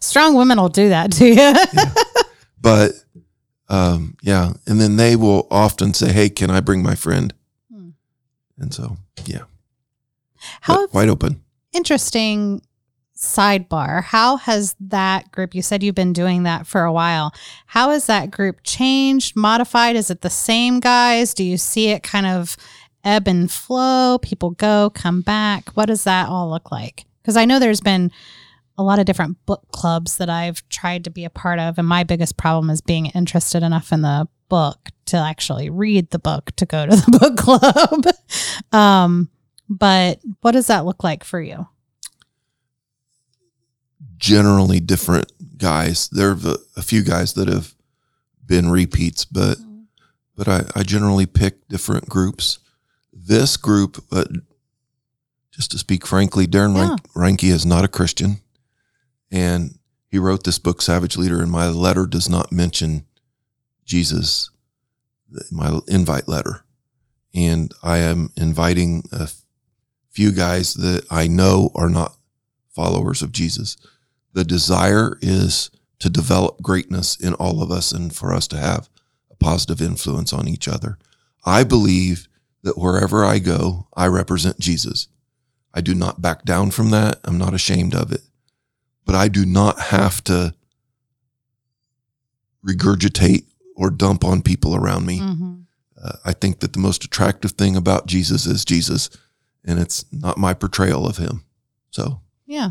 Strong 0.00 0.34
women 0.36 0.58
will 0.58 0.68
do 0.68 0.88
that 0.90 1.12
to 1.12 1.26
you. 1.28 1.54
But 2.60 2.90
um, 3.68 4.16
yeah, 4.20 4.52
and 4.66 4.80
then 4.80 4.96
they 4.96 5.14
will 5.14 5.46
often 5.48 5.94
say, 5.94 6.12
"Hey, 6.12 6.28
can 6.28 6.50
I 6.50 6.58
bring 6.60 6.82
my 6.82 6.96
friend?" 6.96 7.32
Hmm. 7.72 7.90
And 8.58 8.74
so, 8.74 8.96
yeah, 9.26 9.42
How 10.62 10.88
wide 10.88 11.08
open. 11.08 11.40
interesting 11.72 12.60
sidebar. 13.18 14.02
How 14.04 14.36
has 14.36 14.76
that 14.80 15.32
group, 15.32 15.54
you 15.54 15.62
said 15.62 15.82
you've 15.82 15.94
been 15.94 16.12
doing 16.12 16.44
that 16.44 16.66
for 16.66 16.84
a 16.84 16.92
while. 16.92 17.34
How 17.66 17.90
has 17.90 18.06
that 18.06 18.30
group 18.30 18.60
changed, 18.62 19.34
modified? 19.34 19.96
Is 19.96 20.10
it 20.10 20.20
the 20.20 20.30
same 20.30 20.78
guys? 20.78 21.34
Do 21.34 21.42
you 21.42 21.56
see 21.56 21.88
it 21.88 22.02
kind 22.02 22.26
of 22.26 22.56
ebb 23.04 23.26
and 23.26 23.50
flow? 23.50 24.18
People 24.22 24.50
go, 24.50 24.90
come 24.94 25.20
back. 25.20 25.70
What 25.70 25.86
does 25.86 26.04
that 26.04 26.28
all 26.28 26.48
look 26.48 26.70
like? 26.70 27.06
Because 27.20 27.36
I 27.36 27.44
know 27.44 27.58
there's 27.58 27.80
been 27.80 28.12
a 28.78 28.84
lot 28.84 29.00
of 29.00 29.06
different 29.06 29.44
book 29.46 29.64
clubs 29.72 30.18
that 30.18 30.30
I've 30.30 30.66
tried 30.68 31.02
to 31.04 31.10
be 31.10 31.24
a 31.24 31.30
part 31.30 31.58
of. 31.58 31.76
And 31.76 31.88
my 31.88 32.04
biggest 32.04 32.36
problem 32.36 32.70
is 32.70 32.80
being 32.80 33.06
interested 33.06 33.64
enough 33.64 33.90
in 33.90 34.02
the 34.02 34.28
book 34.48 34.90
to 35.06 35.16
actually 35.16 35.68
read 35.70 36.10
the 36.10 36.20
book 36.20 36.52
to 36.56 36.66
go 36.66 36.86
to 36.86 36.94
the 36.94 37.18
book 37.18 37.36
club. 37.36 38.06
um, 38.72 39.28
but 39.68 40.20
what 40.40 40.52
does 40.52 40.68
that 40.68 40.84
look 40.84 41.02
like 41.02 41.24
for 41.24 41.40
you? 41.40 41.66
Generally 44.18 44.80
different 44.80 45.32
guys. 45.58 46.08
There 46.08 46.30
are 46.30 46.56
a 46.76 46.82
few 46.82 47.02
guys 47.02 47.34
that 47.34 47.48
have 47.48 47.74
been 48.44 48.70
repeats, 48.70 49.24
but 49.24 49.58
but 50.36 50.46
I, 50.48 50.64
I 50.76 50.82
generally 50.84 51.26
pick 51.26 51.66
different 51.68 52.08
groups. 52.08 52.58
This 53.12 53.56
group, 53.56 54.04
uh, 54.12 54.24
just 55.50 55.72
to 55.72 55.78
speak 55.78 56.06
frankly, 56.06 56.46
Darren 56.46 56.76
Yeah. 56.76 56.96
Rank- 57.14 57.42
is 57.42 57.66
not 57.66 57.84
a 57.84 57.88
Christian, 57.88 58.40
and 59.30 59.78
he 60.10 60.18
wrote 60.18 60.44
this 60.44 60.58
book, 60.58 60.80
Savage 60.80 61.16
Leader, 61.16 61.42
and 61.42 61.50
my 61.50 61.68
letter 61.68 62.06
does 62.06 62.28
not 62.28 62.52
mention 62.52 63.04
Jesus. 63.84 64.50
My 65.50 65.78
invite 65.88 66.26
letter, 66.26 66.64
and 67.34 67.72
I 67.82 67.98
am 67.98 68.30
inviting 68.36 69.04
a 69.12 69.28
few 70.10 70.32
guys 70.32 70.72
that 70.74 71.04
I 71.10 71.26
know 71.26 71.70
are 71.74 71.90
not 71.90 72.16
followers 72.74 73.20
of 73.22 73.32
Jesus 73.32 73.76
the 74.38 74.44
desire 74.44 75.18
is 75.20 75.68
to 75.98 76.08
develop 76.08 76.62
greatness 76.62 77.16
in 77.18 77.34
all 77.34 77.60
of 77.60 77.72
us 77.72 77.90
and 77.90 78.14
for 78.14 78.32
us 78.32 78.46
to 78.46 78.56
have 78.56 78.88
a 79.32 79.34
positive 79.34 79.82
influence 79.82 80.32
on 80.32 80.46
each 80.46 80.68
other. 80.68 80.96
I 81.44 81.64
believe 81.64 82.28
that 82.62 82.78
wherever 82.78 83.24
I 83.24 83.40
go, 83.40 83.88
I 83.94 84.06
represent 84.06 84.60
Jesus. 84.60 85.08
I 85.74 85.80
do 85.80 85.92
not 85.92 86.22
back 86.22 86.44
down 86.44 86.70
from 86.70 86.90
that. 86.90 87.18
I'm 87.24 87.36
not 87.36 87.52
ashamed 87.52 87.96
of 87.96 88.12
it. 88.12 88.20
But 89.04 89.16
I 89.16 89.26
do 89.26 89.44
not 89.44 89.80
have 89.80 90.22
to 90.24 90.54
regurgitate 92.64 93.46
or 93.74 93.90
dump 93.90 94.24
on 94.24 94.42
people 94.42 94.76
around 94.76 95.04
me. 95.04 95.18
Mm-hmm. 95.18 95.54
Uh, 96.00 96.12
I 96.24 96.32
think 96.32 96.60
that 96.60 96.74
the 96.74 96.78
most 96.78 97.02
attractive 97.04 97.52
thing 97.52 97.74
about 97.74 98.06
Jesus 98.06 98.46
is 98.46 98.64
Jesus, 98.64 99.10
and 99.64 99.80
it's 99.80 100.04
not 100.12 100.38
my 100.38 100.54
portrayal 100.54 101.08
of 101.08 101.16
him. 101.16 101.42
So 101.90 102.20
Yeah. 102.46 102.70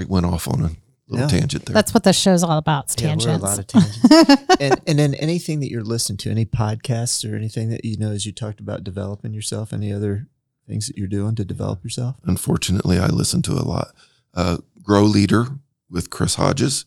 I 0.00 0.04
went 0.04 0.26
off 0.26 0.48
on 0.48 0.60
a 0.60 0.70
little 1.08 1.26
Yeah. 1.30 1.38
tangent 1.40 1.66
there. 1.66 1.74
That's 1.74 1.92
what 1.92 2.04
the 2.04 2.12
show's 2.12 2.42
all 2.42 2.58
about. 2.58 2.84
It's 2.92 3.02
Yeah, 3.02 3.14
we're 3.14 3.20
tangents. 3.20 3.42
a 3.42 3.46
lot 3.46 3.58
of 3.58 3.66
tangents. 3.66 4.46
and 4.60 4.80
and 4.86 4.98
then 4.98 5.14
anything 5.14 5.60
that 5.60 5.70
you're 5.70 5.84
listening 5.84 6.16
to, 6.18 6.30
any 6.30 6.44
podcasts 6.46 7.30
or 7.30 7.34
anything 7.36 7.68
that 7.70 7.84
you 7.84 7.96
know, 7.96 8.10
as 8.12 8.24
you 8.26 8.32
talked 8.32 8.60
about 8.60 8.84
developing 8.84 9.34
yourself, 9.34 9.72
any 9.72 9.92
other 9.92 10.28
things 10.66 10.86
that 10.86 10.96
you're 10.96 11.08
doing 11.08 11.34
to 11.34 11.44
develop 11.44 11.82
yourself? 11.84 12.16
Unfortunately, 12.24 12.98
I 12.98 13.06
listen 13.08 13.42
to 13.42 13.52
a 13.52 13.64
lot. 13.66 13.88
Uh, 14.34 14.58
Grow 14.82 15.02
Leader 15.02 15.46
with 15.90 16.10
Chris 16.10 16.36
Hodges, 16.36 16.84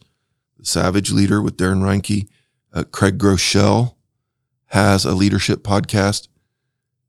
Savage 0.61 1.11
Leader 1.11 1.41
with 1.41 1.57
Darren 1.57 1.81
Reinke, 1.81 2.27
uh, 2.73 2.83
Craig 2.89 3.17
Groeschel 3.17 3.95
has 4.67 5.03
a 5.05 5.13
leadership 5.13 5.61
podcast. 5.63 6.29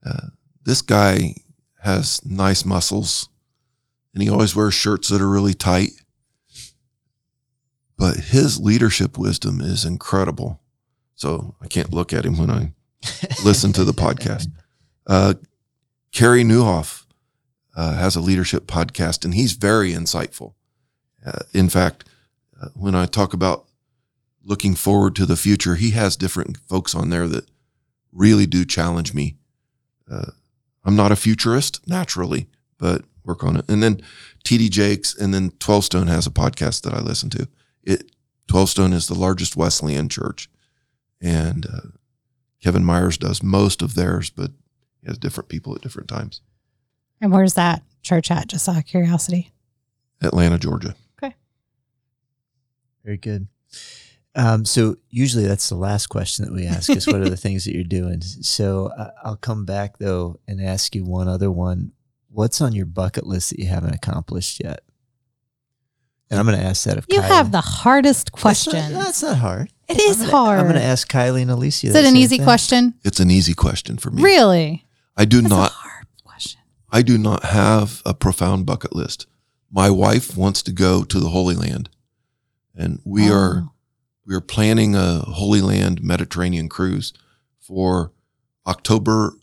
Uh, 0.04 0.28
this 0.64 0.82
guy 0.82 1.34
has 1.82 2.20
nice 2.26 2.64
muscles, 2.64 3.28
and 4.14 4.22
he 4.22 4.30
always 4.30 4.56
wears 4.56 4.74
shirts 4.74 5.08
that 5.08 5.20
are 5.20 5.28
really 5.28 5.54
tight. 5.54 5.90
But 7.98 8.16
his 8.16 8.60
leadership 8.60 9.18
wisdom 9.18 9.60
is 9.60 9.84
incredible. 9.84 10.60
So 11.16 11.56
I 11.60 11.66
can't 11.66 11.92
look 11.92 12.12
at 12.12 12.24
him 12.24 12.38
when 12.38 12.50
I 12.50 12.72
listen 13.44 13.72
to 13.74 13.84
the 13.84 13.92
podcast. 13.92 14.48
Uh, 15.06 15.34
Carey 16.12 16.44
Nieuwhof 16.44 17.04
uh, 17.76 17.94
has 17.94 18.16
a 18.16 18.20
leadership 18.20 18.66
podcast, 18.66 19.24
and 19.24 19.34
he's 19.34 19.52
very 19.52 19.92
insightful. 19.92 20.54
Uh, 21.24 21.40
in 21.52 21.68
fact, 21.68 22.04
uh, 22.60 22.68
when 22.74 22.94
I 22.94 23.06
talk 23.06 23.34
about 23.34 23.66
looking 24.44 24.74
forward 24.74 25.16
to 25.16 25.26
the 25.26 25.36
future, 25.36 25.74
he 25.74 25.90
has 25.90 26.16
different 26.16 26.58
folks 26.68 26.94
on 26.94 27.10
there 27.10 27.26
that 27.28 27.48
really 28.12 28.46
do 28.46 28.64
challenge 28.64 29.12
me. 29.12 29.36
Uh, 30.10 30.30
I'm 30.84 30.96
not 30.96 31.12
a 31.12 31.16
futurist 31.16 31.86
naturally, 31.88 32.48
but 32.78 33.04
work 33.24 33.44
on 33.44 33.56
it. 33.56 33.64
And 33.68 33.82
then 33.82 34.00
TD 34.44 34.70
Jakes, 34.70 35.14
and 35.16 35.32
then 35.32 35.52
12 35.58 35.84
Stone 35.84 36.06
has 36.08 36.26
a 36.26 36.30
podcast 36.30 36.82
that 36.82 36.94
I 36.94 37.00
listen 37.00 37.30
to. 37.30 37.48
It 37.82 38.10
12 38.48 38.70
Stone 38.70 38.92
is 38.92 39.06
the 39.06 39.14
largest 39.14 39.56
Wesleyan 39.56 40.08
church, 40.08 40.50
and 41.20 41.66
uh, 41.66 41.88
Kevin 42.62 42.84
Myers 42.84 43.18
does 43.18 43.42
most 43.42 43.82
of 43.82 43.94
theirs, 43.94 44.30
but 44.30 44.50
he 45.00 45.08
has 45.08 45.18
different 45.18 45.48
people 45.48 45.74
at 45.74 45.82
different 45.82 46.08
times. 46.08 46.40
And 47.20 47.32
where's 47.32 47.54
that 47.54 47.82
church 48.02 48.30
at? 48.30 48.48
Just 48.48 48.68
out 48.68 48.76
of 48.76 48.86
curiosity. 48.86 49.52
Atlanta, 50.22 50.58
Georgia. 50.58 50.94
Okay. 51.22 51.34
Very 53.04 53.16
good. 53.16 53.48
Um, 54.36 54.64
so 54.64 54.96
usually 55.10 55.46
that's 55.46 55.68
the 55.68 55.76
last 55.76 56.08
question 56.08 56.44
that 56.44 56.52
we 56.52 56.66
ask 56.66 56.90
is 56.90 57.06
what 57.06 57.20
are 57.20 57.28
the 57.28 57.36
things 57.38 57.64
that 57.64 57.74
you're 57.74 57.84
doing? 57.84 58.20
So 58.20 58.86
uh, 58.88 59.10
I'll 59.22 59.36
come 59.36 59.64
back 59.64 59.98
though 59.98 60.40
and 60.48 60.60
ask 60.60 60.94
you 60.94 61.04
one 61.04 61.28
other 61.28 61.50
one. 61.50 61.92
What's 62.34 62.60
on 62.60 62.72
your 62.72 62.86
bucket 62.86 63.26
list 63.26 63.50
that 63.50 63.60
you 63.60 63.66
haven't 63.66 63.94
accomplished 63.94 64.60
yet? 64.62 64.80
And 66.30 66.40
I'm 66.40 66.46
going 66.46 66.58
to 66.58 66.64
ask 66.64 66.84
that 66.84 66.98
of 66.98 67.06
You 67.08 67.20
Kylie. 67.20 67.28
have 67.28 67.52
the 67.52 67.60
hardest 67.60 68.32
That's 68.32 68.42
question. 68.42 68.92
not, 68.92 69.04
that's 69.04 69.22
not 69.22 69.38
hard. 69.38 69.70
it 69.88 70.00
is 70.00 70.16
I'm 70.20 70.26
gonna- 70.26 70.36
hard. 70.36 70.58
I'm 70.58 70.64
going 70.66 70.74
to 70.80 70.82
ask 70.82 71.08
Kylie 71.10 71.42
and 71.42 71.50
Alicia. 71.50 71.88
is 71.88 71.94
it 71.94 72.04
an 72.04 72.16
easy 72.16 72.38
thing. 72.38 72.44
question? 72.44 72.94
It's 73.04 73.20
an 73.20 73.30
easy 73.30 73.54
question 73.54 73.98
for 73.98 74.10
me. 74.10 74.20
Really? 74.22 74.84
I 75.16 75.26
do 75.26 75.38
It's 75.38 75.48
not 75.48 75.70
a 75.70 75.74
hard 75.74 76.06
question. 76.24 76.60
I 76.90 77.02
do 77.02 77.18
not 77.18 77.44
have 77.44 78.02
a 78.04 78.14
profound 78.14 78.66
bucket 78.66 78.96
list. 78.96 79.26
My 79.70 79.90
wife 79.90 80.36
wants 80.36 80.60
to 80.62 80.72
go 80.72 81.04
to 81.04 81.20
the 81.20 81.28
Holy 81.28 81.54
Land. 81.54 81.88
And 82.74 83.00
we 83.04 83.30
oh. 83.30 83.34
are 83.34 83.54
Oh. 83.66 83.72
we 84.26 84.34
are 84.34 84.40
planning 84.40 84.96
a 84.96 85.18
Holy 85.20 85.60
Land 85.60 86.02
Mediterranean 86.02 86.68
cruise 86.68 87.12
for 87.60 88.10
October 88.66 89.34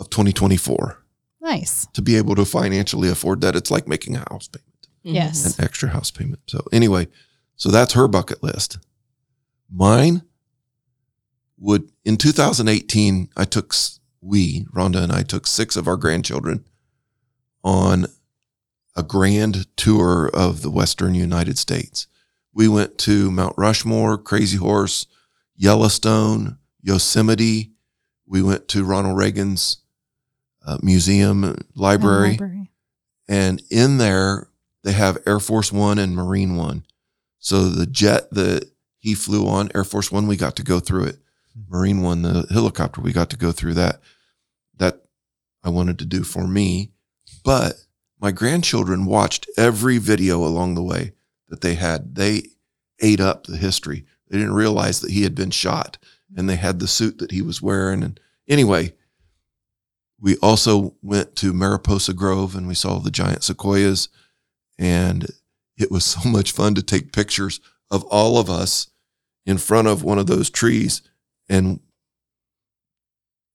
of 0.00 0.08
2024 0.08 1.01
Nice. 1.42 1.86
to 1.92 2.00
be 2.00 2.16
able 2.16 2.36
to 2.36 2.44
financially 2.44 3.08
afford 3.08 3.40
that. 3.40 3.56
It's 3.56 3.70
like 3.70 3.88
making 3.88 4.14
a 4.16 4.20
house 4.30 4.48
payment, 4.48 4.88
mm-hmm. 5.04 5.16
Yes. 5.16 5.58
an 5.58 5.64
extra 5.64 5.88
house 5.88 6.10
payment. 6.12 6.40
So 6.46 6.64
anyway, 6.72 7.08
so 7.56 7.70
that's 7.70 7.94
her 7.94 8.06
bucket 8.06 8.42
list. 8.42 8.78
Mine 9.70 10.22
would 11.58 11.90
in 12.04 12.16
2018 12.16 13.28
I 13.36 13.44
took 13.44 13.74
we 14.20 14.64
Rhonda 14.74 15.02
and 15.02 15.12
I 15.12 15.22
took 15.22 15.46
six 15.46 15.76
of 15.76 15.88
our 15.88 15.96
grandchildren 15.96 16.64
on 17.64 18.06
a 18.96 19.02
grand 19.02 19.66
tour 19.76 20.30
of 20.32 20.62
the 20.62 20.70
western 20.70 21.14
United 21.14 21.58
States. 21.58 22.06
We 22.54 22.68
went 22.68 22.98
to 22.98 23.30
Mount 23.30 23.54
Rushmore, 23.56 24.18
Crazy 24.18 24.58
Horse, 24.58 25.06
Yellowstone, 25.56 26.58
Yosemite. 26.82 27.72
We 28.26 28.42
went 28.42 28.68
to 28.68 28.84
Ronald 28.84 29.16
Reagan's 29.16 29.78
uh, 30.66 30.78
museum, 30.82 31.56
library, 31.74 32.30
Library. 32.30 32.70
and 33.28 33.62
in 33.70 33.98
there 33.98 34.48
they 34.84 34.92
have 34.92 35.18
Air 35.26 35.40
Force 35.40 35.72
One 35.72 35.98
and 35.98 36.14
Marine 36.14 36.56
One. 36.56 36.84
So 37.38 37.64
the 37.68 37.86
jet 37.86 38.30
that 38.32 38.70
he 38.98 39.14
flew 39.14 39.46
on, 39.48 39.70
Air 39.74 39.84
Force 39.84 40.10
One, 40.12 40.26
we 40.26 40.36
got 40.36 40.56
to 40.56 40.62
go 40.62 40.80
through 40.80 41.04
it. 41.04 41.18
Marine 41.68 42.02
One, 42.02 42.22
the 42.22 42.46
helicopter, 42.50 43.00
we 43.00 43.12
got 43.12 43.30
to 43.30 43.36
go 43.36 43.52
through 43.52 43.74
that. 43.74 44.00
That 44.78 45.02
I 45.62 45.70
wanted 45.70 45.98
to 46.00 46.04
do 46.04 46.22
for 46.22 46.46
me. 46.46 46.92
But 47.44 47.74
my 48.20 48.30
grandchildren 48.30 49.04
watched 49.04 49.48
every 49.56 49.98
video 49.98 50.44
along 50.44 50.74
the 50.74 50.82
way 50.82 51.12
that 51.48 51.60
they 51.60 51.74
had. 51.74 52.14
They 52.14 52.44
ate 53.00 53.20
up 53.20 53.46
the 53.46 53.56
history. 53.56 54.04
They 54.28 54.38
didn't 54.38 54.54
realize 54.54 55.00
that 55.00 55.10
he 55.10 55.24
had 55.24 55.34
been 55.34 55.50
shot 55.50 55.98
and 56.36 56.48
they 56.48 56.56
had 56.56 56.78
the 56.78 56.88
suit 56.88 57.18
that 57.18 57.32
he 57.32 57.42
was 57.42 57.60
wearing. 57.60 58.02
And 58.02 58.18
anyway, 58.48 58.94
we 60.22 60.36
also 60.36 60.94
went 61.02 61.34
to 61.36 61.52
Mariposa 61.52 62.14
Grove 62.14 62.54
and 62.54 62.68
we 62.68 62.74
saw 62.74 63.00
the 63.00 63.10
giant 63.10 63.42
sequoias. 63.42 64.08
And 64.78 65.26
it 65.76 65.90
was 65.90 66.04
so 66.04 66.26
much 66.26 66.52
fun 66.52 66.74
to 66.76 66.82
take 66.82 67.12
pictures 67.12 67.60
of 67.90 68.04
all 68.04 68.38
of 68.38 68.48
us 68.48 68.88
in 69.44 69.58
front 69.58 69.88
of 69.88 70.04
one 70.04 70.18
of 70.18 70.28
those 70.28 70.48
trees. 70.48 71.02
And 71.48 71.80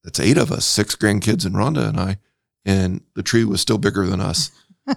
that's 0.04 0.20
eight 0.20 0.38
of 0.38 0.52
us, 0.52 0.66
six 0.66 0.96
grandkids 0.96 1.46
and 1.46 1.56
Rhonda 1.56 1.88
and 1.88 2.00
I. 2.00 2.18
And 2.66 3.02
the 3.16 3.24
tree 3.24 3.46
was 3.46 3.62
still 3.62 3.78
bigger 3.78 4.06
than 4.06 4.22
us. 4.22 4.52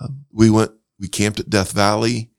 Um, 0.00 0.24
we 0.32 0.50
went, 0.50 0.72
we 0.98 1.06
camped 1.06 1.38
at 1.38 1.48
Death 1.48 1.70
Valley. 1.70 2.32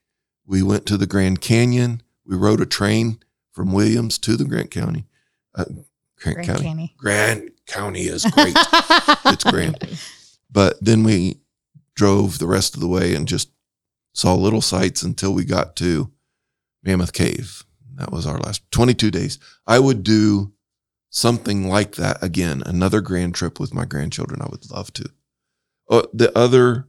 We 0.45 0.61
went 0.61 0.85
to 0.87 0.97
the 0.97 1.07
Grand 1.07 1.39
Canyon. 1.39 2.03
We 2.25 2.35
rode 2.35 2.59
a 2.59 2.65
train 2.65 3.19
from 3.53 3.71
Williams 3.71 4.17
to 4.17 4.35
the 4.35 4.43
Grant 4.43 4.71
County. 4.71 5.05
Uh, 5.57 5.63
Grant, 6.19 6.35
Grand 6.35 6.47
County. 6.47 6.63
Canyon. 6.63 6.89
Grand 6.97 7.51
County 7.67 8.03
is 8.03 8.25
great. 8.25 8.55
it's 9.25 9.43
grand. 9.43 9.77
But 10.51 10.77
then 10.83 11.03
we 11.03 11.39
drove 11.95 12.39
the 12.39 12.47
rest 12.47 12.75
of 12.75 12.81
the 12.81 12.87
way 12.87 13.15
and 13.15 13.27
just 13.27 13.49
saw 14.13 14.33
little 14.33 14.61
sights 14.61 15.03
until 15.03 15.33
we 15.33 15.45
got 15.45 15.75
to 15.77 16.11
Mammoth 16.83 17.13
Cave. 17.13 17.63
That 17.95 18.11
was 18.11 18.25
our 18.25 18.37
last 18.37 18.69
22 18.71 19.11
days. 19.11 19.39
I 19.65 19.79
would 19.79 20.03
do 20.03 20.53
something 21.09 21.67
like 21.67 21.95
that 21.95 22.21
again, 22.21 22.61
another 22.65 23.01
grand 23.01 23.35
trip 23.35 23.59
with 23.59 23.73
my 23.73 23.85
grandchildren. 23.85 24.41
I 24.41 24.47
would 24.49 24.69
love 24.69 24.91
to. 24.93 25.09
Uh, 25.89 26.03
the 26.13 26.37
other 26.37 26.87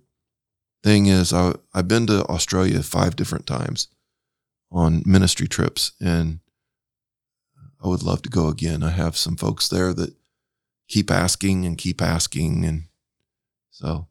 thing 0.82 1.06
is, 1.06 1.32
I, 1.32 1.54
I've 1.72 1.88
been 1.88 2.06
to 2.08 2.24
Australia 2.26 2.82
five 2.82 3.16
different 3.16 3.46
times 3.46 3.88
on 4.70 5.02
ministry 5.06 5.46
trips, 5.46 5.92
and 6.00 6.40
I 7.82 7.88
would 7.88 8.02
love 8.02 8.22
to 8.22 8.28
go 8.28 8.48
again. 8.48 8.82
I 8.82 8.90
have 8.90 9.16
some 9.16 9.36
folks 9.36 9.68
there 9.68 9.94
that 9.94 10.14
keep 10.88 11.10
asking 11.10 11.64
and 11.66 11.76
keep 11.78 12.00
asking, 12.02 12.64
and 12.64 12.84
so 13.70 14.06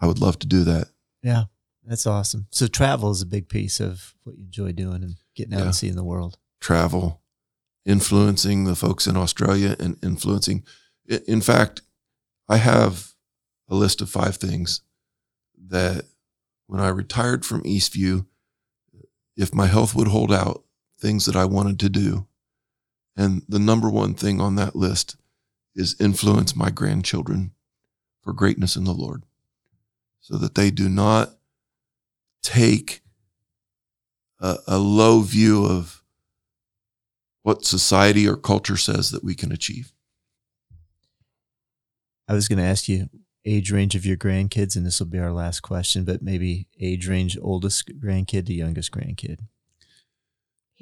I 0.00 0.06
would 0.06 0.18
love 0.18 0.38
to 0.40 0.46
do 0.46 0.64
that. 0.64 0.88
Yeah, 1.22 1.44
that's 1.84 2.06
awesome. 2.06 2.46
So 2.50 2.66
travel 2.66 3.10
is 3.10 3.22
a 3.22 3.26
big 3.26 3.48
piece 3.48 3.80
of 3.80 4.14
what 4.24 4.36
you 4.36 4.44
enjoy 4.44 4.72
doing 4.72 5.02
and 5.04 5.14
getting 5.34 5.54
out 5.54 5.60
Yeah. 5.60 5.64
and 5.66 5.74
seeing 5.74 5.96
the 5.96 6.04
world. 6.04 6.38
travel, 6.60 7.20
influencing 7.84 8.64
the 8.64 8.76
folks 8.76 9.06
in 9.08 9.16
Australia 9.16 9.74
and 9.80 9.98
influencing. 10.02 10.64
In 11.26 11.40
fact, 11.40 11.82
I 12.48 12.58
have 12.58 13.14
a 13.68 13.74
list 13.74 14.00
of 14.00 14.08
five 14.08 14.36
things 14.36 14.80
that 15.56 16.04
when 16.68 16.80
I 16.80 16.88
retired 16.88 17.44
from 17.44 17.62
Eastview, 17.64 18.26
if 19.36 19.52
my 19.52 19.66
health 19.66 19.94
would 19.96 20.06
hold 20.08 20.32
out, 20.32 20.64
things 21.00 21.26
that 21.26 21.34
I 21.34 21.44
wanted 21.44 21.80
to 21.80 21.88
do. 21.88 22.28
And 23.16 23.42
the 23.48 23.58
number 23.58 23.90
one 23.90 24.14
thing 24.14 24.40
on 24.40 24.54
that 24.56 24.74
list 24.74 25.16
is 25.74 26.00
influence 26.00 26.56
my 26.56 26.70
grandchildren 26.70 27.52
for 28.22 28.32
greatness 28.32 28.76
in 28.76 28.84
the 28.84 28.92
Lord 28.92 29.24
so 30.20 30.38
that 30.38 30.54
they 30.54 30.70
do 30.70 30.88
not 30.88 31.34
take 32.42 33.02
a, 34.40 34.56
a 34.66 34.78
low 34.78 35.20
view 35.20 35.64
of 35.64 36.02
what 37.42 37.64
society 37.64 38.28
or 38.28 38.36
culture 38.36 38.76
says 38.76 39.10
that 39.10 39.24
we 39.24 39.34
can 39.34 39.52
achieve. 39.52 39.92
I 42.28 42.34
was 42.34 42.48
going 42.48 42.58
to 42.58 42.64
ask 42.64 42.88
you 42.88 43.08
age 43.44 43.72
range 43.72 43.96
of 43.96 44.06
your 44.06 44.16
grandkids, 44.16 44.76
and 44.76 44.86
this 44.86 45.00
will 45.00 45.08
be 45.08 45.18
our 45.18 45.32
last 45.32 45.60
question, 45.60 46.04
but 46.04 46.22
maybe 46.22 46.68
age 46.80 47.08
range 47.08 47.36
oldest 47.42 47.88
grandkid 48.00 48.46
to 48.46 48.54
youngest 48.54 48.92
grandkid. 48.92 49.40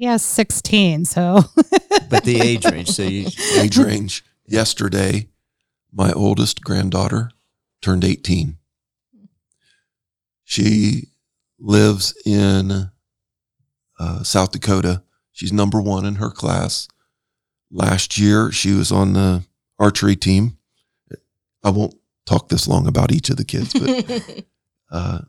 He 0.01 0.07
has 0.07 0.23
16, 0.25 1.05
so 1.05 1.43
But 2.09 2.23
the 2.23 2.41
age 2.41 2.65
range. 2.65 2.89
So 2.89 3.03
you, 3.03 3.27
Age 3.53 3.77
range. 3.77 4.25
Yesterday, 4.47 5.29
my 5.93 6.11
oldest 6.13 6.63
granddaughter 6.63 7.29
turned 7.83 8.03
18. 8.03 8.57
She 10.43 11.09
lives 11.59 12.19
in 12.25 12.89
uh, 13.99 14.23
South 14.23 14.51
Dakota. 14.51 15.03
She's 15.33 15.53
number 15.53 15.79
one 15.79 16.03
in 16.03 16.15
her 16.15 16.31
class. 16.31 16.87
Last 17.69 18.17
year, 18.17 18.51
she 18.51 18.73
was 18.73 18.91
on 18.91 19.13
the 19.13 19.43
archery 19.77 20.15
team. 20.15 20.57
I 21.63 21.69
won't 21.69 21.93
talk 22.25 22.49
this 22.49 22.67
long 22.67 22.87
about 22.87 23.11
each 23.11 23.29
of 23.29 23.37
the 23.37 23.45
kids, 23.45 23.71
but 23.73 24.45
uh, 24.91 25.19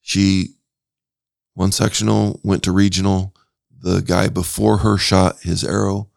she 0.00 0.54
one 1.52 1.70
sectional 1.70 2.40
went 2.42 2.62
to 2.62 2.72
regional. 2.72 3.34
The 3.82 4.00
guy 4.02 4.28
before 4.28 4.78
her 4.78 4.98
shot 4.98 5.40
his 5.40 5.64
arrow, 5.64 6.10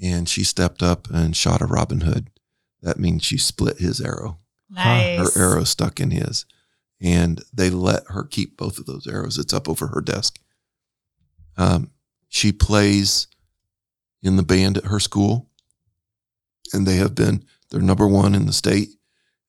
and 0.00 0.28
she 0.28 0.44
stepped 0.44 0.82
up 0.82 1.08
and 1.10 1.36
shot 1.36 1.60
a 1.62 1.66
Robin 1.66 2.02
Hood. 2.02 2.30
That 2.82 2.98
means 2.98 3.24
she 3.24 3.38
split 3.38 3.78
his 3.78 4.00
arrow. 4.00 4.38
nice. 4.70 5.34
Her 5.34 5.40
arrow 5.42 5.64
stuck 5.64 5.98
in 6.00 6.10
his, 6.12 6.44
and 7.00 7.42
they 7.52 7.70
let 7.70 8.04
her 8.08 8.24
keep 8.24 8.56
both 8.56 8.78
of 8.78 8.86
those 8.86 9.06
arrows. 9.06 9.38
It's 9.38 9.52
up 9.52 9.68
over 9.68 9.88
her 9.88 10.00
desk. 10.00 10.38
Um, 11.56 11.90
she 12.28 12.52
plays 12.52 13.26
in 14.22 14.36
the 14.36 14.42
band 14.42 14.76
at 14.76 14.86
her 14.86 15.00
school, 15.00 15.48
and 16.72 16.86
they 16.86 16.96
have 16.96 17.14
been 17.14 17.44
they're 17.70 17.80
number 17.80 18.06
one 18.06 18.34
in 18.34 18.46
the 18.46 18.52
state, 18.52 18.90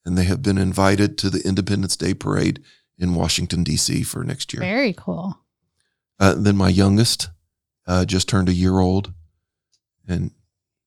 and 0.06 0.18
they 0.18 0.24
have 0.24 0.42
been 0.42 0.58
invited 0.58 1.18
to 1.20 1.30
the 1.30 1.46
Independence 1.48 1.96
Day 1.96 2.14
parade 2.14 2.64
in 2.98 3.14
Washington 3.14 3.64
D.C. 3.64 4.04
for 4.04 4.24
next 4.24 4.54
year. 4.54 4.62
Very 4.62 4.94
cool. 4.94 5.38
Uh, 6.20 6.34
then 6.38 6.58
my 6.58 6.70
youngest 6.70 7.30
uh, 7.86 8.06
just 8.06 8.28
turned 8.28 8.50
a 8.50 8.54
year 8.54 8.80
old, 8.80 9.14
and 10.08 10.32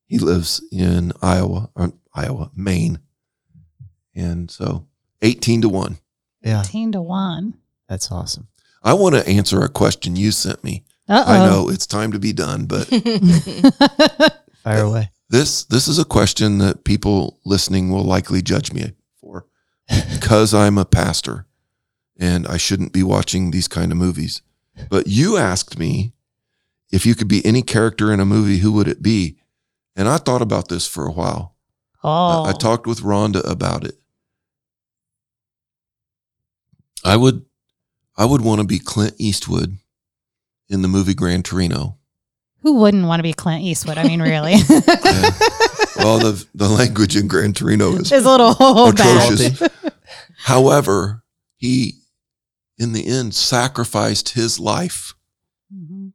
he 0.06 0.18
lives 0.18 0.62
in 0.72 1.12
Iowa, 1.22 1.70
or 1.74 1.92
Iowa, 2.14 2.50
Maine, 2.54 2.98
and 4.14 4.50
so 4.50 4.86
eighteen 5.22 5.62
to 5.62 5.68
one. 5.68 5.98
yeah, 6.42 6.60
18 6.60 6.92
to 6.92 7.02
1. 7.02 7.54
that's 7.88 8.10
awesome. 8.10 8.48
I 8.82 8.94
want 8.94 9.14
to 9.14 9.28
answer 9.28 9.60
a 9.62 9.68
question 9.68 10.16
you 10.16 10.30
sent 10.32 10.64
me. 10.64 10.84
Uh-oh. 11.08 11.32
I 11.32 11.38
know 11.46 11.68
it's 11.68 11.86
time 11.86 12.12
to 12.12 12.18
be 12.18 12.32
done, 12.32 12.66
but 12.66 12.86
Fire 14.64 14.84
away. 14.84 15.10
this 15.28 15.64
this 15.64 15.88
is 15.88 15.98
a 15.98 16.04
question 16.04 16.58
that 16.58 16.84
people 16.84 17.38
listening 17.44 17.90
will 17.90 18.04
likely 18.04 18.42
judge 18.42 18.72
me 18.72 18.92
for 19.20 19.46
because 20.12 20.52
I'm 20.54 20.78
a 20.78 20.84
pastor 20.84 21.46
and 22.18 22.46
I 22.46 22.56
shouldn't 22.58 22.92
be 22.92 23.02
watching 23.02 23.50
these 23.50 23.68
kind 23.68 23.90
of 23.92 23.98
movies. 23.98 24.42
But 24.88 25.06
you 25.06 25.36
asked 25.36 25.78
me 25.78 26.12
if 26.90 27.06
you 27.06 27.14
could 27.14 27.28
be 27.28 27.44
any 27.44 27.62
character 27.62 28.12
in 28.12 28.20
a 28.20 28.24
movie, 28.24 28.58
who 28.58 28.72
would 28.72 28.88
it 28.88 29.02
be? 29.02 29.36
And 29.96 30.08
I 30.08 30.16
thought 30.18 30.42
about 30.42 30.68
this 30.68 30.86
for 30.86 31.06
a 31.06 31.12
while. 31.12 31.54
oh. 32.02 32.44
I, 32.44 32.48
I 32.48 32.52
oh. 32.54 32.58
talked 32.58 32.86
with 32.86 33.00
Rhonda 33.00 33.48
about 33.48 33.84
it. 33.84 33.96
I 37.04 37.16
would 37.16 37.44
I 38.16 38.26
would 38.26 38.42
want 38.42 38.60
to 38.60 38.66
be 38.66 38.78
Clint 38.78 39.14
Eastwood 39.18 39.78
in 40.68 40.82
the 40.82 40.88
movie 40.88 41.14
Gran 41.14 41.42
Torino. 41.42 41.96
Who 42.62 42.74
wouldn't 42.74 43.06
want 43.06 43.20
to 43.20 43.22
be 43.22 43.32
Clint 43.32 43.62
Eastwood? 43.62 43.96
I 43.96 44.04
mean, 44.04 44.20
really. 44.20 44.56
Yeah. 44.70 45.30
well, 46.04 46.18
the 46.18 46.46
the 46.54 46.68
language 46.68 47.16
in 47.16 47.26
Gran 47.26 47.52
Torino 47.52 47.92
is 47.92 48.12
It's 48.12 48.24
a 48.24 48.28
little 48.28 48.88
atrocious. 48.88 49.62
However, 50.36 51.22
he 51.56 51.99
in 52.80 52.92
the 52.92 53.06
end 53.06 53.34
sacrificed 53.34 54.30
his 54.30 54.58
life 54.58 55.14
Mhm. 55.72 56.12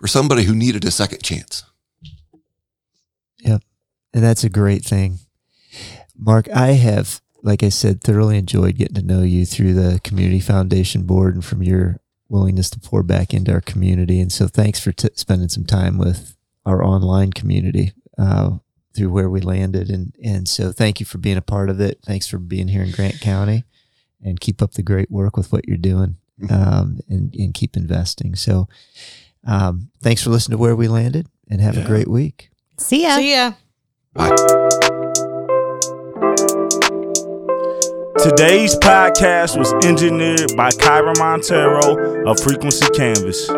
for 0.00 0.06
somebody 0.08 0.44
who 0.44 0.54
needed 0.54 0.84
a 0.84 0.90
second 0.90 1.22
chance. 1.22 1.62
Yep. 3.40 3.62
And 4.14 4.24
that's 4.24 4.42
a 4.44 4.48
great 4.48 4.84
thing. 4.84 5.18
Mark, 6.16 6.48
I 6.50 6.68
have, 6.72 7.20
like 7.42 7.62
I 7.62 7.68
said, 7.68 8.00
thoroughly 8.02 8.38
enjoyed 8.38 8.76
getting 8.76 8.94
to 8.96 9.02
know 9.02 9.22
you 9.22 9.44
through 9.46 9.74
the 9.74 10.00
Community 10.02 10.40
Foundation 10.40 11.02
Board 11.04 11.34
and 11.34 11.44
from 11.44 11.62
your 11.62 12.00
willingness 12.28 12.70
to 12.70 12.80
pour 12.80 13.02
back 13.02 13.32
into 13.34 13.52
our 13.52 13.60
community. 13.60 14.20
And 14.20 14.32
so 14.32 14.48
thanks 14.48 14.80
for 14.80 14.90
t- 14.92 15.08
spending 15.14 15.48
some 15.50 15.64
time 15.64 15.98
with 15.98 16.34
our 16.66 16.82
online 16.82 17.32
community 17.32 17.92
uh, 18.16 18.58
through 18.94 19.10
where 19.10 19.30
we 19.30 19.40
landed. 19.40 19.90
And, 19.90 20.14
and 20.24 20.48
so 20.48 20.72
thank 20.72 20.98
you 20.98 21.06
for 21.06 21.18
being 21.18 21.36
a 21.36 21.42
part 21.42 21.70
of 21.70 21.80
it. 21.80 22.00
Thanks 22.04 22.26
for 22.26 22.38
being 22.38 22.68
here 22.68 22.82
in 22.82 22.90
Grant 22.90 23.20
County 23.20 23.64
and 24.22 24.40
keep 24.40 24.60
up 24.62 24.72
the 24.72 24.82
great 24.82 25.10
work 25.10 25.36
with 25.36 25.52
what 25.52 25.66
you're 25.66 25.76
doing 25.76 26.16
um, 26.50 27.00
and, 27.08 27.34
and 27.34 27.54
keep 27.54 27.76
investing. 27.76 28.34
So 28.34 28.68
um, 29.46 29.90
thanks 30.02 30.22
for 30.22 30.30
listening 30.30 30.56
to 30.56 30.62
Where 30.62 30.76
We 30.76 30.88
Landed 30.88 31.28
and 31.48 31.60
have 31.60 31.76
a 31.76 31.84
great 31.84 32.08
week. 32.08 32.50
See 32.78 33.02
ya. 33.02 33.16
See 33.16 33.34
ya. 33.34 33.52
Bye. 34.14 34.34
Today's 38.22 38.74
podcast 38.76 39.56
was 39.56 39.72
engineered 39.84 40.56
by 40.56 40.70
Kyra 40.70 41.16
Montero 41.18 42.28
of 42.28 42.40
Frequency 42.40 42.88
Canvas. 42.90 43.48